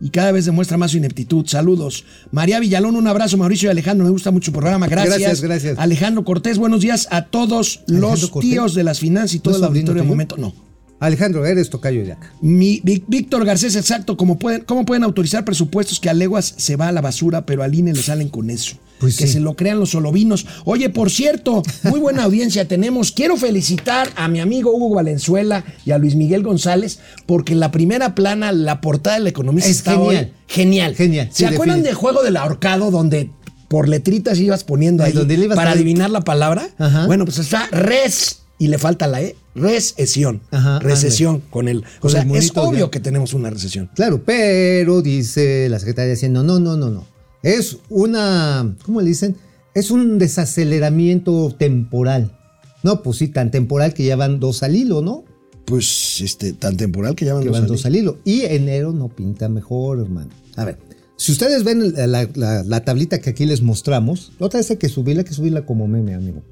y 0.00 0.10
cada 0.10 0.30
vez 0.30 0.44
demuestra 0.44 0.76
más 0.76 0.92
su 0.92 0.98
ineptitud. 0.98 1.46
Saludos. 1.48 2.04
María 2.30 2.60
Villalón, 2.60 2.94
un 2.94 3.08
abrazo. 3.08 3.36
Mauricio 3.36 3.68
y 3.68 3.70
Alejandro, 3.72 4.04
me 4.04 4.12
gusta 4.12 4.30
mucho 4.30 4.52
el 4.52 4.56
programa. 4.56 4.86
Gracias. 4.86 5.18
Gracias, 5.18 5.40
gracias. 5.40 5.78
Alejandro 5.80 6.24
Cortés, 6.24 6.58
buenos 6.58 6.82
días 6.82 7.08
a 7.10 7.24
todos 7.24 7.80
Alejandro 7.88 8.10
los 8.10 8.30
Cortés. 8.30 8.50
tíos 8.50 8.74
de 8.74 8.84
las 8.84 9.00
finanzas 9.00 9.34
y 9.34 9.40
todo 9.40 9.54
¿No 9.54 9.56
es 9.56 9.62
el 9.62 9.68
auditorio 9.68 10.02
de 10.02 10.08
momento. 10.08 10.36
No. 10.36 10.67
Alejandro, 11.00 11.46
eres 11.46 11.70
tocayo 11.70 12.04
de 12.04 12.12
acá. 12.12 12.32
Mi, 12.40 12.80
Víctor 12.82 13.44
Garcés, 13.44 13.76
exacto. 13.76 14.16
¿cómo 14.16 14.38
pueden, 14.38 14.62
¿Cómo 14.62 14.84
pueden 14.84 15.04
autorizar 15.04 15.44
presupuestos 15.44 16.00
que 16.00 16.10
a 16.10 16.14
leguas 16.14 16.54
se 16.56 16.76
va 16.76 16.88
a 16.88 16.92
la 16.92 17.00
basura, 17.00 17.46
pero 17.46 17.62
al 17.62 17.74
INE 17.74 17.92
le 17.92 18.02
salen 18.02 18.28
con 18.28 18.50
eso? 18.50 18.76
Pues 18.98 19.16
que 19.16 19.28
sí. 19.28 19.34
se 19.34 19.40
lo 19.40 19.54
crean 19.54 19.78
los 19.78 19.90
solovinos. 19.90 20.44
Oye, 20.64 20.90
por 20.90 21.10
cierto, 21.10 21.62
muy 21.84 22.00
buena 22.00 22.24
audiencia 22.24 22.66
tenemos. 22.66 23.12
Quiero 23.12 23.36
felicitar 23.36 24.08
a 24.16 24.26
mi 24.26 24.40
amigo 24.40 24.74
Hugo 24.74 24.96
Valenzuela 24.96 25.64
y 25.86 25.92
a 25.92 25.98
Luis 25.98 26.16
Miguel 26.16 26.42
González, 26.42 26.98
porque 27.26 27.52
en 27.52 27.60
la 27.60 27.70
primera 27.70 28.16
plana, 28.16 28.50
la 28.50 28.80
portada 28.80 29.18
del 29.18 29.28
Economista 29.28 29.70
Es 29.70 29.76
está 29.76 29.92
genial. 29.92 30.24
hoy 30.24 30.32
genial. 30.48 30.94
Genial, 30.96 31.28
¿Se 31.30 31.46
sí, 31.46 31.54
acuerdan 31.54 31.84
del 31.84 31.94
juego 31.94 32.24
del 32.24 32.36
ahorcado 32.36 32.90
donde 32.90 33.30
por 33.68 33.88
letritas 33.88 34.38
ibas 34.40 34.64
poniendo 34.64 35.04
Ahí 35.04 35.12
donde 35.12 35.48
para 35.54 35.72
adivinar 35.72 36.10
la 36.10 36.22
palabra? 36.22 36.68
Ajá. 36.78 37.06
Bueno, 37.06 37.24
pues 37.24 37.38
está 37.38 37.68
res 37.70 38.40
y 38.58 38.68
le 38.68 38.78
falta 38.78 39.06
la 39.06 39.22
E. 39.22 39.36
Recesión. 39.54 40.40
Ajá, 40.50 40.78
recesión 40.80 41.40
con 41.50 41.68
el. 41.68 41.84
O 42.00 42.08
sea, 42.08 42.22
es 42.34 42.52
obvio 42.56 42.84
de- 42.86 42.90
que 42.90 43.00
tenemos 43.00 43.34
una 43.34 43.50
recesión. 43.50 43.90
Claro, 43.94 44.22
pero 44.24 45.02
dice 45.02 45.68
la 45.68 45.78
secretaria 45.78 46.12
diciendo, 46.12 46.42
no, 46.42 46.58
no, 46.60 46.76
no, 46.76 46.90
no. 46.90 47.06
Es 47.42 47.78
una, 47.88 48.74
¿cómo 48.84 49.00
le 49.00 49.08
dicen? 49.08 49.36
Es 49.74 49.90
un 49.90 50.18
desaceleramiento 50.18 51.54
temporal. 51.58 52.36
No, 52.82 53.02
pues 53.02 53.18
sí, 53.18 53.28
tan 53.28 53.50
temporal 53.50 53.94
que 53.94 54.04
ya 54.04 54.16
van 54.16 54.38
dos 54.40 54.62
al 54.62 54.76
hilo, 54.76 55.02
¿no? 55.02 55.24
Pues 55.64 56.20
este, 56.20 56.52
tan 56.52 56.76
temporal 56.76 57.14
que 57.14 57.24
ya 57.24 57.34
van 57.34 57.42
que 57.42 57.48
dos 57.48 57.56
van 57.56 57.62
al 57.64 57.68
dos 57.68 57.84
al 57.86 57.96
hilo. 57.96 58.18
Y 58.24 58.42
enero 58.42 58.92
no 58.92 59.08
pinta 59.08 59.48
mejor, 59.48 59.98
hermano. 60.00 60.30
A 60.56 60.64
ver, 60.64 60.78
si 61.16 61.32
ustedes 61.32 61.64
ven 61.64 61.92
la, 61.96 62.28
la- 62.34 62.62
la 62.64 62.84
tablita 62.84 63.20
que 63.20 63.30
aquí 63.30 63.44
les 63.46 63.60
mostramos, 63.62 64.32
otra 64.38 64.58
vez 64.58 64.70
hay 64.70 64.76
que 64.76 64.88
subirla, 64.88 65.22
hay 65.22 65.28
que 65.28 65.34
subirla 65.34 65.66
como 65.66 65.86
meme, 65.88 66.14
amigo. 66.14 66.42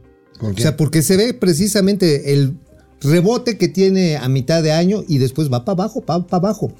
¿Por 0.40 0.52
O 0.52 0.56
sea, 0.58 0.76
porque 0.76 1.02
se 1.02 1.16
ve 1.16 1.34
precisamente 1.34 2.32
el 2.34 2.54
rebote 3.00 3.58
que 3.58 3.68
tiene 3.68 4.16
a 4.16 4.28
mitad 4.28 4.62
de 4.62 4.72
año 4.72 5.04
y 5.06 5.18
después 5.18 5.52
va 5.52 5.64
para 5.64 5.74
abajo, 5.82 6.00
para 6.02 6.24
abajo. 6.30 6.72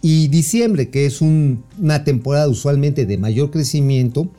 Y 0.00 0.28
diciembre, 0.28 0.90
que 0.90 1.06
es 1.06 1.20
un- 1.20 1.64
una 1.78 2.04
temporada 2.04 2.48
usualmente 2.48 3.06
de 3.06 3.18
mayor 3.18 3.50
crecimiento, 3.50 4.30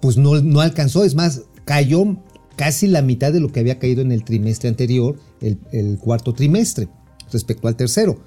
pues 0.00 0.16
no, 0.16 0.40
no 0.40 0.60
alcanzó. 0.60 1.04
Es 1.04 1.14
más, 1.14 1.42
cayó 1.64 2.16
casi 2.56 2.86
la 2.86 3.02
mitad 3.02 3.32
de 3.32 3.40
lo 3.40 3.52
que 3.52 3.60
había 3.60 3.78
caído 3.78 4.02
en 4.02 4.12
el 4.12 4.24
trimestre 4.24 4.68
anterior, 4.68 5.16
el, 5.40 5.58
el 5.72 5.98
cuarto 5.98 6.32
trimestre, 6.32 6.88
respecto 7.32 7.68
al 7.68 7.76
tercero. 7.76 8.18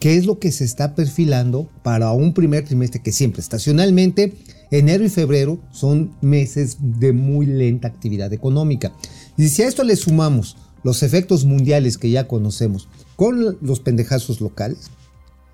¿Qué 0.00 0.16
es 0.16 0.26
lo 0.26 0.38
que 0.38 0.52
se 0.52 0.64
está 0.64 0.94
perfilando 0.94 1.68
para 1.82 2.12
un 2.12 2.34
primer 2.34 2.64
trimestre 2.64 3.00
que 3.02 3.10
siempre, 3.12 3.40
estacionalmente, 3.40 4.34
enero 4.70 5.04
y 5.04 5.08
febrero 5.08 5.58
son 5.70 6.12
meses 6.20 6.78
de 6.80 7.12
muy 7.12 7.46
lenta 7.46 7.88
actividad 7.88 8.32
económica? 8.32 8.92
Y 9.36 9.48
si 9.48 9.62
a 9.62 9.68
esto 9.68 9.84
le 9.84 9.96
sumamos 9.96 10.56
los 10.84 11.02
efectos 11.02 11.44
mundiales 11.44 11.98
que 11.98 12.10
ya 12.10 12.28
conocemos 12.28 12.88
con 13.16 13.58
los 13.60 13.80
pendejazos 13.80 14.40
locales, 14.40 14.90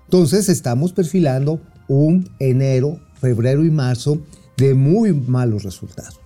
entonces 0.05 0.49
estamos 0.49 0.93
perfilando 0.93 1.61
un 1.87 2.29
enero, 2.39 2.99
febrero 3.19 3.63
y 3.63 3.71
marzo 3.71 4.21
de 4.57 4.73
muy 4.73 5.13
malos 5.13 5.63
resultados. 5.63 6.19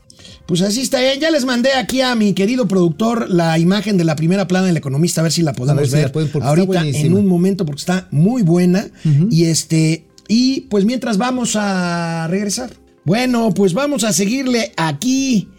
Pues 0.46 0.62
así 0.62 0.82
está. 0.82 1.02
eh. 1.04 1.18
Ya 1.20 1.32
les 1.32 1.46
mandé 1.46 1.74
aquí 1.74 2.02
a 2.02 2.16
mi 2.16 2.34
querido 2.34 2.68
productor 2.68 3.30
la 3.30 3.58
imagen 3.60 3.98
de 3.98 4.04
la 4.04 4.16
primera 4.16 4.48
plana 4.48 4.68
del 4.68 4.78
economista, 4.78 5.22
a 5.22 5.24
ver 5.24 5.32
si 5.32 5.44
la 5.44 5.54
podemos 5.54 5.82
ver 5.82 5.90
si 5.90 6.02
la 6.02 6.12
pueden, 6.12 6.30
ahorita 6.42 6.86
en 6.86 7.14
un 7.14 7.28
momento, 7.28 7.66
porque 7.66 7.80
está 7.82 8.08
muy 8.12 8.42
buena. 8.42 8.90
Y 9.30 9.46
este, 9.46 10.08
y 10.30 10.62
pues 10.70 10.86
mientras 10.86 11.18
vamos 11.18 11.58
a 11.58 12.28
regresar. 12.30 12.72
Bueno, 13.04 13.52
pues 13.54 13.74
vamos 13.74 14.06
a 14.06 14.14
seguirle 14.14 14.72
aquí. 14.78 15.50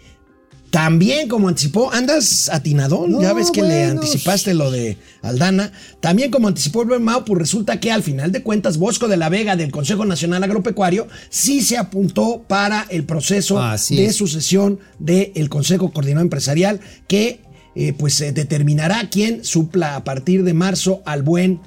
También, 0.70 1.26
como 1.28 1.48
anticipó, 1.48 1.92
andas 1.92 2.48
atinadón. 2.48 3.10
No, 3.10 3.20
ya 3.20 3.32
ves 3.32 3.50
que 3.50 3.62
le 3.62 3.86
anticipaste 3.86 4.54
lo 4.54 4.70
de 4.70 4.96
Aldana. 5.22 5.72
También, 5.98 6.30
como 6.30 6.46
anticipó 6.46 6.82
el 6.82 6.88
buen 6.88 7.02
Mau, 7.02 7.24
pues 7.24 7.40
resulta 7.40 7.80
que 7.80 7.90
al 7.90 8.04
final 8.04 8.30
de 8.30 8.44
cuentas, 8.44 8.78
Bosco 8.78 9.08
de 9.08 9.16
la 9.16 9.28
Vega 9.28 9.56
del 9.56 9.72
Consejo 9.72 10.04
Nacional 10.04 10.44
Agropecuario 10.44 11.08
sí 11.28 11.62
se 11.62 11.76
apuntó 11.76 12.44
para 12.46 12.86
el 12.90 13.02
proceso 13.02 13.60
de 13.60 14.04
es. 14.04 14.14
sucesión 14.14 14.78
del 15.00 15.48
Consejo 15.48 15.90
Coordinador 15.92 16.26
Empresarial 16.26 16.78
que 17.08 17.40
eh, 17.74 17.92
pues 17.92 18.20
eh, 18.20 18.30
determinará 18.30 19.08
quién 19.10 19.44
supla 19.44 19.96
a 19.96 20.04
partir 20.04 20.44
de 20.44 20.54
marzo 20.54 21.02
al 21.04 21.22
buen 21.22 21.60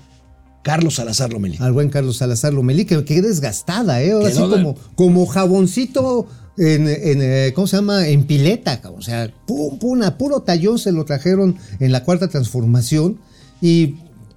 Carlos 0.63 0.95
Salazar 0.95 1.31
Lomelí. 1.31 1.57
Al 1.59 1.73
buen 1.73 1.89
Carlos 1.89 2.17
Salazar 2.17 2.53
Lomelí, 2.53 2.85
que 2.85 3.21
desgastada, 3.21 4.01
¿eh? 4.01 4.13
Ahora 4.13 4.29
sí 4.29 4.35
Quedó 4.37 4.49
de- 4.49 4.55
como, 4.55 4.75
como 4.95 5.25
jaboncito 5.25 6.25
en, 6.57 6.87
en, 6.87 7.21
eh, 7.21 7.51
¿cómo 7.53 7.67
se 7.67 7.75
llama? 7.77 8.07
En 8.07 8.23
pileta, 8.25 8.81
o 8.95 9.01
sea, 9.01 9.31
pum, 9.45 9.77
pum, 9.79 10.01
a 10.03 10.17
puro 10.17 10.41
tallón 10.41 10.79
se 10.79 10.91
lo 10.91 11.03
trajeron 11.05 11.57
en 11.79 11.91
la 11.91 12.03
cuarta 12.03 12.27
transformación 12.27 13.19
y 13.61 13.95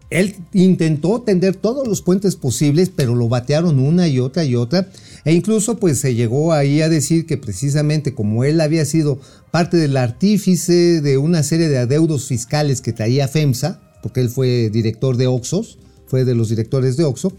él 0.08 0.36
intentó 0.52 1.20
tender 1.22 1.56
todos 1.56 1.86
los 1.86 2.00
puentes 2.00 2.36
posibles, 2.36 2.90
pero 2.94 3.14
lo 3.14 3.28
batearon 3.28 3.78
una 3.80 4.06
y 4.08 4.18
otra 4.20 4.44
y 4.44 4.54
otra. 4.54 4.88
E 5.24 5.32
incluso 5.32 5.78
pues 5.78 6.00
se 6.00 6.14
llegó 6.14 6.52
ahí 6.52 6.80
a 6.80 6.88
decir 6.88 7.26
que 7.26 7.36
precisamente 7.36 8.14
como 8.14 8.44
él 8.44 8.60
había 8.60 8.84
sido 8.84 9.18
parte 9.50 9.76
del 9.76 9.96
artífice 9.96 11.00
de 11.00 11.18
una 11.18 11.42
serie 11.42 11.68
de 11.68 11.78
adeudos 11.78 12.26
fiscales 12.26 12.80
que 12.80 12.92
traía 12.92 13.26
FEMSA, 13.28 13.80
porque 14.02 14.20
él 14.20 14.28
fue 14.30 14.70
director 14.70 15.16
de 15.16 15.26
Oxos, 15.26 15.78
fue 16.07 16.25
de 16.25 16.35
los 16.35 16.49
directores 16.49 16.97
de 16.97 17.05
Oxo, 17.05 17.33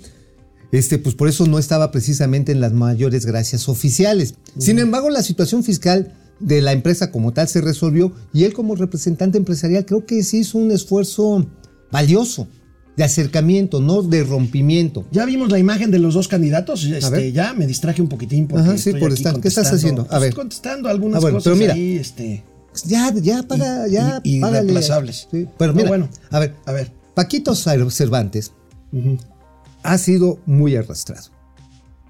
este, 0.71 0.97
pues 0.97 1.15
por 1.15 1.27
eso 1.29 1.45
no 1.47 1.59
estaba 1.59 1.91
precisamente 1.91 2.51
en 2.51 2.59
las 2.61 2.73
mayores 2.73 3.25
gracias 3.25 3.69
oficiales. 3.69 4.35
Sin 4.57 4.79
embargo, 4.79 5.09
la 5.09 5.23
situación 5.23 5.63
fiscal 5.63 6.13
de 6.39 6.61
la 6.61 6.71
empresa 6.73 7.11
como 7.11 7.33
tal 7.33 7.47
se 7.47 7.61
resolvió 7.61 8.11
y 8.33 8.43
él 8.43 8.53
como 8.53 8.75
representante 8.75 9.37
empresarial 9.37 9.85
creo 9.85 10.05
que 10.05 10.21
sí 10.23 10.39
hizo 10.39 10.57
un 10.57 10.71
esfuerzo 10.71 11.47
valioso 11.91 12.47
de 12.97 13.03
acercamiento, 13.03 13.79
no 13.79 14.01
de 14.03 14.23
rompimiento. 14.23 15.05
Ya 15.11 15.23
vimos 15.25 15.51
la 15.51 15.59
imagen 15.59 15.89
de 15.91 15.99
los 15.99 16.15
dos 16.15 16.27
candidatos. 16.27 16.83
Este, 16.83 17.31
ya 17.31 17.53
me 17.53 17.65
distraje 17.67 18.01
un 18.01 18.09
poquitín 18.09 18.47
porque 18.47 18.63
Ajá, 18.63 18.77
sí, 18.77 18.89
estoy 18.89 18.99
por 19.01 19.11
aquí 19.11 19.21
estar- 19.21 19.39
¿qué 19.39 19.47
estás 19.47 19.71
haciendo? 19.71 20.01
A 20.03 20.07
pues, 20.09 20.21
ver. 20.21 20.33
contestando 20.33 20.89
algunas 20.89 21.17
Ah, 21.17 21.21
bueno, 21.21 21.37
cosas 21.37 21.43
pero 21.53 21.55
mira. 21.55 21.73
ahí, 21.73 21.95
este. 21.97 22.43
Ya, 22.85 23.13
ya, 23.13 23.43
para, 23.43 23.87
ya, 23.87 24.19
y 24.23 24.39
párale. 24.39 24.59
reemplazables. 24.61 25.27
Sí, 25.31 25.47
Pero 25.57 25.71
No, 25.73 25.77
mira, 25.77 25.89
bueno. 25.89 26.09
a 26.29 26.39
ver, 26.39 26.53
A 26.65 26.71
ver. 26.71 26.91
Paquito 27.17 27.53
Cer- 27.53 27.89
Cervantes 27.89 28.51
ha 29.81 29.97
sido 29.97 30.37
muy 30.45 30.75
arrastrado. 30.75 31.29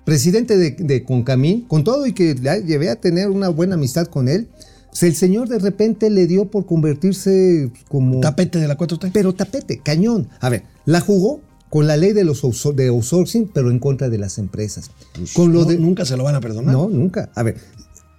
Presidente 0.04 0.58
de, 0.58 0.72
de 0.72 1.04
Concamín, 1.06 1.62
con 1.62 1.86
todo 1.86 2.06
y 2.08 2.12
que 2.12 2.36
ya 2.36 2.58
llevé 2.58 2.90
a 2.90 2.98
tener 2.98 3.30
una 3.30 3.48
buena 3.48 3.76
amistad 3.76 4.08
con 4.08 4.28
él, 4.28 4.50
pues 4.90 5.04
el 5.04 5.16
señor 5.16 5.48
de 5.48 5.60
repente 5.60 6.10
le 6.10 6.28
dio 6.28 6.52
por 6.52 6.66
convertirse 6.66 7.72
como... 7.88 8.20
Tapete 8.20 8.60
de 8.60 8.68
la 8.68 8.78
4T. 8.78 9.12
Pero 9.14 9.34
tapete, 9.34 9.80
cañón. 9.80 10.28
A 10.42 10.50
ver, 10.50 10.64
la 10.84 11.00
jugó 11.00 11.40
con 11.70 11.88
la 11.88 11.96
ley 11.96 12.12
de 12.12 12.26
los 12.26 12.42
de 12.76 12.88
outsourcing, 12.88 13.50
pero 13.54 13.72
en 13.72 13.80
contra 13.80 14.10
de 14.10 14.18
las 14.18 14.38
empresas. 14.38 14.92
con 15.34 15.54
lo 15.54 15.62
No, 15.62 15.66
de, 15.68 15.78
Nunca 15.78 16.04
se 16.06 16.18
lo 16.18 16.26
van 16.26 16.36
a 16.36 16.42
perdonar. 16.42 16.74
no, 16.74 16.90
nunca. 16.90 17.30
A 17.34 17.44
ver, 17.44 17.56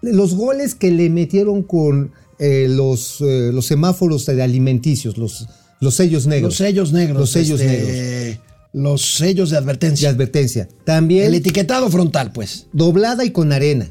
los 0.01 0.35
goles 0.35 0.75
que 0.75 0.91
le 0.91 1.11
metieron 1.11 1.63
con 1.65 2.13
eh, 2.39 2.67
los, 2.71 3.21
eh, 3.21 3.51
los 3.53 3.67
semáforos 3.67 4.25
de 4.25 4.43
alimenticios, 4.43 5.19
los, 5.19 5.49
los 5.81 5.95
sellos 5.95 6.27
negros. 6.27 6.51
Los 6.51 6.57
sellos 6.57 6.93
negros. 6.93 7.19
Los 7.21 7.31
sellos 7.31 7.61
este, 7.61 7.77
negros. 7.77 8.39
Los 8.73 9.17
sellos 9.17 9.51
de 9.51 9.55
De 9.55 9.59
advertencia. 9.59 10.11
advertencia. 10.11 10.69
También 10.85 11.27
El 11.27 11.35
etiquetado 11.35 11.89
frontal, 11.91 12.33
pues. 12.33 12.67
doblada 12.73 13.25
y 13.25 13.31
con 13.31 13.53
arena. 13.53 13.89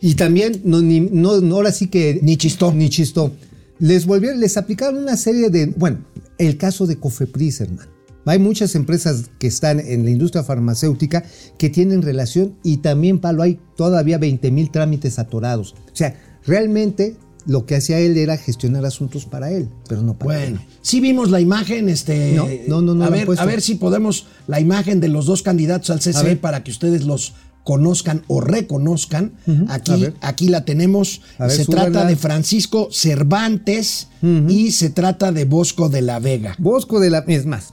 Y 0.00 0.14
también, 0.14 0.60
no, 0.64 0.80
ni, 0.80 1.00
no, 1.00 1.40
no, 1.40 1.56
ahora 1.56 1.72
sí 1.72 1.88
que. 1.88 2.20
Ni 2.22 2.36
chistó. 2.36 2.72
Ni 2.72 2.88
chistó. 2.88 3.32
Les 3.78 4.06
volvieron, 4.06 4.40
les 4.40 4.56
aplicaron 4.56 5.02
una 5.02 5.16
serie 5.16 5.50
de. 5.50 5.66
Bueno, 5.66 6.04
el 6.38 6.56
caso 6.56 6.86
de 6.86 6.96
Cofepris, 6.96 7.60
hermano. 7.60 7.90
Hay 8.24 8.38
muchas 8.38 8.74
empresas 8.74 9.30
que 9.38 9.46
están 9.46 9.80
en 9.80 10.04
la 10.04 10.10
industria 10.10 10.42
farmacéutica 10.44 11.24
que 11.56 11.70
tienen 11.70 12.02
relación 12.02 12.56
y 12.62 12.78
también, 12.78 13.20
Palo, 13.20 13.42
hay 13.42 13.58
todavía 13.74 14.18
20 14.18 14.50
mil 14.50 14.70
trámites 14.70 15.18
atorados. 15.18 15.74
O 15.90 15.96
sea, 15.96 16.14
realmente 16.44 17.16
lo 17.48 17.64
que 17.64 17.76
hacía 17.76 17.98
él 17.98 18.16
era 18.18 18.36
gestionar 18.36 18.84
asuntos 18.84 19.24
para 19.24 19.50
él, 19.50 19.70
pero 19.88 20.02
no 20.02 20.18
para 20.18 20.38
Bueno, 20.38 20.58
él. 20.60 20.66
sí 20.82 21.00
vimos 21.00 21.30
la 21.30 21.40
imagen, 21.40 21.88
este. 21.88 22.34
No, 22.34 22.46
no, 22.68 22.82
no, 22.82 22.94
no 22.94 23.04
A 23.06 23.08
ver, 23.08 23.26
a 23.38 23.44
ver 23.46 23.62
si 23.62 23.76
podemos 23.76 24.26
la 24.46 24.60
imagen 24.60 25.00
de 25.00 25.08
los 25.08 25.24
dos 25.24 25.42
candidatos 25.42 25.88
al 25.88 25.98
CCE 26.00 26.36
para 26.36 26.62
que 26.62 26.70
ustedes 26.70 27.06
los 27.06 27.32
conozcan 27.64 28.22
o 28.28 28.42
reconozcan. 28.42 29.32
Aquí, 29.68 30.08
aquí 30.20 30.48
la 30.48 30.66
tenemos. 30.66 31.22
Ver, 31.38 31.50
se 31.50 31.64
trata 31.64 32.04
de 32.04 32.16
Francisco 32.16 32.88
Cervantes 32.92 34.08
y 34.46 34.72
se 34.72 34.90
trata 34.90 35.32
de 35.32 35.46
Bosco 35.46 35.88
de 35.88 36.02
la 36.02 36.18
Vega. 36.18 36.54
Bosco 36.58 37.00
de 37.00 37.08
la. 37.08 37.20
Es 37.28 37.46
más, 37.46 37.72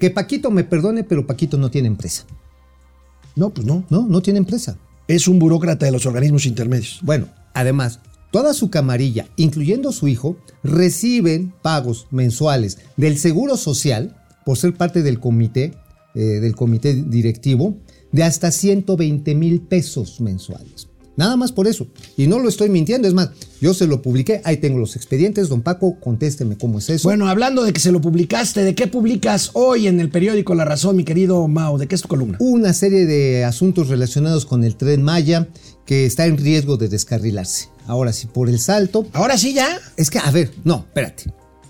que 0.00 0.08
Paquito 0.08 0.50
me 0.50 0.64
perdone, 0.64 1.04
pero 1.04 1.26
Paquito 1.26 1.58
no 1.58 1.70
tiene 1.70 1.88
empresa. 1.88 2.24
No, 3.36 3.50
pues 3.50 3.66
no. 3.66 3.84
No, 3.90 4.06
no 4.06 4.22
tiene 4.22 4.38
empresa. 4.38 4.78
Es 5.08 5.28
un 5.28 5.38
burócrata 5.38 5.84
de 5.84 5.92
los 5.92 6.06
organismos 6.06 6.46
intermedios. 6.46 7.00
Bueno, 7.02 7.28
además, 7.52 8.00
toda 8.34 8.52
su 8.52 8.68
camarilla, 8.68 9.28
incluyendo 9.36 9.92
su 9.92 10.08
hijo, 10.08 10.36
reciben 10.64 11.54
pagos 11.62 12.08
mensuales 12.10 12.78
del 12.96 13.16
Seguro 13.16 13.56
Social 13.56 14.16
por 14.44 14.58
ser 14.58 14.74
parte 14.74 15.04
del 15.04 15.20
comité, 15.20 15.74
eh, 16.16 16.40
del 16.40 16.56
comité 16.56 16.94
directivo, 16.94 17.76
de 18.10 18.24
hasta 18.24 18.50
120 18.50 19.36
mil 19.36 19.60
pesos 19.60 20.20
mensuales. 20.20 20.88
Nada 21.16 21.36
más 21.36 21.52
por 21.52 21.68
eso. 21.68 21.86
Y 22.16 22.26
no 22.26 22.40
lo 22.40 22.48
estoy 22.48 22.70
mintiendo, 22.70 23.06
es 23.06 23.14
más, 23.14 23.30
yo 23.60 23.72
se 23.72 23.86
lo 23.86 24.02
publiqué, 24.02 24.40
ahí 24.44 24.56
tengo 24.56 24.78
los 24.78 24.96
expedientes, 24.96 25.48
don 25.48 25.62
Paco, 25.62 26.00
contésteme 26.00 26.58
cómo 26.58 26.80
es 26.80 26.90
eso. 26.90 27.08
Bueno, 27.08 27.28
hablando 27.28 27.62
de 27.62 27.72
que 27.72 27.78
se 27.78 27.92
lo 27.92 28.00
publicaste, 28.00 28.64
¿de 28.64 28.74
qué 28.74 28.88
publicas 28.88 29.50
hoy 29.52 29.86
en 29.86 30.00
el 30.00 30.10
periódico 30.10 30.56
La 30.56 30.64
Razón, 30.64 30.96
mi 30.96 31.04
querido 31.04 31.46
Mao? 31.46 31.78
¿De 31.78 31.86
qué 31.86 31.94
es 31.94 32.02
tu 32.02 32.08
columna? 32.08 32.36
una 32.40 32.72
serie 32.72 33.06
de 33.06 33.44
asuntos 33.44 33.88
relacionados 33.88 34.44
con 34.44 34.64
el 34.64 34.74
tren 34.74 35.02
Maya 35.02 35.48
que 35.86 36.06
está 36.06 36.26
en 36.26 36.36
riesgo 36.38 36.76
de 36.76 36.88
descarrilarse. 36.88 37.68
Ahora 37.86 38.12
sí, 38.12 38.26
por 38.26 38.48
el 38.48 38.58
salto, 38.60 39.06
Ahora 39.12 39.36
sí 39.36 39.52
ya. 39.52 39.78
Es 39.96 40.08
que, 40.10 40.18
a 40.18 40.30
ver, 40.30 40.52
no, 40.64 40.84
espérate. 40.88 41.24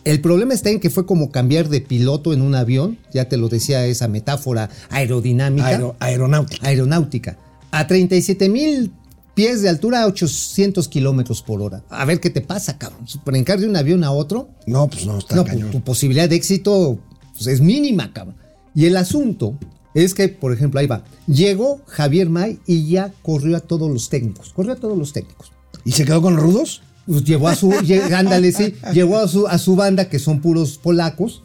El 0.05 0.20
problema 0.20 0.53
está 0.55 0.70
en 0.70 0.81
que 0.81 0.90
fue 0.90 1.07
como 1.07 1.31
cambiar 1.31 1.68
de 1.68 1.81
piloto 1.81 2.33
en 2.35 2.42
un 2.42 2.55
avión, 2.55 2.98
ya 3.12 3.29
te 3.29 3.37
lo 3.38 3.48
decía 3.48 3.87
esa 3.87 4.07
metáfora 4.07 4.68
aerodinámica, 4.90 5.66
Aero- 5.68 5.96
aeronáutica. 5.98 6.66
aeronáutica, 6.68 7.38
a 7.70 7.87
37 7.87 8.48
mil 8.48 8.92
pies 9.35 9.62
de 9.62 9.68
altura 9.68 10.03
a 10.03 10.07
800 10.07 10.87
kilómetros 10.88 11.42
por 11.42 11.61
hora. 11.62 11.83
A 11.88 12.05
ver 12.05 12.20
qué 12.20 12.31
te 12.31 12.40
pasa, 12.42 12.79
cabrón. 12.79 13.00
Brincar 13.24 13.59
de 13.59 13.66
un 13.66 13.74
avión 13.77 14.05
a 14.05 14.12
otro, 14.12 14.50
No, 14.66 14.88
pues 14.88 15.07
no, 15.07 15.18
está 15.18 15.35
no, 15.37 15.44
cañón. 15.44 15.70
tu, 15.72 15.79
tu 15.79 15.85
posibilidad 15.85 16.29
de 16.29 16.37
éxito 16.37 16.98
pues, 17.33 17.46
es 17.48 17.61
mínima, 17.61 18.12
cabrón. 18.12 18.37
Y 18.74 18.85
el 18.87 18.96
asunto 18.96 19.55
es 19.94 20.14
que, 20.14 20.28
por 20.28 20.52
ejemplo, 20.52 20.80
ahí 20.80 20.87
va, 20.87 21.04
llegó 21.26 21.80
Javier 21.87 22.28
May 22.28 22.59
y 22.66 22.88
ya 22.88 23.12
corrió 23.22 23.57
a 23.57 23.61
todos 23.61 23.90
los 23.90 24.09
técnicos, 24.09 24.52
corrió 24.52 24.72
a 24.72 24.76
todos 24.76 24.98
los 24.98 25.12
técnicos. 25.12 25.52
¿Y 25.85 25.92
se 25.92 26.04
quedó 26.04 26.20
con 26.22 26.35
los 26.37 26.42
rudos? 26.44 26.83
Pues 27.07 27.22
llevó 27.24 27.48
a 27.48 27.54
su, 27.54 27.72
ándale, 28.14 28.52
sí, 28.52 28.74
llevó 28.92 29.18
a 29.18 29.28
su, 29.28 29.46
a 29.46 29.59
su 29.59 29.76
banda, 29.76 30.09
que 30.09 30.18
son 30.18 30.40
puros 30.40 30.78
polacos. 30.78 31.42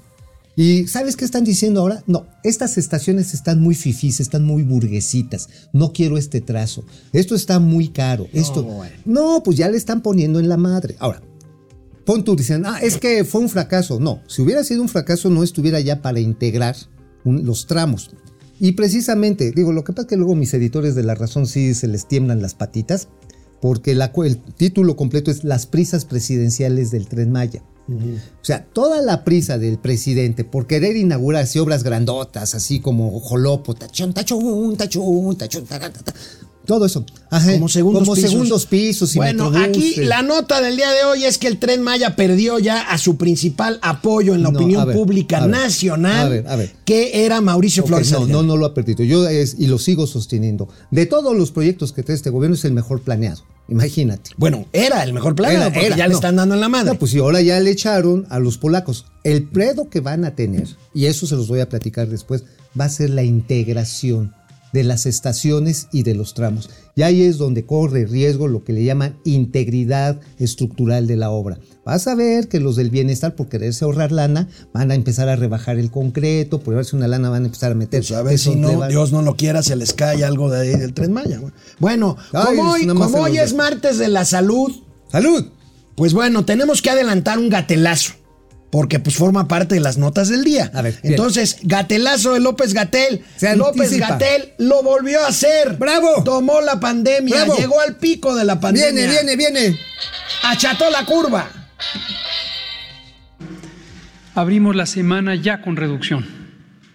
Y 0.56 0.88
¿sabes 0.88 1.16
qué 1.16 1.24
están 1.24 1.46
diciendo 1.46 1.80
ahora? 1.82 2.04
No, 2.06 2.26
estas 2.44 2.78
estaciones 2.78 3.34
están 3.34 3.62
muy 3.62 3.76
fifís, 3.76 4.20
están 4.20 4.44
muy 4.44 4.64
burguesitas. 4.64 5.48
No 5.72 5.94
quiero 5.94 6.18
este 6.18 6.42
trazo. 6.42 6.84
Esto 7.14 7.36
está 7.36 7.60
muy 7.60 7.88
caro. 7.90 8.28
Esto. 8.34 8.64
bueno. 8.64 8.94
No, 9.06 9.42
pues 9.44 9.56
ya 9.58 9.70
le 9.70 9.78
están 9.78 10.02
poniendo 10.02 10.38
en 10.40 10.50
la 10.50 10.58
madre. 10.58 10.98
Ahora, 11.00 11.22
pon 12.06 12.26
tú, 12.26 12.36
dicen, 12.36 12.66
ah, 12.66 12.80
es 12.82 12.98
que 12.98 13.24
fue 13.24 13.40
un 13.40 13.48
fracaso. 13.50 14.00
No, 14.02 14.22
si 14.28 14.42
hubiera 14.42 14.64
sido 14.66 14.82
un 14.82 14.90
fracaso, 14.90 15.30
no 15.30 15.44
estuviera 15.44 15.80
ya 15.80 16.02
para 16.02 16.20
integrar 16.20 16.76
un- 17.24 17.46
los 17.46 17.66
tramos. 17.66 18.10
Y 18.60 18.74
precisamente, 18.74 19.52
digo, 19.52 19.72
lo 19.72 19.84
que 19.84 19.94
pasa 19.94 20.02
es 20.04 20.08
que 20.10 20.18
luego 20.18 20.36
mis 20.36 20.54
editores 20.54 20.96
de 20.96 21.04
La 21.04 21.16
Razón 21.16 21.48
sí 21.48 21.74
se 21.74 21.88
les 21.88 22.08
tiemblan 22.08 22.42
las 22.42 22.56
patitas, 22.56 23.08
porque 23.62 23.96
la 23.96 24.12
el 24.24 24.38
título 24.38 24.96
completo 24.96 25.32
es 25.32 25.44
Las 25.44 25.66
prisas 25.66 26.06
presidenciales 26.06 26.92
del 26.92 27.08
Tren 27.08 27.32
Maya. 27.32 27.64
O 27.90 28.46
sea, 28.46 28.66
toda 28.66 29.02
la 29.02 29.24
prisa 29.24 29.58
del 29.58 29.80
presidente 29.80 30.44
por 30.44 30.68
querer 30.68 30.96
inaugurar 30.96 31.44
así 31.44 31.58
obras 31.58 31.84
grandotas, 31.84 32.54
así 32.54 32.80
como 32.82 33.20
jolopo, 33.20 33.74
tachón, 33.74 34.14
tachón, 34.14 34.78
tachón, 34.78 35.36
tachón, 35.36 35.66
ta, 35.66 35.80
ta, 35.80 35.92
ta, 35.92 36.04
ta. 36.04 36.14
Todo 36.70 36.86
eso. 36.86 37.04
Ajá, 37.32 37.52
Como 37.54 37.68
segundos 37.68 38.04
como 38.04 38.14
pisos. 38.16 38.30
segundos 38.30 38.66
pisos 38.68 39.16
y 39.16 39.18
Bueno, 39.18 39.52
aquí 39.56 39.96
la 39.98 40.22
nota 40.22 40.62
del 40.62 40.76
día 40.78 40.92
de 40.92 41.04
hoy 41.04 41.26
es 41.26 41.40
que 41.40 41.48
el 41.48 41.58
Tren 41.58 41.82
Maya 41.82 42.16
perdió 42.16 42.60
ya 42.60 42.82
a 42.82 43.00
su 43.00 43.18
principal 43.18 43.80
apoyo 43.82 44.36
en 44.36 44.44
la 44.44 44.52
No, 44.52 44.60
opinión 44.60 44.86
ver, 44.86 44.96
pública 44.96 45.38
a 45.38 45.42
ver, 45.42 45.50
nacional, 45.50 46.28
a 46.28 46.30
ver, 46.30 46.48
a 46.48 46.56
ver. 46.56 46.72
que 46.86 47.26
era 47.26 47.42
Mauricio 47.42 47.84
Flores. 47.88 48.12
no, 48.12 48.28
no, 48.28 48.44
no 48.44 48.56
lo 48.56 48.68
ha 48.68 48.74
perdido. 48.76 49.04
Yo 49.04 49.28
es, 49.28 49.56
y 49.58 49.66
lo 49.66 49.80
sigo 49.80 50.06
sosteniendo. 50.06 50.70
De 50.92 51.08
todos 51.08 51.36
los 51.36 51.52
proyectos 51.52 51.92
que 51.92 52.04
trae 52.04 52.16
este 52.16 52.30
gobierno 52.30 52.54
es 52.56 52.64
el 52.66 52.74
mejor 52.74 53.02
planeado. 53.02 53.42
Imagínate. 53.68 54.32
Bueno, 54.38 54.66
era 54.74 55.04
el 55.04 55.14
mejor 55.14 55.34
plan, 55.36 55.52
Era- 55.52 55.66
porque 55.72 55.88
era, 55.88 55.98
ya 55.98 56.06
le 56.08 56.12
no. 56.14 56.18
están 56.18 56.36
dando 56.36 56.54
en 56.56 56.62
la 56.62 56.70
madre. 56.70 56.92
No, 56.94 57.00
pues 57.00 57.12
sí, 57.12 57.18
ahora 57.20 57.42
ya 57.42 57.60
le 57.60 57.72
echaron 57.72 58.26
a 58.30 58.38
los 58.40 58.58
polacos. 58.60 59.06
El 59.24 59.44
predo 59.44 59.90
que 59.90 60.00
van 60.00 60.24
a 60.26 60.36
tener, 60.36 60.68
y 60.94 61.06
eso 61.06 61.26
se 61.28 61.36
los 61.36 61.48
voy 61.48 61.60
a 61.62 61.70
platicar 61.70 62.08
después, 62.08 62.44
va 62.80 62.86
a 62.86 62.90
ser 62.90 63.10
la 63.12 63.24
integración 63.24 64.34
de 64.74 64.84
las 64.84 65.06
estaciones 65.06 65.88
y 65.92 66.04
de 66.04 66.16
los 66.16 66.34
tramos. 66.34 66.70
Y 66.96 67.04
ahí 67.04 67.22
es 67.22 67.38
donde 67.38 67.66
corre 67.66 68.06
riesgo 68.06 68.48
lo 68.48 68.64
que 68.64 68.74
le 68.74 68.84
llaman 68.84 69.18
integridad 69.24 70.20
estructural 70.38 71.08
de 71.08 71.16
la 71.16 71.30
obra. 71.30 71.60
Vas 71.86 72.08
a 72.08 72.16
ver 72.16 72.50
que 72.50 72.60
los 72.60 72.76
del 72.76 72.90
bienestar, 72.90 73.36
por 73.36 73.48
quererse 73.48 73.86
ahorrar 73.86 74.12
lana, 74.12 74.48
van 74.74 74.92
a 74.92 74.96
empezar 74.96 75.30
a 75.30 75.36
rebajar 75.36 75.80
el 75.80 75.92
concreto, 75.92 76.60
por 76.60 76.74
llevarse 76.74 76.96
una 76.96 77.08
lana 77.08 77.30
van 77.30 77.44
a 77.44 77.46
empezar 77.46 77.72
a 77.72 77.76
meter. 77.76 78.02
Pues 78.02 78.12
a 78.12 78.22
ver 78.22 78.38
si 78.38 78.56
no, 78.56 78.88
Dios 78.88 79.12
no 79.12 79.22
lo 79.22 79.36
quiera, 79.36 79.64
se 79.64 79.76
les 79.76 79.94
cae 79.94 80.24
algo 80.24 80.52
de 80.52 80.62
ahí 80.62 80.80
del 80.80 80.94
Tren 80.94 81.14
Maya. 81.14 81.40
Bueno, 81.80 82.18
Ay, 82.34 82.58
como 82.58 82.72
hoy, 82.72 82.88
como 82.88 83.28
es 83.28 83.54
martes 83.54 83.98
de 83.98 84.10
la 84.10 84.26
salud, 84.26 84.72
¡Salud! 85.12 85.46
pues 85.96 86.14
bueno, 86.14 86.46
tenemos 86.46 86.82
que 86.82 86.90
adelantar 86.90 87.40
un 87.40 87.50
gatelazo. 87.50 88.14
Porque 88.72 89.00
pues 89.00 89.16
forma 89.16 89.48
parte 89.48 89.76
de 89.76 89.82
las 89.82 89.98
notas 89.98 90.30
del 90.30 90.44
día. 90.44 90.72
A 90.74 90.82
ver, 90.82 90.94
bien. 91.02 91.14
Entonces, 91.14 91.58
gatelazo 91.64 92.34
de 92.34 92.40
López 92.40 92.74
Gatel. 92.74 93.22
López. 93.56 93.98
Gatel 93.98 94.54
lo 94.60 94.84
volvió 94.84 95.24
a 95.24 95.28
hacer. 95.28 95.78
¡Bravo! 95.78 96.24
Tomó 96.24 96.62
la 96.62 96.80
pandemia, 96.80 97.46
¡Bravo! 97.46 97.58
llegó 97.58 97.80
al 97.82 97.96
pico 97.96 98.36
de 98.36 98.46
la 98.46 98.60
pandemia. 98.60 98.92
Viene, 98.92 99.36
viene, 99.36 99.36
viene. 99.36 99.80
Acható 100.44 100.90
la 100.90 101.06
curva. 101.06 101.50
abrimos 104.36 104.76
la 104.76 104.86
semana 104.86 105.36
ya 105.36 105.62
con 105.62 105.76
reducción. 105.76 106.26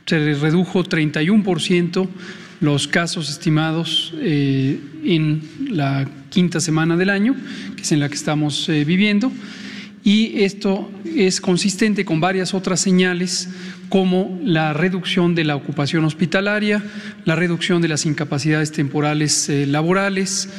Se 0.06 0.18
redujo 0.34 0.84
31% 0.84 2.08
los 2.60 2.88
casos 2.88 3.28
estimados 3.28 4.14
eh, 4.18 4.78
en 5.04 5.42
la 5.70 6.08
quinta 6.30 6.60
semana 6.60 6.96
del 6.96 7.10
año, 7.10 7.36
que 7.76 7.82
es 7.82 7.92
en 7.92 8.00
la 8.00 8.08
que 8.08 8.14
estamos 8.14 8.68
eh, 8.68 8.84
viviendo, 8.84 9.30
y 10.04 10.42
esto 10.44 10.90
es 11.16 11.40
consistente 11.40 12.04
con 12.04 12.20
varias 12.20 12.52
otras 12.52 12.80
señales 12.80 13.48
como 13.88 14.38
la 14.44 14.74
reducción 14.74 15.34
de 15.34 15.44
la 15.44 15.56
ocupación 15.56 16.04
hospitalaria, 16.04 16.84
la 17.24 17.36
reducción 17.36 17.80
de 17.80 17.88
las 17.88 18.04
incapacidades 18.04 18.70
temporales 18.70 19.48
eh, 19.48 19.66
laborales 19.66 20.50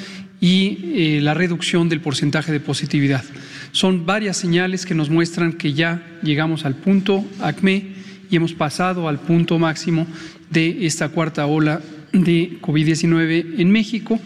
y 0.42 0.80
eh, 0.96 1.20
la 1.22 1.36
reducción 1.36 1.90
del 1.90 2.02
porcentaje 2.02 2.52
de 2.52 2.60
positividad. 2.60 3.24
Son 3.72 4.06
varias 4.06 4.38
señales 4.38 4.86
que 4.86 4.96
nos 4.96 5.12
muestran 5.12 5.54
que 5.54 5.74
ya 5.74 6.02
llegamos 6.24 6.66
al 6.66 6.76
punto 6.76 7.24
ACME 7.40 7.94
y 8.32 8.36
hemos 8.36 8.54
pasado 8.54 9.08
al 9.08 9.20
punto 9.20 9.60
máximo 9.60 10.08
de 10.50 10.88
esta 10.88 11.10
cuarta 11.10 11.46
ola 11.46 11.82
de 12.14 12.58
COVID-19 12.62 13.60
en 13.60 13.72
México, 13.72 14.20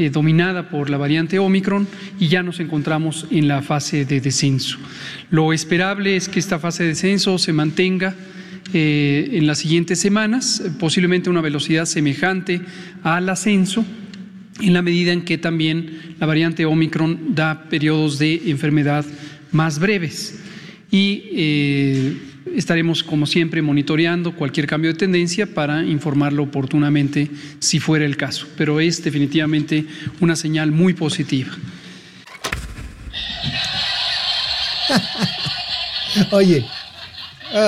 eh, 0.00 0.08
dominada 0.08 0.70
por 0.70 0.88
la 0.88 0.96
variante 0.96 1.38
Omicron, 1.38 1.86
y 2.18 2.28
ya 2.28 2.42
nos 2.42 2.58
encontramos 2.58 3.26
en 3.30 3.48
la 3.48 3.60
fase 3.60 4.06
de 4.06 4.22
descenso. 4.22 4.78
Lo 5.30 5.52
esperable 5.52 6.16
es 6.16 6.28
que 6.30 6.38
esta 6.38 6.58
fase 6.58 6.84
de 6.84 6.88
descenso 6.90 7.36
se 7.36 7.52
mantenga 7.52 8.14
eh, 8.72 9.28
en 9.32 9.46
las 9.46 9.58
siguientes 9.58 9.98
semanas, 9.98 10.62
posiblemente 10.78 11.28
una 11.28 11.42
velocidad 11.42 11.84
semejante 11.84 12.62
al 13.02 13.28
ascenso, 13.28 13.84
en 14.60 14.72
la 14.72 14.80
medida 14.80 15.12
en 15.12 15.22
que 15.22 15.36
también 15.36 16.16
la 16.18 16.26
variante 16.26 16.64
Omicron 16.64 17.34
da 17.34 17.64
periodos 17.68 18.18
de 18.18 18.50
enfermedad 18.50 19.04
más 19.52 19.78
breves. 19.78 20.40
Y 20.90 21.24
eh, 21.32 22.16
estaremos, 22.54 23.02
como 23.02 23.26
siempre, 23.26 23.62
monitoreando 23.62 24.34
cualquier 24.34 24.66
cambio 24.66 24.92
de 24.92 24.98
tendencia 24.98 25.46
para 25.46 25.84
informarlo 25.84 26.42
oportunamente 26.44 27.30
si 27.58 27.78
fuera 27.80 28.04
el 28.04 28.16
caso. 28.16 28.46
Pero 28.56 28.80
es 28.80 29.02
definitivamente 29.04 29.84
una 30.20 30.36
señal 30.36 30.72
muy 30.72 30.94
positiva. 30.94 31.50
Oye, 36.32 36.64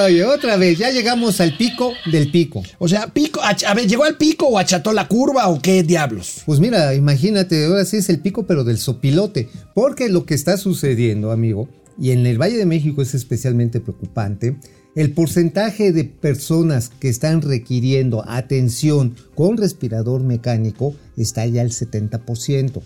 oye, 0.05 0.25
otra 0.25 0.57
vez, 0.57 0.77
ya 0.79 0.91
llegamos 0.91 1.41
al 1.41 1.57
pico 1.57 1.93
del 2.07 2.29
pico. 2.31 2.63
O 2.79 2.89
sea, 2.89 3.07
pico, 3.09 3.41
ach- 3.43 3.65
a 3.65 3.75
ver, 3.75 3.87
¿llegó 3.87 4.03
al 4.05 4.17
pico 4.17 4.47
o 4.49 4.59
acható 4.59 4.93
la 4.93 5.07
curva 5.07 5.47
o 5.49 5.61
qué 5.63 5.83
diablos? 5.85 6.43
Pues 6.45 6.59
mira, 6.59 6.93
imagínate, 6.95 7.67
ahora 7.67 7.85
sí 7.85 7.99
es 7.99 8.09
el 8.09 8.19
pico, 8.19 8.45
pero 8.47 8.65
del 8.65 8.79
sopilote. 8.79 9.49
Porque 9.75 10.09
lo 10.09 10.25
que 10.27 10.35
está 10.35 10.57
sucediendo, 10.57 11.31
amigo, 11.31 11.69
y 11.99 12.11
en 12.11 12.27
el 12.27 12.41
Valle 12.41 12.57
de 12.57 12.67
México 12.67 13.03
es 13.03 13.15
especialmente 13.15 13.81
preocupante, 13.81 14.57
el 14.95 15.13
porcentaje 15.15 15.93
de 15.93 16.05
personas 16.05 16.91
que 16.91 17.09
están 17.09 17.41
requiriendo 17.41 18.25
atención 18.29 19.17
con 19.35 19.57
respirador 19.57 20.23
mecánico 20.23 20.95
está 21.17 21.47
ya 21.47 21.63
al 21.63 21.71
70%. 21.71 22.83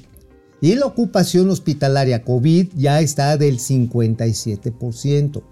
Y 0.61 0.75
la 0.77 0.87
ocupación 0.87 1.51
hospitalaria 1.51 2.23
COVID 2.23 2.69
ya 2.77 3.01
está 3.01 3.37
del 3.37 3.59
57%. 3.59 5.37
O 5.37 5.45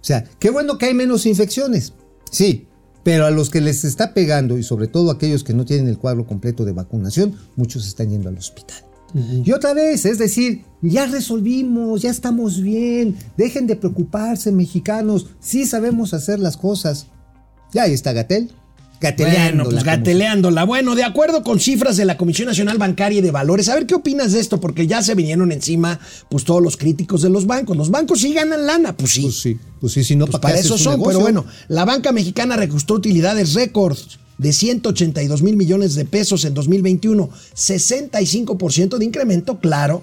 sea, 0.00 0.24
qué 0.38 0.50
bueno 0.50 0.78
que 0.78 0.86
hay 0.86 0.94
menos 0.94 1.26
infecciones. 1.26 1.92
Sí, 2.30 2.66
pero 3.02 3.26
a 3.26 3.30
los 3.30 3.50
que 3.50 3.60
les 3.60 3.84
está 3.84 4.14
pegando 4.14 4.58
y 4.58 4.62
sobre 4.62 4.86
todo 4.88 5.10
aquellos 5.10 5.44
que 5.44 5.54
no 5.54 5.64
tienen 5.64 5.88
el 5.88 5.98
cuadro 5.98 6.26
completo 6.26 6.64
de 6.64 6.72
vacunación, 6.72 7.34
muchos 7.56 7.86
están 7.86 8.10
yendo 8.10 8.28
al 8.28 8.38
hospital. 8.38 8.84
Y 9.44 9.52
otra 9.52 9.72
vez, 9.74 10.04
es 10.04 10.18
decir, 10.18 10.64
ya 10.82 11.06
resolvimos, 11.06 12.02
ya 12.02 12.10
estamos 12.10 12.60
bien, 12.60 13.16
dejen 13.36 13.66
de 13.66 13.76
preocuparse 13.76 14.52
mexicanos, 14.52 15.26
sí 15.40 15.66
sabemos 15.66 16.14
hacer 16.14 16.38
las 16.38 16.56
cosas. 16.56 17.06
Ya 17.72 17.82
ahí 17.84 17.92
está 17.92 18.12
Gatel, 18.12 18.50
gateleando. 19.00 19.64
Bueno, 19.64 19.70
pues 19.70 19.84
gateleándola. 19.84 20.64
Bueno, 20.64 20.94
de 20.94 21.04
acuerdo 21.04 21.42
con 21.42 21.60
cifras 21.60 21.96
de 21.96 22.04
la 22.04 22.16
Comisión 22.16 22.48
Nacional 22.48 22.78
Bancaria 22.78 23.18
y 23.18 23.22
de 23.22 23.30
Valores, 23.30 23.68
a 23.68 23.74
ver 23.74 23.86
qué 23.86 23.94
opinas 23.94 24.32
de 24.32 24.40
esto, 24.40 24.60
porque 24.60 24.86
ya 24.86 25.02
se 25.02 25.14
vinieron 25.14 25.52
encima, 25.52 25.98
pues 26.28 26.44
todos 26.44 26.62
los 26.62 26.76
críticos 26.76 27.22
de 27.22 27.30
los 27.30 27.46
bancos. 27.46 27.76
Los 27.76 27.90
bancos 27.90 28.20
sí 28.20 28.32
ganan 28.34 28.66
lana, 28.66 28.96
pues 28.96 29.12
sí. 29.12 29.22
Pues 29.22 29.40
sí, 29.40 29.58
pues 29.80 29.92
sí, 29.92 30.04
si 30.04 30.16
no, 30.16 30.26
Pues 30.26 30.40
¿para, 30.40 30.54
para 30.54 30.58
eso 30.58 30.78
son, 30.78 30.92
negocio? 30.94 31.08
pero 31.10 31.20
bueno, 31.20 31.44
la 31.68 31.84
banca 31.84 32.12
mexicana 32.12 32.56
registró 32.56 32.96
utilidades 32.96 33.54
récords 33.54 34.18
de 34.38 34.52
182 34.52 35.42
mil 35.42 35.56
millones 35.56 35.94
de 35.94 36.04
pesos 36.04 36.44
en 36.44 36.54
2021, 36.54 37.30
65% 37.54 38.98
de 38.98 39.04
incremento, 39.04 39.58
claro, 39.58 40.02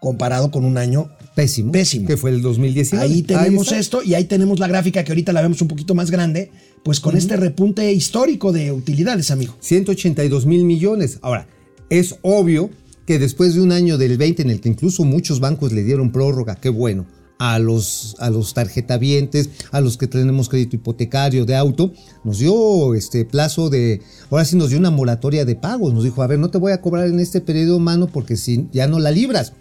comparado 0.00 0.50
con 0.50 0.64
un 0.64 0.78
año 0.78 1.10
Pésimo. 1.34 1.72
Pésimo. 1.72 2.06
Que 2.06 2.16
fue 2.16 2.30
el 2.30 2.42
2019. 2.42 3.04
Ahí 3.04 3.22
tenemos 3.22 3.72
esto 3.72 4.02
y 4.02 4.14
ahí 4.14 4.24
tenemos 4.24 4.60
la 4.60 4.68
gráfica 4.68 5.02
que 5.02 5.10
ahorita 5.10 5.32
la 5.32 5.42
vemos 5.42 5.60
un 5.62 5.68
poquito 5.68 5.94
más 5.94 6.10
grande, 6.10 6.50
pues 6.84 7.00
con 7.00 7.16
este 7.16 7.36
repunte 7.36 7.92
histórico 7.92 8.52
de 8.52 8.70
utilidades, 8.70 9.30
amigo. 9.30 9.56
182 9.60 10.46
mil 10.46 10.64
millones. 10.64 11.18
Ahora, 11.22 11.48
es 11.90 12.16
obvio 12.22 12.70
que 13.06 13.18
después 13.18 13.54
de 13.54 13.62
un 13.62 13.72
año 13.72 13.98
del 13.98 14.16
20 14.16 14.42
en 14.42 14.50
el 14.50 14.60
que 14.60 14.68
incluso 14.68 15.04
muchos 15.04 15.40
bancos 15.40 15.72
le 15.72 15.82
dieron 15.82 16.12
prórroga, 16.12 16.54
qué 16.54 16.68
bueno, 16.68 17.06
a 17.38 17.58
los, 17.58 18.16
a 18.18 18.30
los 18.30 18.54
tarjetavientes, 18.54 19.50
a 19.72 19.80
los 19.80 19.96
que 19.96 20.06
tenemos 20.06 20.48
crédito 20.48 20.76
hipotecario 20.76 21.44
de 21.44 21.56
auto, 21.56 21.92
nos 22.22 22.38
dio 22.38 22.94
este 22.94 23.24
plazo 23.24 23.70
de, 23.70 24.02
ahora 24.30 24.44
sí 24.44 24.56
nos 24.56 24.70
dio 24.70 24.78
una 24.78 24.90
moratoria 24.90 25.44
de 25.44 25.56
pagos, 25.56 25.92
nos 25.92 26.04
dijo, 26.04 26.22
a 26.22 26.26
ver, 26.26 26.38
no 26.38 26.50
te 26.50 26.58
voy 26.58 26.72
a 26.72 26.80
cobrar 26.80 27.06
en 27.06 27.20
este 27.20 27.40
periodo 27.40 27.78
mano 27.78 28.06
porque 28.06 28.36
si 28.36 28.68
ya 28.72 28.86
no 28.86 28.98
la 28.98 29.10
libras. 29.10 29.52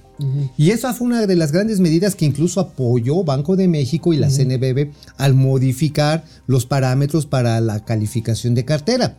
Y 0.58 0.70
esa 0.70 0.94
fue 0.94 1.08
una 1.08 1.26
de 1.26 1.36
las 1.36 1.52
grandes 1.52 1.80
medidas 1.80 2.16
que 2.16 2.26
incluso 2.26 2.60
apoyó 2.60 3.24
Banco 3.24 3.56
de 3.56 3.68
México 3.68 4.14
y 4.14 4.18
la 4.18 4.30
CNBB 4.30 4.92
al 5.18 5.34
modificar 5.34 6.24
los 6.46 6.68
parámetros 6.68 7.26
para 7.26 7.60
la 7.62 7.84
calificación 7.84 8.54
de 8.54 8.64
cartera. 8.64 9.18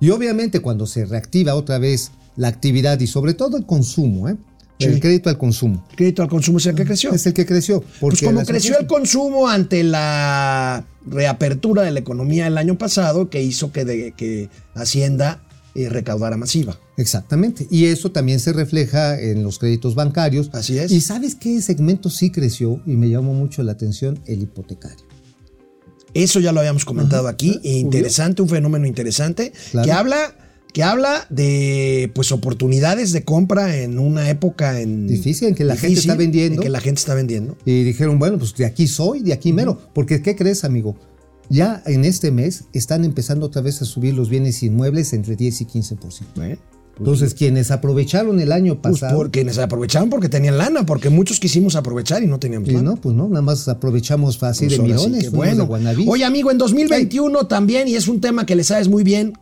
Y 0.00 0.10
obviamente 0.10 0.60
cuando 0.60 0.86
se 0.86 1.06
reactiva 1.06 1.54
otra 1.54 1.78
vez 1.78 2.12
la 2.36 2.48
actividad 2.48 3.00
y 3.00 3.06
sobre 3.06 3.34
todo 3.34 3.56
el 3.56 3.66
consumo, 3.66 4.28
¿eh? 4.28 4.36
El 4.78 5.00
crédito 5.00 5.28
al 5.30 5.38
consumo, 5.38 5.86
Crédito 5.96 6.22
al 6.22 6.28
consumo 6.28 6.58
es 6.58 6.66
el 6.66 6.74
que 6.74 6.84
creció. 6.84 7.12
es 7.12 7.26
el 7.26 7.32
que 7.34 7.44
creció. 7.46 7.82
Pues 8.00 8.20
como 8.22 8.42
creció 8.44 8.78
el 8.78 8.86
consumo 8.86 9.48
ante 9.48 9.82
la 9.84 10.84
reapertura 11.06 11.82
de 11.82 11.90
la 11.90 12.00
economía 12.00 12.46
el 12.46 12.58
año 12.58 12.76
pasado, 12.78 13.28
que 13.30 13.42
hizo 13.42 13.72
que, 13.72 13.84
de- 13.84 14.12
que 14.12 14.48
Hacienda 14.74 15.42
eh, 15.74 15.88
recaudara 15.88 16.36
masiva. 16.36 16.78
Exactamente. 16.96 17.66
Y 17.70 17.84
eso 17.86 18.10
también 18.10 18.40
se 18.40 18.52
refleja 18.52 19.20
en 19.20 19.42
los 19.42 19.58
créditos 19.58 19.94
bancarios. 19.94 20.50
Así 20.52 20.76
es. 20.78 20.90
¿Y 20.90 21.00
sabes 21.00 21.34
qué 21.36 21.60
segmento 21.62 22.10
sí 22.10 22.30
creció 22.30 22.80
y 22.86 22.96
me 22.96 23.08
llamó 23.08 23.32
mucho 23.34 23.62
la 23.62 23.72
atención? 23.72 24.18
El 24.26 24.42
hipotecario. 24.42 25.06
Eso 26.14 26.40
ya 26.40 26.52
lo 26.52 26.60
habíamos 26.60 26.84
comentado 26.84 27.24
Ajá, 27.28 27.34
aquí. 27.34 27.60
interesante, 27.62 28.42
un 28.42 28.48
fenómeno 28.48 28.86
interesante 28.86 29.52
Claro. 29.70 29.84
que 29.86 29.92
habla 29.92 30.34
que 30.72 30.82
habla 30.82 31.26
de 31.30 32.10
pues 32.14 32.30
oportunidades 32.32 33.12
de 33.12 33.24
compra 33.24 33.76
en 33.76 33.98
una 33.98 34.28
época 34.30 34.80
en 34.80 35.06
Difícil, 35.06 35.48
en 35.48 35.54
que 35.54 35.64
la 35.64 35.76
gente 35.76 35.98
está 36.00 36.14
vendiendo. 36.14 36.56
en 36.56 36.60
que 36.62 36.68
la 36.68 36.80
gente 36.80 36.98
está 37.00 37.14
vendiendo. 37.14 37.56
Y 37.64 37.82
dijeron, 37.84 38.18
bueno, 38.18 38.38
pues 38.38 38.54
de 38.54 38.66
aquí 38.66 38.86
soy, 38.86 39.20
de 39.20 39.32
aquí 39.32 39.52
mero. 39.52 39.78
Porque, 39.94 40.22
¿qué 40.22 40.36
crees, 40.36 40.64
amigo? 40.64 40.96
Ya 41.50 41.82
en 41.86 42.04
este 42.04 42.30
mes 42.30 42.64
están 42.74 43.04
empezando 43.04 43.46
otra 43.46 43.62
vez 43.62 43.80
a 43.80 43.86
subir 43.86 44.12
los 44.14 44.28
bienes 44.28 44.62
inmuebles 44.62 45.12
entre 45.14 45.34
10 45.34 45.62
y 45.62 45.64
15%. 45.64 46.42
¿eh? 46.42 46.58
Entonces, 46.98 47.32
quienes 47.32 47.70
aprovecharon 47.70 48.38
el 48.40 48.52
año 48.52 48.82
Pues 48.82 48.94
pasado. 49.00 49.16
porque 49.16 49.44
nos 49.44 49.56
aprovecharon 49.58 50.10
porque 50.10 50.28
tenían 50.28 50.58
lana, 50.58 50.84
porque 50.84 51.08
muchos 51.10 51.40
quisimos 51.40 51.76
aprovechar 51.76 52.22
y 52.22 52.26
no 52.26 52.38
teníamos 52.38 52.68
y 52.68 52.72
lana. 52.72 52.90
no, 52.90 52.96
pues 52.96 53.14
no, 53.14 53.28
nada 53.28 53.40
más 53.40 53.66
aprovechamos 53.68 54.42
así 54.42 54.66
Pues 54.66 54.78
de 54.82 54.98
sí 54.98 55.10
de 55.22 55.28
bueno. 55.30 55.66
Guanabí. 55.66 56.04
Oye, 56.08 56.24
amigo, 56.24 56.50
en 56.50 56.58
2021 56.58 57.46
también, 57.46 57.88
y 57.88 57.94
es 57.94 58.08
un 58.08 58.20
tema 58.20 58.44
que 58.44 58.56
le 58.56 58.64
sabes 58.64 58.88
muy 58.88 59.04
bien, 59.04 59.32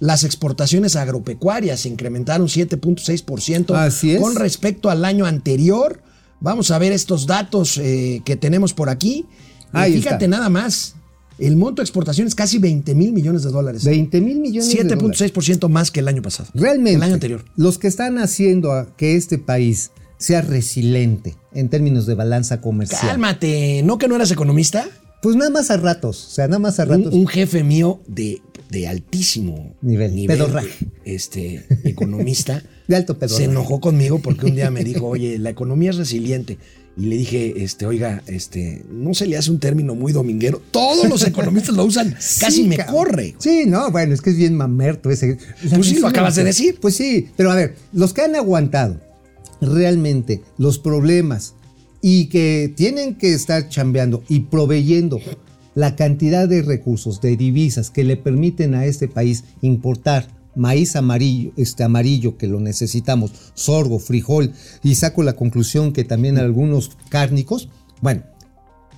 las 0.00 0.24
exportaciones 0.24 0.96
agropecuarias 0.96 1.80
se 1.80 1.88
incrementaron 1.88 2.48
7.6% 2.48 3.74
Así 3.76 4.12
es. 4.12 4.20
con 4.20 4.34
respecto 4.34 4.90
al 4.90 5.04
año 5.04 5.26
anterior. 5.26 6.02
Vamos 6.40 6.70
a 6.70 6.78
ver 6.78 6.92
estos 6.92 7.26
datos 7.26 7.76
eh, 7.78 8.22
que 8.24 8.36
tenemos 8.36 8.72
por 8.74 8.88
aquí. 8.88 9.26
Y 9.72 9.76
Ahí 9.76 9.92
fíjate 9.94 10.24
está. 10.24 10.36
nada 10.38 10.48
más, 10.48 10.94
el 11.38 11.56
monto 11.56 11.82
de 11.82 11.84
exportación 11.84 12.26
es 12.26 12.34
casi 12.34 12.58
20 12.58 12.94
mil 12.94 13.12
millones 13.12 13.42
de 13.42 13.50
dólares. 13.50 13.84
20 13.84 14.20
mil 14.22 14.40
millones 14.40 14.68
de 14.74 14.84
dólares. 14.84 15.20
7.6% 15.34 15.68
más 15.68 15.90
que 15.90 16.00
el 16.00 16.08
año 16.08 16.22
pasado. 16.22 16.48
Realmente, 16.54 16.96
El 16.96 17.02
año 17.02 17.14
anterior. 17.14 17.44
los 17.56 17.78
que 17.78 17.88
están 17.88 18.18
haciendo 18.18 18.72
a 18.72 18.96
que 18.96 19.16
este 19.16 19.36
país 19.38 19.90
sea 20.16 20.40
resiliente 20.42 21.36
en 21.52 21.68
términos 21.68 22.06
de 22.06 22.14
balanza 22.14 22.60
comercial. 22.62 23.00
Cálmate, 23.02 23.82
¿no 23.84 23.98
que 23.98 24.08
no 24.08 24.16
eras 24.16 24.30
economista? 24.30 24.86
Pues 25.22 25.36
nada 25.36 25.50
más 25.50 25.70
a 25.70 25.76
ratos, 25.76 26.26
o 26.26 26.30
sea, 26.30 26.46
nada 26.48 26.58
más 26.58 26.80
a 26.80 26.84
Un, 26.84 26.88
ratos. 26.88 27.12
un 27.14 27.26
jefe 27.26 27.62
mío 27.62 28.00
de, 28.06 28.40
de 28.70 28.86
altísimo 28.88 29.74
Nivel, 29.82 30.26
pedorraje. 30.26 30.86
este, 31.04 31.64
economista, 31.84 32.62
De 32.88 32.96
alto 32.96 33.18
pedorraje. 33.18 33.44
se 33.44 33.50
enojó 33.50 33.80
conmigo 33.80 34.20
porque 34.20 34.46
un 34.46 34.54
día 34.54 34.70
me 34.70 34.84
dijo, 34.84 35.06
oye, 35.06 35.38
la 35.38 35.50
economía 35.50 35.90
es 35.90 35.96
resiliente. 35.96 36.58
Y 36.96 37.06
le 37.06 37.16
dije, 37.16 37.62
este, 37.62 37.86
oiga, 37.86 38.22
este, 38.26 38.84
no 38.90 39.14
se 39.14 39.26
le 39.26 39.36
hace 39.36 39.50
un 39.50 39.60
término 39.60 39.94
muy 39.94 40.12
dominguero. 40.12 40.60
Todos 40.70 41.08
los 41.08 41.24
economistas 41.24 41.74
lo 41.76 41.84
usan, 41.84 42.10
casi 42.40 42.64
me 42.64 42.84
corre. 42.84 43.36
Sí, 43.38 43.64
no, 43.66 43.90
bueno, 43.90 44.12
es 44.12 44.20
que 44.20 44.30
es 44.30 44.36
bien 44.36 44.56
mamerto 44.56 45.08
ese. 45.10 45.38
Pues 45.72 45.86
sí, 45.86 45.98
lo 46.00 46.08
acabas 46.08 46.34
de 46.34 46.44
decir. 46.44 46.78
Pues 46.80 46.96
sí, 46.96 47.28
pero 47.36 47.52
a 47.52 47.54
ver, 47.54 47.76
los 47.92 48.12
que 48.12 48.22
han 48.22 48.34
aguantado 48.34 49.00
realmente 49.60 50.42
los 50.58 50.78
problemas 50.78 51.54
y 52.02 52.26
que 52.26 52.72
tienen 52.76 53.14
que 53.14 53.34
estar 53.34 53.68
chambeando 53.68 54.24
y 54.28 54.40
proveyendo 54.40 55.20
la 55.74 55.96
cantidad 55.96 56.48
de 56.48 56.62
recursos, 56.62 57.20
de 57.20 57.36
divisas 57.36 57.90
que 57.90 58.04
le 58.04 58.16
permiten 58.16 58.74
a 58.74 58.86
este 58.86 59.08
país 59.08 59.44
importar 59.62 60.28
maíz 60.54 60.96
amarillo, 60.96 61.52
este 61.56 61.84
amarillo 61.84 62.36
que 62.36 62.48
lo 62.48 62.60
necesitamos, 62.60 63.32
sorgo, 63.54 63.98
frijol, 63.98 64.52
y 64.82 64.96
saco 64.96 65.22
la 65.22 65.34
conclusión 65.34 65.92
que 65.92 66.04
también 66.04 66.38
algunos 66.38 66.90
cárnicos, 67.08 67.68
bueno, 68.00 68.22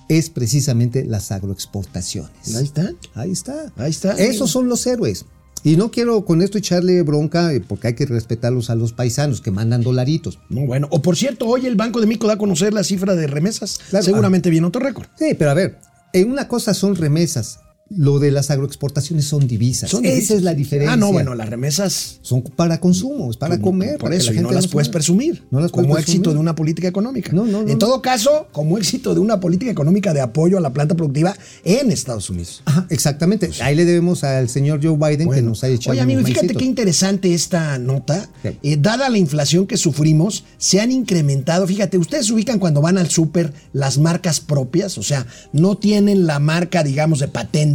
es 0.09 0.29
precisamente 0.29 1.05
las 1.05 1.31
agroexportaciones. 1.31 2.55
Ahí 2.55 2.65
está. 2.65 2.91
Ahí 3.13 3.31
está. 3.31 3.71
Ahí 3.77 3.91
está. 3.91 4.11
Esos 4.13 4.51
son 4.51 4.67
los 4.67 4.85
héroes. 4.85 5.25
Y 5.65 5.77
no 5.77 5.91
quiero 5.91 6.25
con 6.25 6.41
esto 6.41 6.57
echarle 6.57 7.01
bronca, 7.03 7.53
eh, 7.53 7.61
porque 7.61 7.87
hay 7.87 7.93
que 7.95 8.05
respetarlos 8.05 8.69
a 8.69 8.75
los 8.75 8.91
paisanos 8.91 9.39
que 9.39 9.49
mandan 9.49 9.81
dolaritos. 9.81 10.39
No, 10.49 10.65
bueno. 10.65 10.89
O 10.91 11.01
por 11.01 11.15
cierto, 11.15 11.47
hoy 11.47 11.65
el 11.65 11.75
Banco 11.75 12.01
de 12.01 12.07
México 12.07 12.27
da 12.27 12.33
a 12.33 12.37
conocer 12.37 12.73
la 12.73 12.83
cifra 12.83 13.15
de 13.15 13.27
remesas. 13.27 13.79
Claro. 13.89 14.03
Seguramente 14.03 14.49
viene 14.49 14.67
otro 14.67 14.81
récord. 14.81 15.07
Sí, 15.17 15.35
pero 15.39 15.51
a 15.51 15.53
ver, 15.53 15.79
en 16.13 16.31
una 16.31 16.47
cosa 16.47 16.73
son 16.73 16.95
remesas 16.95 17.59
lo 17.89 18.17
de 18.17 18.31
las 18.31 18.49
agroexportaciones 18.49 19.25
son 19.25 19.47
divisas. 19.47 19.89
Son 19.91 20.03
Esa 20.03 20.33
es 20.33 20.41
la 20.41 20.55
diferencia. 20.55 20.93
Ah, 20.93 20.97
no, 20.97 21.11
bueno, 21.11 21.35
las 21.35 21.47
remesas. 21.49 22.17
Son 22.23 22.41
para 22.41 22.79
consumo, 22.79 23.29
es 23.29 23.37
para 23.37 23.55
Pues, 23.55 23.61
comer. 23.61 23.97
Por 23.99 24.13
eso, 24.13 24.27
la 24.27 24.31
y 24.31 24.35
gente 24.37 24.49
no 24.49 24.55
las 24.55 24.67
puedes 24.67 24.89
presumir 24.89 25.43
No 25.51 25.59
las 25.59 25.71
puedes 25.71 25.85
como 25.85 25.93
presumir. 25.95 25.99
éxito 26.17 26.33
de 26.33 26.39
una 26.39 26.55
política 26.55 26.87
económica. 26.87 27.31
No, 27.33 27.45
no, 27.45 27.61
no, 27.61 27.69
en 27.69 27.77
todo 27.77 28.01
caso, 28.01 28.47
como 28.51 28.77
éxito 28.79 29.13
de 29.13 29.19
una 29.19 29.39
política 29.39 29.69
económica 29.69 30.11
de 30.13 30.21
apoyo 30.21 30.57
a 30.57 30.61
la 30.61 30.71
planta 30.73 30.95
productiva 30.95 31.35
en 31.65 31.91
Estados 31.91 32.29
Unidos. 32.31 32.63
Ajá, 32.65 32.87
exactamente. 32.89 33.51
Ahí 33.61 33.75
le 33.75 33.85
debemos 33.85 34.23
al 34.23 34.49
señor 34.49 34.79
Joe 34.81 34.97
Biden 34.97 35.29
que 35.29 35.41
nos 35.43 35.63
haya 35.63 35.75
echado 35.75 35.91
Oye, 35.91 36.01
amigo, 36.01 36.23
fíjate 36.23 36.55
qué 36.55 36.65
interesante 36.65 37.33
esta 37.33 37.77
nota. 37.77 38.27
Sí. 38.41 38.49
Eh, 38.63 38.77
dada 38.79 39.09
la 39.09 39.17
inflación 39.19 39.67
que 39.67 39.77
sufrimos, 39.77 40.45
se 40.57 40.81
han 40.81 40.91
incrementado. 40.91 41.67
Fíjate, 41.67 41.97
ustedes 41.99 42.31
ubican 42.31 42.57
cuando 42.57 42.81
van 42.81 42.97
al 42.97 43.09
súper 43.11 43.53
las 43.71 43.99
marcas 43.99 44.39
propias, 44.39 44.97
o 44.97 45.03
sea, 45.03 45.27
no 45.51 45.77
tienen 45.77 46.25
la 46.25 46.39
marca, 46.39 46.83
digamos, 46.83 47.19
de 47.19 47.27
patente. 47.27 47.72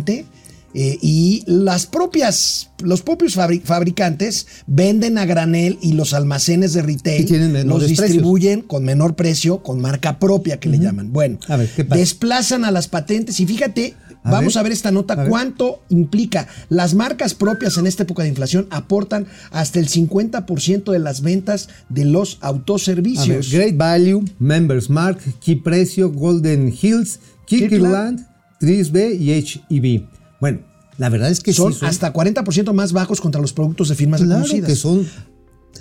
Eh, 0.74 0.98
y 1.00 1.44
las 1.46 1.86
propias, 1.86 2.70
los 2.82 3.00
propios 3.02 3.36
fabri- 3.36 3.62
fabricantes 3.62 4.46
venden 4.66 5.16
a 5.16 5.24
granel 5.24 5.78
y 5.80 5.92
los 5.94 6.12
almacenes 6.12 6.74
de 6.74 6.82
retail 6.82 7.22
los 7.66 7.78
precios. 7.84 7.98
distribuyen 8.00 8.60
con 8.60 8.84
menor 8.84 9.16
precio, 9.16 9.62
con 9.62 9.80
marca 9.80 10.18
propia 10.18 10.60
que 10.60 10.68
le 10.68 10.78
llaman. 10.78 11.10
Bueno, 11.12 11.38
A 11.48 11.56
ver, 11.56 11.68
¿qué 11.74 11.84
pasa? 11.84 11.98
desplazan 11.98 12.64
a 12.66 12.70
las 12.70 12.86
patentes 12.86 13.40
y 13.40 13.46
fíjate, 13.46 13.94
A 14.22 14.30
vamos 14.30 14.54
ver. 14.54 14.60
a 14.60 14.62
ver 14.64 14.72
esta 14.72 14.90
nota, 14.90 15.14
ver. 15.14 15.28
cuánto 15.28 15.80
implica. 15.88 16.46
Las 16.68 16.92
marcas 16.94 17.32
propias 17.32 17.78
en 17.78 17.86
esta 17.86 18.02
época 18.02 18.22
de 18.24 18.28
inflación 18.28 18.66
aportan 18.70 19.26
hasta 19.50 19.78
el 19.80 19.88
50% 19.88 20.92
de 20.92 20.98
las 20.98 21.22
ventas 21.22 21.70
de 21.88 22.04
los 22.04 22.36
autoservicios. 22.42 23.50
Great 23.50 23.76
Value, 23.76 24.22
Members 24.38 24.90
Mark, 24.90 25.18
Key 25.40 25.56
Precio, 25.56 26.10
Golden 26.12 26.74
Hills, 26.78 27.20
Kirkland. 27.46 28.26
Kirkland, 28.60 28.92
3B 28.92 29.18
y 29.18 29.32
HEB. 29.32 30.02
Bueno, 30.40 30.60
la 30.98 31.08
verdad 31.08 31.30
es 31.30 31.40
que 31.40 31.52
son, 31.52 31.72
sí 31.72 31.84
hasta 31.84 32.12
40% 32.12 32.72
más 32.72 32.92
bajos 32.92 33.20
contra 33.20 33.40
los 33.40 33.52
productos 33.52 33.88
de 33.88 33.94
firmas 33.94 34.20
Claro 34.20 34.42
reconocidas. 34.42 34.68
que 34.68 34.76
son. 34.76 35.06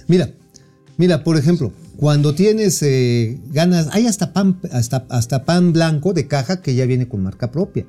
Mira, 0.07 0.31
mira, 0.97 1.23
por 1.23 1.37
ejemplo, 1.37 1.71
cuando 1.97 2.35
tienes 2.35 2.81
eh, 2.83 3.39
ganas, 3.51 3.89
hay 3.91 4.05
hasta 4.07 4.33
pan, 4.33 4.59
hasta, 4.71 5.05
hasta 5.09 5.43
pan 5.45 5.73
blanco 5.73 6.13
de 6.13 6.27
caja 6.27 6.61
que 6.61 6.75
ya 6.75 6.85
viene 6.85 7.07
con 7.07 7.23
marca 7.23 7.51
propia. 7.51 7.85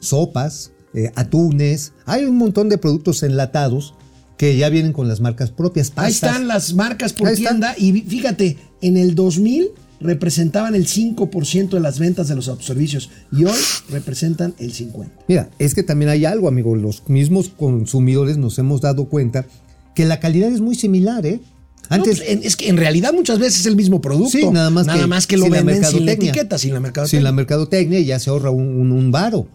Sopas, 0.00 0.72
eh, 0.94 1.10
atunes, 1.16 1.92
hay 2.06 2.24
un 2.24 2.36
montón 2.36 2.68
de 2.68 2.78
productos 2.78 3.22
enlatados 3.22 3.94
que 4.36 4.56
ya 4.56 4.68
vienen 4.68 4.92
con 4.92 5.08
las 5.08 5.20
marcas 5.20 5.50
propias. 5.50 5.92
Ahí 5.96 6.12
están 6.12 6.46
las 6.46 6.72
marcas 6.74 7.12
por 7.12 7.26
Ahí 7.26 7.34
están. 7.34 7.60
tienda 7.60 7.74
y 7.76 7.92
fíjate, 8.02 8.56
en 8.80 8.96
el 8.96 9.16
2000 9.16 9.70
representaban 10.00 10.74
el 10.74 10.86
5% 10.86 11.70
de 11.70 11.80
las 11.80 11.98
ventas 11.98 12.28
de 12.28 12.36
los 12.36 12.48
autoservicios 12.48 13.10
y 13.32 13.44
hoy 13.44 13.58
representan 13.90 14.54
el 14.58 14.72
50%. 14.72 15.08
Mira, 15.26 15.50
es 15.58 15.74
que 15.74 15.82
también 15.82 16.10
hay 16.10 16.24
algo, 16.24 16.48
amigo. 16.48 16.76
Los 16.76 17.08
mismos 17.08 17.48
consumidores 17.48 18.36
nos 18.36 18.58
hemos 18.58 18.80
dado 18.80 19.06
cuenta 19.06 19.46
que 19.94 20.04
la 20.04 20.20
calidad 20.20 20.50
es 20.50 20.60
muy 20.60 20.74
similar, 20.74 21.26
¿eh? 21.26 21.40
Antes, 21.90 22.20
Antes, 22.20 22.46
es 22.46 22.56
que 22.56 22.68
en 22.68 22.76
realidad 22.76 23.14
muchas 23.14 23.38
veces 23.38 23.60
es 23.60 23.66
el 23.66 23.74
mismo 23.74 24.00
producto. 24.00 24.30
Sí, 24.30 24.46
nada 24.50 24.68
más 24.68 24.86
que, 24.86 25.06
más 25.06 25.26
que 25.26 25.36
lo 25.38 25.44
sin 25.44 25.52
la 25.52 25.58
venden 25.62 25.76
sin 25.76 25.84
la 25.84 25.90
mercadotecnia. 25.90 26.30
etiqueta, 26.30 26.58
sin 26.58 26.70
la 26.70 26.76
sin 26.76 26.82
mercadotecnia. 26.82 27.22
la 27.22 27.32
mercadotecnia 27.32 28.00
ya 28.00 28.18
se 28.18 28.30
ahorra 28.30 28.50
un, 28.50 28.68
un, 28.68 28.92
un 28.92 29.10
varo. 29.10 29.48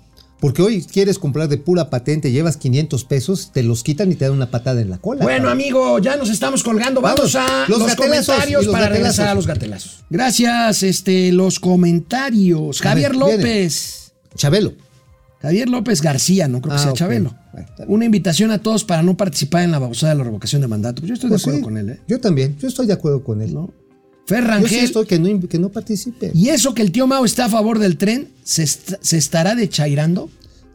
Porque 0.44 0.62
hoy 0.62 0.84
quieres 0.84 1.20
comprar 1.20 1.48
de 1.48 1.58
pura 1.58 1.90
patente, 1.90 2.30
llevas 2.34 2.58
500 2.58 3.06
pesos, 3.06 3.52
te 3.54 3.64
los 3.64 3.82
quitan 3.82 4.12
y 4.12 4.16
te 4.16 4.26
dan 4.26 4.34
una 4.34 4.52
patada 4.52 4.82
en 4.82 4.90
la 4.90 4.98
cola. 4.98 5.24
Bueno, 5.24 5.46
cabrón. 5.46 5.52
amigo, 5.54 6.00
ya 6.00 6.18
nos 6.18 6.30
estamos 6.30 6.64
colgando. 6.64 7.00
Vamos, 7.00 7.32
Vamos, 7.32 7.50
a 7.50 7.66
los 7.70 7.96
comentarios 7.96 8.66
los 8.66 8.74
para 8.74 8.88
gatelazos. 8.88 8.92
regresar 8.92 9.28
a 9.30 9.36
los 9.36 9.48
gatelazos. 9.48 10.04
Gracias, 10.10 10.84
este, 10.84 11.32
los 11.32 11.62
comentarios. 11.62 12.82
Javier 12.82 13.16
López. 13.16 14.12
Chabelo. 14.36 14.74
Javier 15.42 15.70
López 15.70 16.02
García, 16.02 16.50
no 16.50 16.60
creo 16.62 16.76
que 16.76 16.82
Ah, 16.82 16.84
sea. 16.84 16.94
Chabelo. 16.94 17.34
Una 17.88 18.04
invitación 18.04 18.52
a 18.52 18.58
todos 18.60 18.84
para 18.84 19.02
no 19.02 19.16
participar 19.16 19.64
en 19.64 19.72
la 19.72 19.80
babosada 19.80 20.12
de 20.12 20.18
la 20.18 20.24
revocación 20.26 20.62
de 20.62 20.68
mandato. 20.68 21.02
Pues 21.02 21.08
yo 21.08 21.14
estoy 21.14 21.30
Pues 21.30 21.42
de 21.42 21.44
acuerdo 21.52 21.60
sí, 21.60 21.64
con 21.64 21.78
él, 21.78 21.90
¿eh? 21.90 22.00
Yo 22.06 22.20
también, 22.20 22.58
yo 22.58 22.68
estoy 22.68 22.86
de 22.86 22.92
acuerdo 22.94 23.24
con 23.24 23.42
él. 23.42 23.54
¿No? 23.54 23.74
Fer 24.26 24.40
Yo 24.40 24.46
sí 24.46 24.48
Rangel. 24.52 24.84
estoy 24.86 25.06
que 25.06 25.20
no, 25.20 25.48
que 25.48 25.60
no 25.60 25.70
participe. 25.70 26.32
¿Y 26.34 26.50
eso 26.50 26.74
que 26.74 26.82
el 26.82 26.92
tío 26.92 27.08
Mao 27.08 27.26
está 27.26 27.46
a 27.46 27.50
favor 27.50 27.80
del 27.80 27.98
tren, 27.98 28.30
se, 28.44 28.64
est- 28.64 28.94
se 29.02 29.18
estará 29.18 29.54
dechairando? 29.56 30.30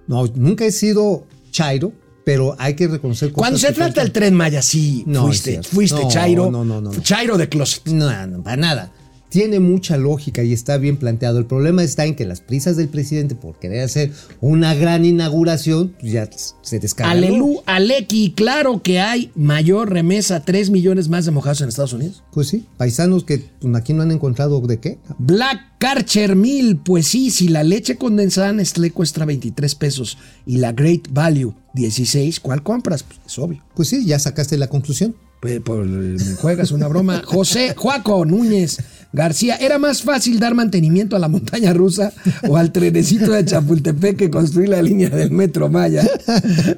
No, 0.06 0.26
nunca 0.34 0.64
he 0.66 0.72
sido 0.72 1.26
chairo, 1.50 1.92
pero 2.24 2.54
hay 2.58 2.74
que 2.74 2.86
reconocer 2.88 3.28
cosas 3.32 3.38
Cuando 3.38 3.58
se 3.58 3.72
trata 3.72 4.02
del 4.02 4.12
tren 4.12 4.34
Maya, 4.34 4.60
sí, 4.60 5.02
No, 5.06 5.22
fuiste, 5.26 5.62
fuiste 5.62 6.00
No, 6.02 6.08
chairo. 6.08 6.50
no, 6.50 6.62
no, 6.64 6.80
no, 6.80 6.92
no. 6.92 7.00
Chairo 7.02 7.38
de 7.38 7.48
closet. 7.48 7.86
No, 7.86 8.26
no, 8.26 8.42
para 8.42 8.56
nada. 8.56 8.92
Tiene 9.28 9.60
mucha 9.60 9.96
lógica 9.96 10.42
y 10.42 10.52
está 10.52 10.78
bien 10.78 10.96
planteado. 10.96 11.38
El 11.38 11.46
problema 11.46 11.82
está 11.82 12.06
en 12.06 12.14
que 12.14 12.24
las 12.24 12.40
prisas 12.40 12.76
del 12.76 12.88
presidente 12.88 13.34
por 13.34 13.58
querer 13.58 13.82
hacer 13.82 14.12
una 14.40 14.74
gran 14.74 15.04
inauguración, 15.04 15.94
pues 16.00 16.12
ya 16.12 16.28
se 16.62 16.78
descarga. 16.78 17.12
Alelu, 17.12 17.62
Aleki, 17.66 18.32
claro 18.32 18.82
que 18.82 19.00
hay 19.00 19.30
mayor 19.34 19.90
remesa, 19.90 20.44
3 20.44 20.70
millones 20.70 21.08
más 21.08 21.24
de 21.24 21.30
mojados 21.30 21.60
en 21.60 21.68
Estados 21.68 21.92
Unidos. 21.92 22.22
Pues 22.32 22.48
sí, 22.48 22.66
paisanos 22.76 23.24
que 23.24 23.44
pues, 23.60 23.74
aquí 23.74 23.92
no 23.92 24.02
han 24.02 24.10
encontrado 24.10 24.60
de 24.60 24.80
qué. 24.80 24.98
Black 25.18 25.60
Karcher 25.78 26.34
1000, 26.34 26.78
pues 26.78 27.06
sí, 27.06 27.30
si 27.30 27.48
la 27.48 27.62
leche 27.62 27.96
condensada 27.96 28.52
Nestlé 28.52 28.90
cuesta 28.90 29.24
23 29.24 29.74
pesos 29.74 30.18
y 30.46 30.58
la 30.58 30.72
Great 30.72 31.08
Value 31.10 31.54
16, 31.74 32.40
¿cuál 32.40 32.62
compras? 32.62 33.02
Pues 33.04 33.20
es 33.26 33.38
obvio. 33.38 33.62
Pues 33.74 33.88
sí, 33.88 34.04
ya 34.04 34.18
sacaste 34.18 34.58
la 34.58 34.68
conclusión. 34.68 35.14
Pues, 35.40 35.60
pues, 35.64 35.86
me 35.88 36.34
juegas 36.34 36.72
una 36.72 36.88
broma. 36.88 37.22
José 37.24 37.74
Juaco 37.76 38.24
Núñez 38.24 38.78
García, 39.12 39.56
¿era 39.56 39.78
más 39.78 40.02
fácil 40.02 40.38
dar 40.38 40.54
mantenimiento 40.54 41.16
a 41.16 41.18
la 41.18 41.28
montaña 41.28 41.72
rusa 41.72 42.12
o 42.46 42.56
al 42.58 42.72
trenecito 42.72 43.30
de 43.32 43.42
Chapultepec 43.44 44.16
que 44.18 44.30
construir 44.30 44.68
la 44.68 44.82
línea 44.82 45.08
del 45.08 45.30
metro 45.30 45.68
Maya? 45.70 46.06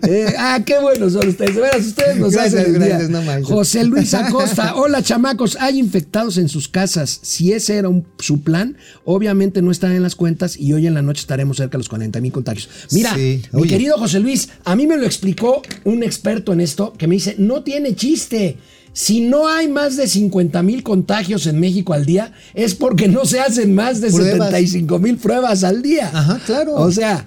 Eh, 0.06 0.32
ah, 0.38 0.60
qué 0.64 0.78
buenos 0.78 1.14
son 1.14 1.26
ustedes. 1.28 1.54
De 1.56 1.60
veras, 1.60 1.86
ustedes 1.86 2.16
nos 2.18 2.32
Gracias, 2.32 2.54
hacen 2.60 2.74
el 2.76 2.80
día. 2.80 2.98
gracias, 2.98 3.10
no. 3.10 3.46
José 3.46 3.84
Luis 3.84 4.14
Acosta, 4.14 4.74
hola 4.76 5.02
chamacos, 5.02 5.56
hay 5.58 5.78
infectados 5.80 6.36
en 6.38 6.48
sus 6.48 6.68
casas. 6.68 7.18
Si 7.22 7.52
ese 7.52 7.78
era 7.78 7.88
un- 7.88 8.06
su 8.20 8.42
plan, 8.42 8.76
obviamente 9.04 9.60
no 9.62 9.72
están 9.72 9.92
en 9.92 10.02
las 10.02 10.14
cuentas 10.14 10.56
y 10.56 10.72
hoy 10.72 10.86
en 10.86 10.94
la 10.94 11.02
noche 11.02 11.20
estaremos 11.22 11.56
cerca 11.56 11.72
de 11.72 11.78
los 11.78 11.88
40 11.88 12.20
mil 12.20 12.30
contagios. 12.30 12.68
Mira, 12.92 13.12
Sí, 13.14 13.42
mi 13.52 13.66
querido 13.66 13.96
José 13.98 14.20
Luis, 14.20 14.50
a 14.64 14.76
mí 14.76 14.86
me 14.86 14.96
lo 14.98 15.04
explicó 15.04 15.62
un 15.84 16.04
experto 16.04 16.52
en 16.52 16.60
esto 16.60 16.92
que 16.96 17.08
me 17.08 17.16
dice, 17.16 17.34
no 17.38 17.64
tiene 17.64 17.96
chiste. 17.96 18.58
Si 18.92 19.20
no 19.20 19.48
hay 19.48 19.68
más 19.68 19.96
de 19.96 20.08
50 20.08 20.62
mil 20.62 20.82
contagios 20.82 21.46
en 21.46 21.60
México 21.60 21.92
al 21.92 22.06
día, 22.06 22.32
es 22.54 22.74
porque 22.74 23.08
no 23.08 23.24
se 23.24 23.40
hacen 23.40 23.74
más 23.74 24.00
de 24.00 24.10
Pruebas. 24.10 24.50
75 24.50 24.98
mil 24.98 25.16
pruebas 25.16 25.64
al 25.64 25.82
día. 25.82 26.10
Ajá, 26.12 26.40
claro. 26.44 26.74
O 26.74 26.90
sea, 26.90 27.26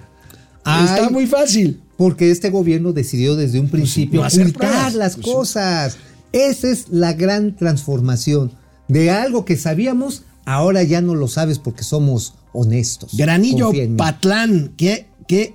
Ay. 0.64 0.84
está 0.84 1.10
muy 1.10 1.26
fácil. 1.26 1.80
Porque 1.96 2.30
este 2.30 2.50
gobierno 2.50 2.92
decidió 2.92 3.36
desde 3.36 3.60
un 3.60 3.68
principio 3.68 4.20
no 4.20 4.26
hacer 4.26 4.48
ocultar 4.48 4.94
las 4.94 5.14
Pues 5.14 5.26
cosas. 5.26 5.96
Esa 6.32 6.70
es 6.70 6.88
la 6.90 7.12
gran 7.12 7.54
transformación. 7.56 8.52
De 8.88 9.10
algo 9.10 9.44
que 9.44 9.56
sabíamos, 9.56 10.24
ahora 10.44 10.82
ya 10.82 11.00
no 11.00 11.14
lo 11.14 11.28
sabes 11.28 11.58
porque 11.60 11.84
somos 11.84 12.34
honestos. 12.52 13.16
Granillo. 13.16 13.70
Patlán, 13.96 14.74
que, 14.76 15.06
que, 15.28 15.54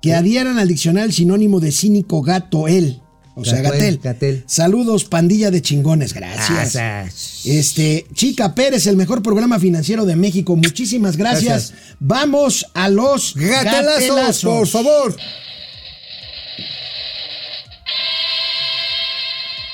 que 0.00 0.14
adhieran 0.14 0.58
al 0.58 0.68
diccionario 0.68 1.06
el 1.06 1.12
sinónimo 1.12 1.58
de 1.60 1.72
cínico 1.72 2.22
gato 2.22 2.68
él. 2.68 3.00
O 3.36 3.44
sea, 3.44 3.60
Gatel. 3.62 4.44
Saludos, 4.46 5.04
pandilla 5.04 5.50
de 5.50 5.60
chingones. 5.60 6.14
Gracias. 6.14 6.76
Ah, 6.76 7.04
Este, 7.44 8.06
Chica 8.14 8.54
Pérez, 8.54 8.86
el 8.86 8.96
mejor 8.96 9.22
programa 9.22 9.58
financiero 9.58 10.04
de 10.06 10.14
México. 10.14 10.54
Muchísimas 10.54 11.16
gracias. 11.16 11.70
Gracias. 11.70 11.96
Vamos 11.98 12.64
a 12.74 12.88
los 12.88 13.34
Gatelazos, 13.34 14.00
gatelazos. 14.08 14.42
por 14.44 14.66
favor. 14.68 15.16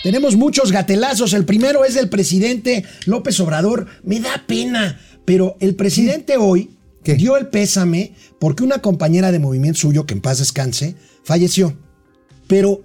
Tenemos 0.03 0.37
muchos 0.37 0.73
gatelazos. 0.73 1.35
El 1.35 1.45
primero 1.45 1.85
es 1.85 1.95
del 1.95 2.09
presidente 2.09 2.85
López 3.05 3.39
Obrador. 3.41 3.87
Me 4.03 4.21
da 4.21 4.45
pena, 4.47 4.99
pero 5.27 5.57
el 5.61 5.75
presidente 5.75 6.39
hoy 6.39 6.71
¿Qué? 7.05 7.15
dio 7.15 7.37
el 7.37 7.49
pésame 7.49 8.15
porque 8.39 8.63
una 8.63 8.79
compañera 8.79 9.31
de 9.33 9.39
movimiento 9.39 9.81
suyo, 9.81 10.07
que 10.07 10.15
en 10.15 10.23
paz 10.23 10.39
descanse, 10.39 10.95
falleció. 11.25 11.77
Pero, 12.47 12.83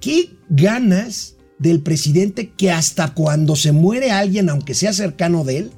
¿qué 0.00 0.36
ganas 0.48 1.36
del 1.58 1.80
presidente 1.80 2.50
que 2.50 2.70
hasta 2.70 3.14
cuando 3.14 3.56
se 3.56 3.72
muere 3.72 4.10
alguien, 4.10 4.48
aunque 4.48 4.74
sea 4.74 4.92
cercano 4.92 5.44
de 5.44 5.58
él, 5.58 5.70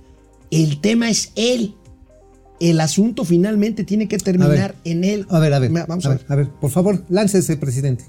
el 0.51 0.81
tema 0.81 1.11
es 1.11 1.33
él? 1.37 1.75
El 2.61 2.81
asunto 2.81 3.25
finalmente 3.25 3.85
tiene 3.85 4.07
que 4.07 4.19
terminar 4.19 4.75
en 4.85 5.05
él. 5.05 5.27
A 5.31 5.39
ver, 5.39 5.55
a 5.55 5.59
ver. 5.59 5.71
Vamos 5.71 6.05
a, 6.05 6.11
a 6.11 6.15
ver, 6.15 6.27
a 6.29 6.35
ver, 6.37 6.49
por 6.49 6.71
favor, 6.71 7.05
láncese, 7.09 7.57
presidente. 7.57 8.05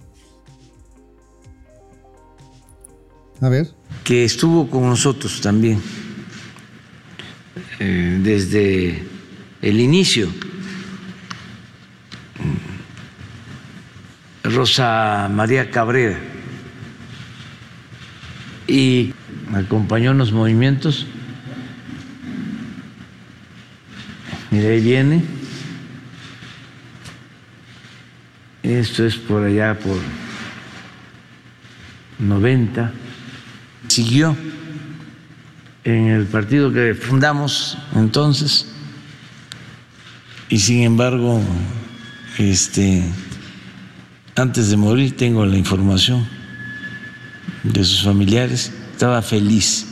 A 3.40 3.50
ver. 3.50 3.70
que 4.04 4.24
estuvo 4.24 4.70
con 4.70 4.84
nosotros 4.84 5.42
también 5.42 5.82
eh, 7.80 8.20
desde 8.24 9.04
el 9.62 9.80
inicio. 9.80 10.30
Rosa 14.54 15.30
María 15.32 15.70
Cabrera 15.70 16.18
y 18.68 19.14
acompañó 19.54 20.12
en 20.12 20.18
los 20.18 20.32
movimientos. 20.32 21.06
Mira, 24.50 24.70
ahí 24.70 24.82
viene. 24.82 25.42
esto 28.64 29.06
es 29.06 29.16
por 29.16 29.44
allá 29.44 29.78
por 29.78 29.98
90, 32.20 32.92
siguió 33.88 34.36
en 35.84 36.08
el 36.08 36.26
partido 36.26 36.72
que 36.72 36.94
fundamos 36.94 37.78
entonces 37.96 38.68
y 40.50 40.60
sin 40.60 40.84
embargo, 40.84 41.42
este, 42.38 43.04
antes 44.36 44.70
de 44.70 44.78
morir 44.78 45.16
tengo 45.16 45.46
la 45.46 45.58
información 45.58 46.28
de 47.64 47.84
sus 47.84 48.04
familiares, 48.04 48.72
estaba 48.92 49.22
feliz 49.22 49.88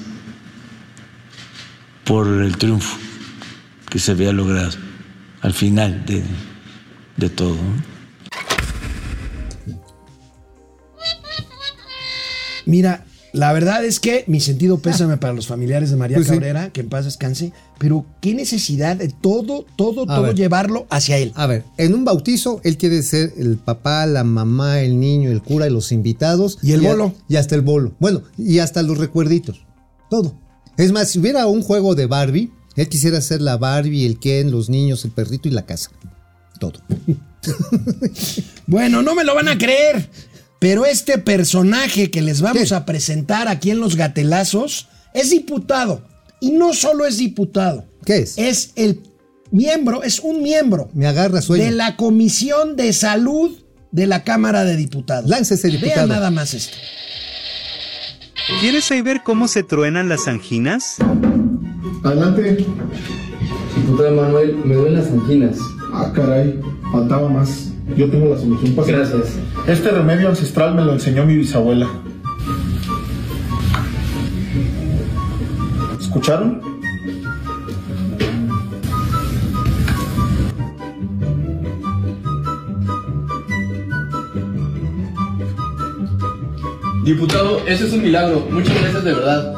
por 2.04 2.28
el 2.28 2.58
triunfo 2.58 2.98
que 3.90 4.00
se 4.00 4.12
había 4.12 4.32
logrado 4.32 4.78
al 5.42 5.54
final 5.54 6.06
de, 6.06 6.24
de 7.18 7.30
todo. 7.30 7.58
Mira, 12.66 13.04
la 13.34 13.54
verdad 13.54 13.86
es 13.86 14.00
que 14.00 14.24
mi 14.28 14.40
sentido 14.40 14.80
pésame 14.80 15.18
para 15.18 15.34
los 15.34 15.48
familiares 15.48 15.90
de 15.92 15.96
María 15.98 16.18
Pues 16.18 16.28
sí. 16.28 16.34
Cabrera, 16.34 16.70
que 16.72 16.82
en 16.82 16.90
paz 16.90 17.06
descanse, 17.06 17.54
pero 17.78 18.06
qué 18.22 18.34
necesidad 18.34 18.96
de 18.96 19.10
todo, 19.10 19.66
todo, 19.76 20.04
A 20.04 20.16
todo 20.16 20.22
ver. 20.24 20.36
llevarlo 20.36 20.88
hacia 20.90 21.18
él. 21.18 21.32
A 21.36 21.46
ver, 21.48 21.64
en 21.78 21.94
un 21.94 22.06
bautizo, 22.06 22.60
él 22.64 22.78
quiere 22.78 23.02
ser 23.04 23.34
el 23.38 23.58
papá, 23.58 24.06
la 24.06 24.24
mamá, 24.24 24.82
el 24.82 25.00
niño, 25.00 25.32
el 25.32 25.42
cura 25.42 25.68
y 25.68 25.72
los 25.72 25.92
invitados. 25.92 26.58
Y 26.62 26.72
el 26.72 26.82
bolo. 26.82 27.14
Y 27.28 27.36
hasta 27.36 27.56
el 27.56 27.62
bolo. 27.62 27.94
Bueno, 28.00 28.24
y 28.38 28.60
hasta 28.60 28.82
los 28.82 28.98
recuerditos. 28.98 29.62
Todo. 30.10 30.36
Es 30.78 30.92
más, 30.92 31.10
si 31.10 31.20
hubiera 31.20 31.46
un 31.48 31.62
juego 31.62 31.94
de 31.96 32.06
Barbie, 32.08 32.52
él 32.76 32.88
quisiera 32.90 33.20
ser 33.22 33.42
la 33.42 33.58
Barbie, 33.58 34.06
el 34.06 34.20
Ken, 34.20 34.50
los 34.52 34.70
niños, 34.70 35.04
el 35.06 35.12
perrito 35.12 35.48
y 35.48 35.52
la 35.52 35.66
casa. 35.66 35.92
Todo. 36.60 36.80
Bueno, 38.68 39.02
no 39.02 39.16
me 39.16 39.24
lo 39.24 39.34
van 39.34 39.48
a 39.48 39.58
creer, 39.58 40.10
pero 40.60 40.86
este 40.86 41.18
personaje 41.18 42.12
que 42.12 42.22
les 42.22 42.42
vamos 42.42 42.72
a 42.72 42.86
presentar 42.86 43.48
aquí 43.48 43.72
en 43.72 43.80
Los 43.80 43.96
Gatelazos 43.96 44.88
es 45.14 45.30
diputado. 45.30 46.04
Y 46.42 46.52
no 46.52 46.74
solo 46.74 47.06
es 47.06 47.18
diputado, 47.18 47.86
¿Qué 48.06 48.18
es? 48.20 48.38
es 48.38 48.72
el 48.76 49.02
miembro, 49.52 50.04
es 50.04 50.20
un 50.20 50.42
miembro 50.42 50.90
Me 50.94 51.06
agarra 51.08 51.42
sueño. 51.42 51.66
de 51.66 51.72
la 51.72 51.96
Comisión 51.98 52.76
de 52.78 52.94
Salud 52.94 53.58
de 53.92 54.08
la 54.08 54.24
Cámara 54.24 54.64
de 54.64 54.78
Diputados. 54.78 55.30
Láncese, 55.30 55.68
diputado. 55.68 55.96
Vean 55.96 56.10
nada 56.10 56.32
más 56.32 56.54
esto. 56.54 56.78
¿Quieres 58.62 58.86
saber 58.86 59.22
cómo 59.24 59.48
se 59.48 59.64
truenan 59.64 60.08
las 60.10 60.28
anginas? 60.28 60.96
Adelante. 62.04 62.66
Diputado 63.76 64.16
Manuel, 64.16 64.56
me 64.64 64.76
duelen 64.76 65.00
las 65.00 65.08
anginas. 65.12 65.58
Ah, 65.94 66.12
caray, 66.16 66.60
faltaba 66.92 67.30
más. 67.30 67.70
Yo 67.98 68.10
tengo 68.10 68.34
la 68.34 68.40
solución 68.40 68.76
para 68.76 68.88
Gracias. 68.88 69.34
Este 69.68 69.92
remedio 69.92 70.30
ancestral 70.30 70.74
me 70.76 70.84
lo 70.84 70.94
enseñó 70.94 71.26
mi 71.26 71.36
bisabuela. 71.38 71.88
¿Escucharon? 76.00 76.62
Diputado, 87.04 87.66
eso 87.68 87.86
es 87.86 87.94
un 87.94 88.02
milagro. 88.04 88.46
Muchas 88.52 88.80
gracias 88.82 89.04
de 89.04 89.14
verdad. 89.14 89.54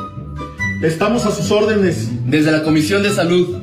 Estamos 0.83 1.25
a 1.25 1.31
sus 1.31 1.49
órdenes. 1.51 2.07
Desde 2.27 2.51
la 2.51 2.63
Comisión 2.63 3.03
de 3.03 3.09
Salud. 3.09 3.57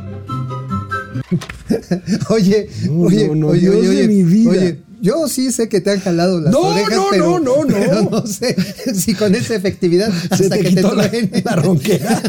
Oye, 2.30 2.68
No, 2.86 3.02
oye, 3.02 3.28
no, 3.28 3.34
no, 3.34 3.46
oye, 3.48 3.60
Dios 3.60 3.74
oye, 3.76 3.88
de 3.88 3.88
oye, 3.90 4.08
mi 4.08 4.22
vida. 4.22 4.50
oye, 4.50 4.78
yo 5.00 5.28
sí 5.28 5.52
sé 5.52 5.68
que 5.68 5.80
te 5.80 5.90
han 5.92 6.00
jalado 6.00 6.40
las 6.40 6.52
No, 6.52 6.60
orejas, 6.60 6.96
no, 6.96 7.06
pero, 7.10 7.38
no, 7.38 7.64
no, 7.64 7.64
no. 7.64 7.66
pero 7.78 8.08
no 8.10 8.26
sé 8.26 8.56
si 8.94 9.14
con 9.14 9.34
esa 9.34 9.54
efectividad 9.54 10.10
Se 10.10 10.28
hasta 10.44 10.48
te 10.56 10.60
que 10.62 10.70
te 10.70 10.82
la, 10.82 11.10
la 11.44 11.56
ronquera. 11.56 12.22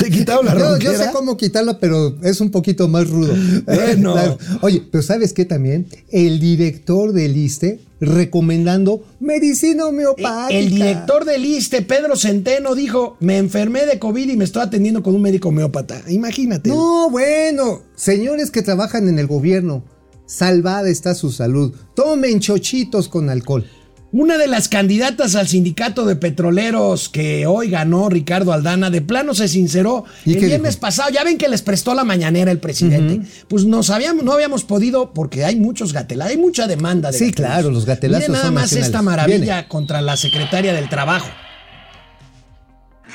Te 0.00 0.10
quitaron 0.10 0.46
la 0.46 0.54
Yo, 0.58 0.70
ronquera. 0.70 0.92
yo 0.92 0.98
sé 1.04 1.10
cómo 1.12 1.36
quitarlo, 1.36 1.78
pero 1.78 2.16
es 2.22 2.40
un 2.40 2.50
poquito 2.50 2.88
más 2.88 3.08
rudo. 3.08 3.34
Bueno. 3.66 4.12
Claro. 4.12 4.38
Oye, 4.62 4.82
pero 4.90 5.02
¿sabes 5.02 5.32
qué 5.32 5.44
también? 5.44 5.86
El 6.10 6.40
director 6.40 7.12
del 7.12 7.36
ISTE 7.36 7.80
recomendando 8.00 9.02
medicina 9.20 9.86
homeopática. 9.86 10.48
El 10.50 10.70
director 10.70 11.24
del 11.24 11.44
ISTE, 11.44 11.82
Pedro 11.82 12.16
Centeno, 12.16 12.74
dijo: 12.74 13.16
Me 13.20 13.38
enfermé 13.38 13.86
de 13.86 13.98
COVID 13.98 14.28
y 14.28 14.36
me 14.36 14.44
estoy 14.44 14.62
atendiendo 14.62 15.02
con 15.02 15.14
un 15.14 15.22
médico 15.22 15.48
homeópata. 15.48 16.02
Imagínate. 16.08 16.68
No, 16.68 17.08
bueno, 17.10 17.82
señores 17.94 18.50
que 18.50 18.62
trabajan 18.62 19.08
en 19.08 19.18
el 19.18 19.26
gobierno, 19.26 19.82
salvada 20.26 20.88
está 20.88 21.14
su 21.14 21.30
salud. 21.30 21.74
Tomen 21.94 22.40
chochitos 22.40 23.08
con 23.08 23.30
alcohol. 23.30 23.64
Una 24.12 24.38
de 24.38 24.46
las 24.46 24.68
candidatas 24.68 25.34
al 25.34 25.46
sindicato 25.48 26.06
de 26.06 26.16
petroleros 26.16 27.08
que 27.08 27.44
hoy 27.46 27.68
ganó 27.68 28.08
Ricardo 28.08 28.52
Aldana, 28.52 28.88
de 28.88 29.02
plano 29.02 29.34
se 29.34 29.46
sinceró 29.48 30.04
¿Y 30.24 30.34
el 30.34 30.44
viernes 30.46 30.74
dijo? 30.74 30.80
pasado. 30.80 31.10
Ya 31.10 31.22
ven 31.24 31.36
que 31.36 31.48
les 31.48 31.60
prestó 31.60 31.92
la 31.92 32.04
mañanera 32.04 32.50
el 32.50 32.58
presidente. 32.58 33.26
Pues 33.48 33.64
nos 33.64 33.90
habíamos, 33.90 34.24
no 34.24 34.32
habíamos 34.32 34.64
podido, 34.64 35.12
porque 35.12 35.44
hay 35.44 35.56
muchos 35.56 35.92
gatelazos, 35.92 36.30
hay 36.30 36.38
mucha 36.38 36.66
demanda 36.66 37.10
de 37.10 37.18
Sí, 37.18 37.26
gatelazos. 37.26 37.54
claro, 37.56 37.70
los 37.72 37.84
gatelazos 37.84 38.20
Miren 38.28 38.32
nada 38.32 38.44
son 38.46 38.54
más 38.54 38.62
nacionales. 38.64 38.86
esta 38.88 39.02
maravilla 39.02 39.38
Viene. 39.54 39.68
contra 39.68 40.00
la 40.00 40.16
secretaria 40.16 40.72
del 40.72 40.88
Trabajo. 40.88 41.28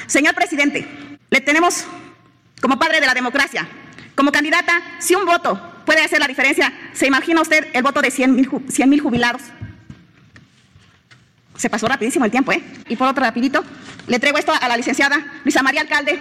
Señor 0.07 0.35
presidente, 0.35 0.85
le 1.29 1.41
tenemos 1.41 1.85
como 2.61 2.77
padre 2.77 2.99
de 2.99 3.07
la 3.07 3.13
democracia, 3.13 3.67
como 4.15 4.31
candidata, 4.31 4.73
si 4.99 5.15
un 5.15 5.25
voto 5.25 5.59
puede 5.91 6.05
hacer 6.05 6.19
la 6.19 6.27
diferencia, 6.27 6.71
¿se 6.93 7.05
imagina 7.05 7.41
usted 7.41 7.67
el 7.73 7.83
voto 7.83 8.01
de 8.01 8.11
100 8.11 8.33
mil 8.33 9.01
jubilados? 9.01 9.41
Se 11.57 11.69
pasó 11.69 11.85
rapidísimo 11.85 12.23
el 12.23 12.31
tiempo, 12.31 12.53
¿eh? 12.53 12.63
Y 12.87 12.95
por 12.95 13.09
otro 13.09 13.21
rapidito, 13.21 13.61
le 14.07 14.17
traigo 14.17 14.37
esto 14.37 14.53
a 14.53 14.69
la 14.69 14.77
licenciada 14.77 15.17
Luisa 15.43 15.61
María 15.61 15.81
Alcalde. 15.81 16.17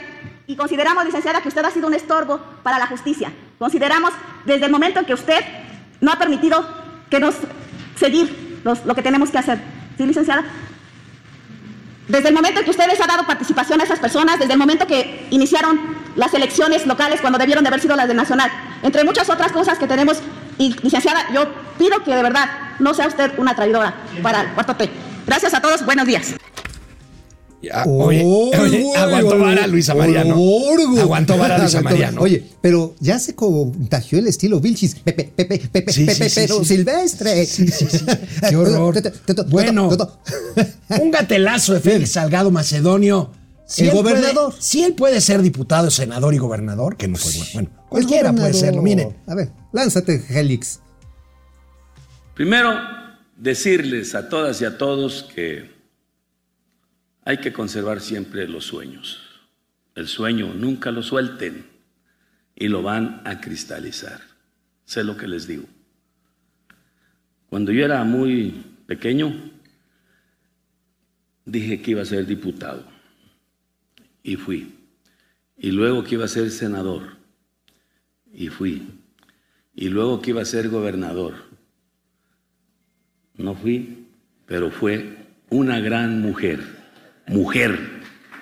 Y 0.49 0.57
consideramos, 0.57 1.05
licenciada, 1.05 1.41
que 1.41 1.47
usted 1.47 1.65
ha 1.65 1.71
sido 1.71 1.87
un 1.87 1.95
estorbo 1.95 2.41
para 2.65 2.81
la 2.81 2.89
justicia. 2.89 3.33
Consideramos, 3.61 4.13
desde 4.45 4.67
el 4.67 4.73
momento 4.73 4.99
en 4.99 5.07
que 5.07 5.15
usted 5.15 5.39
no 6.01 6.11
ha 6.11 6.19
permitido 6.19 6.69
que 7.09 7.21
nos 7.21 7.37
seguir 7.95 8.61
lo 8.65 8.95
que 8.97 9.03
tenemos 9.03 9.31
que 9.31 9.39
hacer. 9.39 9.61
¿Sí, 9.97 10.05
licenciada? 10.05 10.43
Desde 12.11 12.29
el 12.29 12.35
momento 12.35 12.59
en 12.59 12.65
que 12.65 12.73
ustedes 12.73 13.01
han 13.01 13.07
dado 13.07 13.25
participación 13.25 13.81
a 13.81 13.85
esas 13.85 14.01
personas, 14.01 14.41
desde 14.41 14.55
el 14.55 14.59
momento 14.59 14.85
que 14.85 15.29
iniciaron 15.31 15.79
las 16.17 16.35
elecciones 16.35 16.85
locales 16.85 17.21
cuando 17.21 17.39
debieron 17.39 17.63
de 17.63 17.69
haber 17.69 17.81
sido 17.81 17.95
las 17.95 18.09
de 18.09 18.15
Nacional, 18.15 18.51
entre 18.83 19.05
muchas 19.05 19.31
otras 19.31 19.53
cosas 19.53 19.79
que 19.79 19.87
tenemos, 19.87 20.19
y 20.59 20.75
licenciada, 20.83 21.33
yo 21.33 21.47
pido 21.79 22.03
que 22.03 22.13
de 22.15 22.23
verdad 22.25 22.51
no 22.81 22.95
sea 22.95 23.07
usted 23.07 23.33
una 23.39 23.55
traidora 23.55 23.95
para 24.25 24.41
el 24.41 24.49
cuarto 24.49 24.75
T. 24.75 24.91
Gracias 25.25 25.55
a 25.55 25.61
todos, 25.61 25.85
buenos 25.85 26.05
días. 26.05 26.35
Ah, 27.73 27.85
oye, 27.87 28.23
Oy, 28.25 28.51
oye, 28.59 28.97
aguantó 28.97 29.39
vara 29.39 29.67
Luisa 29.67 29.95
María, 29.95 30.25
¿no? 30.25 30.41
orgo. 30.41 30.99
Aguantó 30.99 31.37
vara 31.37 31.59
Luisa 31.59 31.79
Aguantó 31.79 31.91
María, 31.91 32.07
vara. 32.07 32.17
¿no? 32.17 32.23
Oye, 32.23 32.43
pero 32.63 32.95
ya 33.01 33.19
se 33.19 33.35
contagió 33.35 34.19
el 34.19 34.29
estilo 34.29 34.61
Vilchis. 34.61 34.95
Pepe, 34.95 35.31
Pepe, 35.37 35.59
Pepe, 35.71 35.93
Sí, 35.93 36.07
Pepe, 36.07 36.31
sí, 36.31 36.41
pero 36.41 36.59
sí. 36.61 36.65
silvestre. 36.65 37.45
Sí, 37.45 37.67
sí, 37.69 37.87
sí. 37.91 38.05
Qué 38.49 38.57
horror. 38.57 39.03
Bueno. 39.49 39.91
Un 41.01 41.11
gatelazo 41.11 41.75
de 41.75 41.81
Félix 41.81 42.13
Salgado 42.13 42.51
Macedonio. 42.51 43.31
El 43.77 43.85
él 43.85 43.91
puede- 43.93 44.03
gobernador. 44.15 44.55
si 44.59 44.83
él 44.83 44.95
puede 44.95 45.21
ser 45.21 45.43
diputado, 45.43 45.91
senador 45.91 46.33
y 46.35 46.39
gobernador, 46.39 46.97
que 46.97 47.09
no 47.09 47.17
fue 47.19 47.31
bueno. 47.53 47.69
Cualquiera 47.89 48.33
puede 48.33 48.55
serlo. 48.55 48.81
Miren, 48.83 49.17
A 49.27 49.35
ver, 49.35 49.51
lánzate, 49.73 50.25
Helix. 50.31 50.81
Primero, 52.35 52.71
decirles 53.37 54.15
a 54.15 54.29
todas 54.29 54.61
y 54.61 54.65
a 54.65 54.79
todos 54.79 55.29
que 55.35 55.79
hay 57.25 57.39
que 57.39 57.53
conservar 57.53 58.01
siempre 58.01 58.49
los 58.49 58.65
sueños. 58.65 59.21
El 59.95 60.09
sueño 60.09 60.55
nunca 60.55 60.91
lo 60.91 61.03
suelten 61.03 61.67
y 62.55 62.69
lo 62.69 62.83
van 62.83 63.23
a 63.25 63.41
cristalizar. 63.41 64.21
Sé 64.85 65.05
lo 65.05 65.17
que 65.17 65.29
les 65.29 65.47
digo. 65.47 65.65
Cuando 67.49 67.73
yo 67.73 67.85
era 67.85 68.03
muy 68.05 68.65
pequeño, 68.87 69.33
dije 71.45 71.83
que 71.83 71.93
iba 71.93 72.03
a 72.03 72.07
ser 72.07 72.27
diputado 72.27 72.85
y 74.23 74.37
fui. 74.37 74.75
Y 75.57 75.73
luego 75.73 76.05
que 76.05 76.15
iba 76.15 76.25
a 76.25 76.29
ser 76.29 76.51
senador 76.51 77.17
y 78.33 78.49
fui. 78.49 78.87
Y 79.75 79.89
luego 79.89 80.21
que 80.21 80.31
iba 80.31 80.43
a 80.43 80.47
ser 80.47 80.69
gobernador. 80.69 81.35
No 83.37 83.55
fui, 83.55 84.07
pero 84.47 84.71
fue 84.71 85.17
una 85.49 85.81
gran 85.81 86.21
mujer, 86.21 86.80
mujer, 87.31 87.79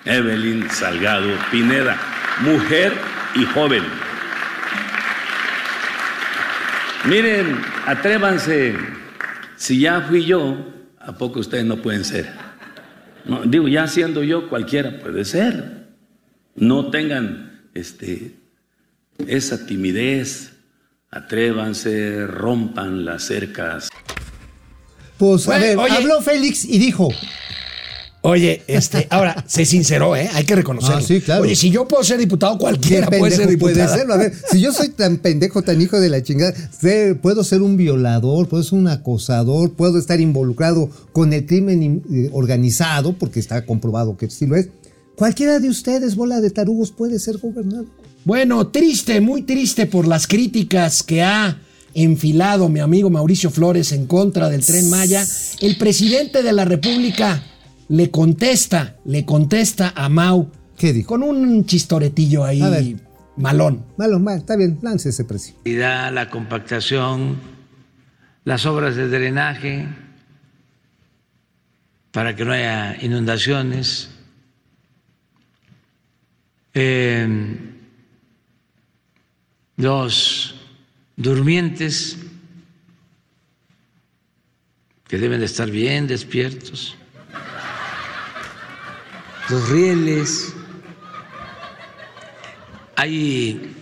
Evelyn 0.03 0.69
Salgado 0.71 1.29
Pineda, 1.51 1.97
mujer 2.41 2.91
y 3.35 3.45
joven. 3.45 3.83
Miren, 7.05 7.61
atrévanse, 7.85 8.75
si 9.55 9.79
ya 9.79 10.01
fui 10.01 10.25
yo, 10.25 10.57
¿a 10.99 11.13
poco 11.13 11.39
ustedes 11.39 11.65
no 11.65 11.81
pueden 11.81 12.03
ser? 12.03 12.29
No, 13.25 13.43
digo, 13.43 13.67
ya 13.67 13.87
siendo 13.87 14.23
yo, 14.23 14.49
cualquiera 14.49 14.99
puede 14.99 15.23
ser. 15.23 15.87
No 16.55 16.89
tengan 16.89 17.69
este, 17.75 18.35
esa 19.27 19.65
timidez, 19.67 20.53
atrévanse, 21.11 22.25
rompan 22.25 23.05
las 23.05 23.23
cercas. 23.23 23.89
Pues, 25.17 25.47
a 25.47 25.59
ver, 25.59 25.77
oye. 25.77 25.95
habló 25.95 26.21
Félix 26.21 26.65
y 26.65 26.79
dijo, 26.79 27.09
Oye, 28.21 28.63
este, 28.67 29.07
ahora, 29.11 29.43
se 29.47 29.65
sinceró, 29.65 30.15
¿eh? 30.15 30.29
Hay 30.33 30.43
que 30.43 30.55
reconocerlo. 30.55 30.97
Ah, 30.97 31.01
sí, 31.01 31.21
claro. 31.21 31.43
Oye, 31.43 31.55
si 31.55 31.69
yo 31.69 31.87
puedo 31.87 32.03
ser 32.03 32.17
diputado, 32.19 32.53
¿qué 32.53 32.59
cualquiera 32.59 33.07
puede 33.07 33.31
ser 33.35 33.57
puede 33.57 33.73
diputado. 33.75 33.97
serlo? 33.97 34.13
A 34.13 34.17
ver, 34.17 34.33
si 34.51 34.59
yo 34.59 34.73
soy 34.73 34.89
tan 34.89 35.17
pendejo, 35.17 35.61
tan 35.61 35.81
hijo 35.81 35.99
de 35.99 36.09
la 36.09 36.21
chingada, 36.21 36.53
sé- 36.77 37.15
puedo 37.15 37.43
ser 37.43 37.61
un 37.61 37.77
violador, 37.77 38.47
puedo 38.49 38.61
ser 38.63 38.77
un 38.77 38.87
acosador, 38.89 39.71
puedo 39.73 39.97
estar 39.97 40.19
involucrado 40.19 40.89
con 41.13 41.31
el 41.33 41.45
crimen 41.45 42.03
eh, 42.11 42.29
organizado, 42.33 43.13
porque 43.13 43.39
está 43.39 43.65
comprobado 43.65 44.17
que 44.17 44.29
sí 44.29 44.45
lo 44.45 44.55
es. 44.57 44.67
Cualquiera 45.15 45.59
de 45.59 45.69
ustedes, 45.69 46.15
bola 46.15 46.41
de 46.41 46.49
tarugos, 46.49 46.91
puede 46.91 47.19
ser 47.19 47.37
gobernador. 47.37 47.85
Bueno, 48.25 48.67
triste, 48.67 49.21
muy 49.21 49.43
triste 49.43 49.85
por 49.85 50.07
las 50.07 50.27
críticas 50.27 51.03
que 51.03 51.21
ha 51.23 51.57
enfilado 51.93 52.69
mi 52.69 52.79
amigo 52.79 53.09
Mauricio 53.09 53.49
Flores 53.49 53.91
en 53.93 54.05
contra 54.05 54.49
del 54.49 54.63
tren 54.65 54.89
Maya. 54.89 55.25
El 55.59 55.77
presidente 55.77 56.43
de 56.43 56.53
la 56.53 56.63
República 56.65 57.43
le 57.89 58.09
contesta, 58.09 58.95
le 59.05 59.25
contesta 59.25 59.93
a 59.95 60.09
Mau. 60.09 60.49
¿Qué 60.77 60.93
dijo? 60.93 61.09
Con 61.09 61.23
un 61.23 61.65
chistoretillo 61.65 62.45
ahí 62.45 62.61
A 62.61 62.69
ver. 62.69 62.95
malón. 63.35 63.83
Malo, 63.97 64.19
mal, 64.19 64.37
está 64.37 64.55
bien, 64.55 64.79
lance 64.81 65.09
ese 65.09 65.25
precio. 65.25 65.55
la 65.65 66.29
compactación, 66.29 67.37
las 68.45 68.65
obras 68.65 68.95
de 68.95 69.09
drenaje 69.09 69.87
para 72.11 72.35
que 72.35 72.45
no 72.45 72.53
haya 72.53 72.97
inundaciones, 73.01 74.09
eh, 76.73 77.57
los 79.77 80.55
durmientes 81.15 82.17
que 85.07 85.17
deben 85.17 85.39
de 85.39 85.45
estar 85.45 85.69
bien 85.69 86.07
despiertos, 86.07 86.95
los 89.49 89.69
rieles, 89.69 90.53
hay 92.95 93.75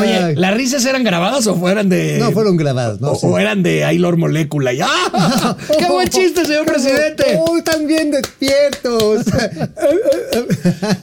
Oye. 0.00 0.34
¿las 0.36 0.54
risas 0.54 0.84
eran 0.84 1.04
grabadas 1.04 1.46
o 1.46 1.54
fueran 1.54 1.88
de.? 1.88 2.18
No, 2.18 2.32
fueron 2.32 2.56
grabadas, 2.56 3.00
no 3.00 3.12
o, 3.12 3.14
sé. 3.14 3.26
o 3.26 3.38
eran 3.38 3.62
de 3.62 3.84
Aylor 3.84 4.16
Molécula. 4.16 4.72
¡Ya! 4.72 4.88
¡Qué 5.78 5.86
buen 5.86 6.08
chiste, 6.08 6.44
señor 6.44 6.66
presidente! 6.66 7.38
¡Oh, 7.38 7.56
están 7.56 7.86
bien 7.86 8.10
despiertos! 8.10 9.26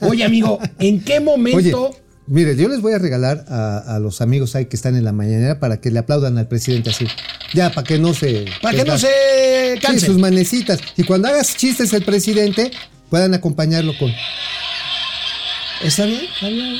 Oye, 0.00 0.24
amigo, 0.24 0.58
¿en 0.78 1.02
qué 1.02 1.14
Oye, 1.14 1.20
momento.? 1.20 1.96
Mire, 2.28 2.56
yo 2.56 2.68
les 2.68 2.80
voy 2.80 2.92
a 2.92 2.98
regalar 2.98 3.44
a, 3.48 3.78
a 3.96 3.98
los 3.98 4.20
amigos 4.20 4.54
ahí 4.54 4.66
que 4.66 4.76
están 4.76 4.96
en 4.96 5.04
la 5.04 5.12
mañanera 5.12 5.58
para 5.58 5.80
que 5.80 5.90
le 5.90 5.98
aplaudan 5.98 6.38
al 6.38 6.46
presidente 6.48 6.90
así. 6.90 7.06
Ya, 7.54 7.70
para 7.72 7.86
que 7.86 7.98
no 7.98 8.14
se. 8.14 8.44
Para 8.62 8.76
que 8.78 8.84
no 8.84 8.96
se 8.98 9.08
Sí, 9.74 9.80
canse. 9.80 10.06
sus 10.06 10.18
manecitas. 10.18 10.78
Y 10.96 11.04
cuando 11.04 11.28
hagas 11.28 11.56
chistes 11.56 11.92
el 11.92 12.04
presidente, 12.04 12.70
puedan 13.10 13.34
acompañarlo 13.34 13.92
con. 13.98 14.10
¿Está 15.82 16.04
bien? 16.06 16.22
¿Está 16.34 16.48
bien? 16.48 16.76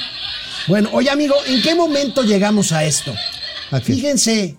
Bueno, 0.67 0.91
oye, 0.93 1.09
amigo, 1.11 1.35
¿en 1.47 1.63
qué 1.63 1.75
momento 1.75 2.23
llegamos 2.23 2.73
a 2.73 2.85
esto? 2.85 3.15
Fíjense 3.83 4.57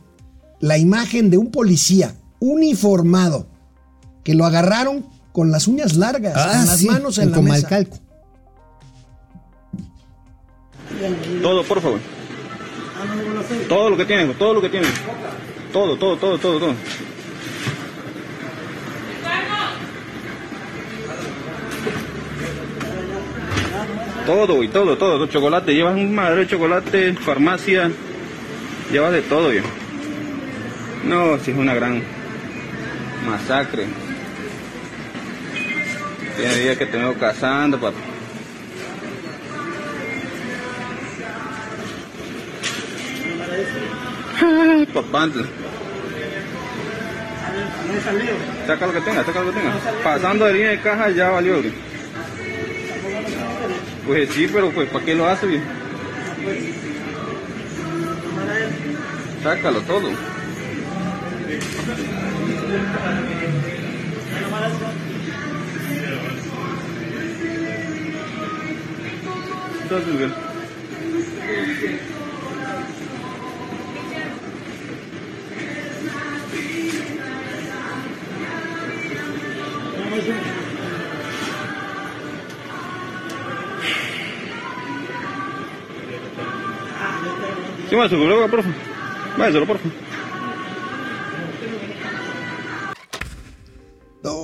la 0.60 0.78
imagen 0.78 1.30
de 1.30 1.38
un 1.38 1.52
policía 1.52 2.16
uniformado 2.40 3.48
que 4.24 4.34
lo 4.36 4.46
agarraron 4.46 5.06
con 5.32 5.52
las 5.52 5.68
uñas 5.68 5.96
largas, 5.96 6.34
con 6.34 6.48
las 6.52 6.70
Ah, 6.70 6.78
sí, 6.78 6.86
manos 6.88 7.18
en 7.18 7.32
la 7.32 7.42
mesa. 7.42 7.68
Todo, 11.42 11.64
por 11.64 11.82
favor. 11.82 12.00
Todo 13.68 13.90
lo 13.90 13.98
que 13.98 14.06
tienen, 14.06 14.34
todo 14.34 14.54
lo 14.54 14.62
que 14.62 14.70
tienen. 14.70 14.92
Todo, 15.72 15.96
todo, 15.98 16.18
todo, 16.18 16.38
todo, 16.38 16.60
todo. 16.60 16.76
Todo, 24.26 24.56
güey, 24.56 24.68
todo, 24.68 24.98
todo. 24.98 25.28
Chocolate, 25.28 25.74
llevas 25.74 25.96
un 25.96 26.14
madre 26.14 26.42
de 26.42 26.48
chocolate, 26.48 27.14
farmacia, 27.14 27.90
llevas 28.92 29.14
de 29.14 29.22
todo, 29.22 29.46
güey. 29.46 29.62
No, 31.06 31.40
si 31.40 31.52
es 31.52 31.58
una 31.58 31.74
gran 31.74 32.04
masacre. 33.26 33.86
Tiene 36.36 36.56
días 36.56 36.78
que 36.78 36.86
te 36.86 36.98
vengo 36.98 37.14
cazando, 37.16 37.80
papi. 37.80 38.09
Papante. 44.94 45.40
Saca 48.68 48.88
lo 48.88 48.94
que 48.94 49.02
tenga, 49.02 49.26
saca 49.26 49.42
lo 49.42 49.52
que 49.52 49.60
tenga. 49.60 49.74
Pasando 50.04 50.46
de 50.46 50.54
línea 50.54 50.70
de 50.72 50.82
caja 50.82 51.10
ya 51.10 51.30
valió. 51.30 51.62
Pues 54.06 54.30
sí, 54.32 54.50
pero 54.52 54.70
pues 54.72 54.90
¿para 54.90 55.06
qué 55.06 55.16
lo 55.16 55.28
hace? 55.28 55.46
güey? 55.46 55.62
Sácalo 59.44 59.82
todo. 59.82 60.10
Entonces, 69.84 70.32
güey. 87.90 88.10
Sí, 88.10 88.16
váyase, 88.16 88.16
luego, 88.16 88.50
por 88.50 88.62
favor. 88.64 88.76
Váyaselo, 89.38 89.66
por 89.68 89.78
favor. 89.80 89.94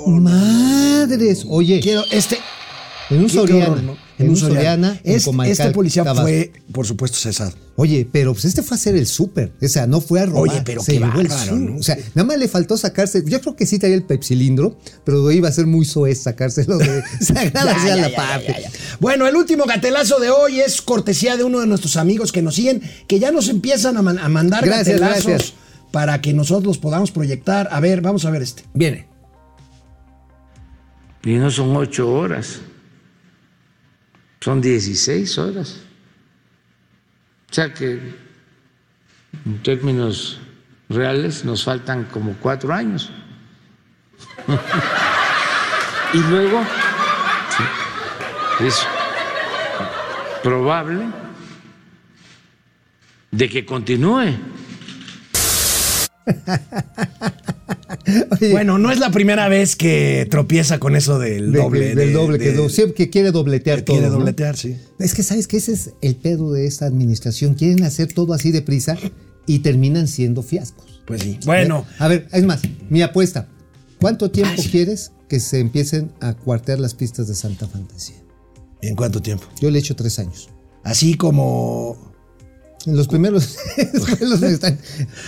Madres. 0.08 1.46
Oye, 1.50 1.80
Quiero, 1.82 2.04
este. 2.12 2.40
en 3.10 3.20
un 3.24 3.30
Soriana. 3.30 3.66
horror, 3.66 3.84
¿no? 3.84 3.98
En 4.18 4.30
un 4.30 4.38
Soriana. 4.38 5.00
en 5.04 5.16
Este, 5.16 5.32
este 5.52 5.72
policía 5.72 6.04
Tabasco. 6.04 6.24
fue, 6.28 6.52
por 6.72 6.86
supuesto, 6.88 7.18
cesado. 7.18 7.52
Oye, 7.76 8.08
pero 8.10 8.32
pues 8.32 8.46
este 8.46 8.64
fue 8.64 8.76
a 8.76 8.80
hacer 8.80 8.96
el 8.96 9.06
súper. 9.08 9.52
O 9.62 9.68
sea, 9.68 9.88
no 9.88 10.00
fue 10.00 10.22
a 10.22 10.26
robar. 10.26 10.44
Oye, 10.50 10.62
pero 10.64 10.82
se 10.82 10.94
qué 10.94 11.00
llevó 11.00 11.12
bárbaro. 11.18 11.76
O 11.78 11.84
sea, 11.84 11.98
nada 12.14 12.26
más 12.26 12.38
le 12.38 12.48
faltó 12.48 12.78
sacarse. 12.78 13.24
Yo 13.26 13.42
creo 13.42 13.58
que 13.58 13.66
sí 13.66 13.78
traía 13.78 13.96
el 13.96 14.04
pepsilindro, 14.04 14.78
pero 15.04 15.30
iba 15.32 15.50
a 15.50 15.52
ser 15.52 15.66
muy 15.68 15.84
soez 15.86 16.22
sacárselo 16.22 16.78
de 16.78 17.04
sagrada 17.20 17.74
Ya, 17.76 17.80
sea 17.82 17.96
ya, 17.98 18.02
la 18.04 18.10
ya, 18.12 18.16
parte. 18.16 18.48
ya, 18.48 18.60
ya. 18.62 18.72
Bueno, 19.02 19.28
el 19.28 19.36
último 19.36 19.66
gatelazo 19.66 20.20
de 20.22 20.30
hoy 20.30 20.62
es 20.62 20.82
cortesía 20.82 21.36
de 21.36 21.44
uno 21.44 21.60
de 21.60 21.68
nuestros 21.68 21.98
amigos 21.98 22.32
que 22.32 22.42
nos 22.42 22.56
siguen, 22.56 22.82
que 23.08 23.20
ya 23.20 23.32
nos 23.32 23.50
empiezan 23.50 23.98
a, 23.98 24.02
man- 24.02 24.20
a 24.20 24.30
mandar 24.30 24.64
Gracias, 24.66 24.98
gatelazos 25.00 25.26
gracias. 25.26 25.54
para 25.92 26.22
que 26.22 26.34
nosotros 26.34 26.66
los 26.66 26.78
podamos 26.78 27.12
proyectar. 27.12 27.68
A 27.70 27.82
ver, 27.82 28.00
vamos 28.00 28.24
a 28.24 28.30
ver 28.32 28.42
este. 28.44 28.64
Viene. 28.74 29.08
Y 31.26 31.34
no 31.34 31.50
son 31.52 31.76
ocho 31.76 32.10
horas, 32.14 32.60
son 34.46 34.62
16 34.62 35.40
horas. 35.40 35.78
O 37.50 37.54
sea 37.56 37.74
que 37.74 38.00
en 39.44 39.64
términos 39.64 40.38
reales 40.88 41.44
nos 41.44 41.64
faltan 41.64 42.04
como 42.04 42.34
cuatro 42.34 42.72
años. 42.72 43.10
y 46.14 46.20
luego 46.20 46.64
es 48.60 48.86
probable 50.44 51.08
de 53.32 53.50
que 53.50 53.66
continúe. 53.66 54.38
Oye, 58.40 58.52
Bueno, 58.52 58.78
no 58.78 58.92
es 58.92 59.00
la 59.00 59.10
primera 59.12 59.48
vez 59.50 59.76
que 59.76 60.28
tropieza 60.30 60.80
con 60.80 60.96
eso 60.96 61.18
del 61.20 61.52
de- 61.52 61.60
doble. 61.60 61.80
de- 61.80 61.96
del 61.96 62.08
de- 62.10 62.14
doble, 62.14 62.38
que 62.40 62.52
de- 62.52 62.54
do- 62.58 62.94
que 62.96 63.10
quiere 63.10 63.32
dobletear 63.32 63.80
que 63.80 63.84
todo. 63.86 63.96
quiere 63.98 64.12
¿no? 64.12 64.20
dobletear, 64.20 64.56
sí. 64.58 64.78
Es 65.00 65.14
que 65.14 65.24
sabes 65.24 65.48
que 65.48 65.58
ese 65.58 65.74
es 65.74 65.92
el 66.02 66.16
pedo 66.16 66.52
de 66.54 66.68
esta 66.68 66.86
administración. 66.86 67.54
Quieren 67.56 67.84
hacer 67.84 68.14
todo 68.14 68.34
así 68.34 68.52
deprisa 68.52 68.98
y 69.48 69.60
terminan 69.60 70.08
siendo 70.08 70.42
fiascos. 70.44 71.02
Pues 71.06 71.22
sí. 71.22 71.40
Bueno, 71.46 71.86
A 72.00 72.08
ver, 72.08 72.28
es 72.32 72.44
más, 72.46 72.62
mi 72.90 73.02
apuesta. 73.02 73.48
¿Cuánto 74.00 74.30
tiempo 74.32 74.62
quieres 74.72 75.12
que 75.30 75.40
se 75.40 75.60
empiecen 75.60 76.12
a 76.22 76.34
cuartear 76.34 76.80
las 76.80 76.94
pistas 76.94 77.28
de 77.28 77.36
Santa 77.36 77.68
Fantasía? 77.68 78.18
¿en 78.82 78.96
cuánto 78.96 79.20
tiempo? 79.22 79.46
Yo 79.60 79.72
le 79.72 79.80
echo 79.80 79.96
tres 79.96 80.20
años. 80.20 80.50
Así 80.84 81.16
como. 81.16 82.14
Los 82.86 83.08
primeros 83.08 83.56
vuelos 84.20 84.42
están. 84.44 84.78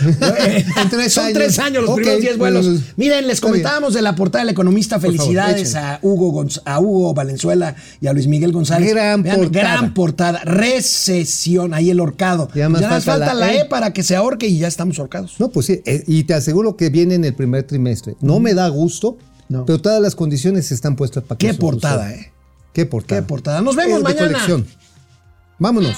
en 0.00 0.88
tres 0.90 1.12
Son 1.12 1.24
años. 1.24 1.34
tres 1.34 1.58
años 1.58 1.84
los 1.84 1.94
primeros 1.96 2.20
10 2.20 2.38
vuelos. 2.38 2.66
bueno, 2.66 2.80
Miren, 2.96 3.26
les 3.26 3.40
comentábamos 3.40 3.94
de 3.94 4.02
la 4.02 4.14
portada 4.14 4.44
del 4.44 4.52
economista. 4.52 5.00
Favor, 5.00 5.16
Felicidades 5.16 5.74
a 5.74 5.98
Hugo, 6.02 6.46
a 6.64 6.80
Hugo 6.80 7.14
Valenzuela 7.14 7.74
y 8.00 8.06
a 8.06 8.12
Luis 8.12 8.28
Miguel 8.28 8.52
González. 8.52 8.90
Gran 8.90 9.24
portada. 9.24 9.48
Gran 9.50 9.94
portada. 9.94 10.40
Recesión, 10.44 11.74
ahí 11.74 11.90
el 11.90 11.98
horcado. 12.00 12.48
Ya 12.54 12.68
más 12.68 12.80
Ya 12.80 12.88
falta 12.90 13.12
falta 13.12 13.34
la 13.34 13.52
E. 13.52 13.60
E 13.60 13.64
para 13.64 13.92
que 13.92 14.02
se 14.04 14.14
ahorque 14.14 14.46
y 14.46 14.58
ya 14.58 14.68
estamos 14.68 14.98
ahorcados. 15.00 15.34
No, 15.40 15.48
pues 15.48 15.66
sí, 15.66 15.82
eh, 15.84 16.04
y 16.06 16.24
te 16.24 16.34
aseguro 16.34 16.76
que 16.76 16.90
viene 16.90 17.16
en 17.16 17.24
el 17.24 17.34
primer 17.34 17.64
trimestre. 17.64 18.14
No 18.20 18.38
me 18.38 18.54
da 18.54 18.68
gusto, 18.68 19.18
No. 19.48 19.66
pero 19.66 19.80
todas 19.80 20.00
las 20.00 20.14
condiciones 20.14 20.70
están 20.70 20.94
puestas 20.94 21.24
para 21.24 21.38
que 21.38 21.48
Qué 21.48 21.54
portada. 21.54 22.12
¿eh? 22.14 22.30
Qué 22.72 22.86
portada. 22.86 23.20
Qué 23.20 23.26
portada. 23.26 23.60
Nos 23.62 23.74
vemos 23.74 23.98
Es 23.98 24.04
mañana. 24.04 24.26
colección. 24.28 24.66
Vámonos. 25.58 25.96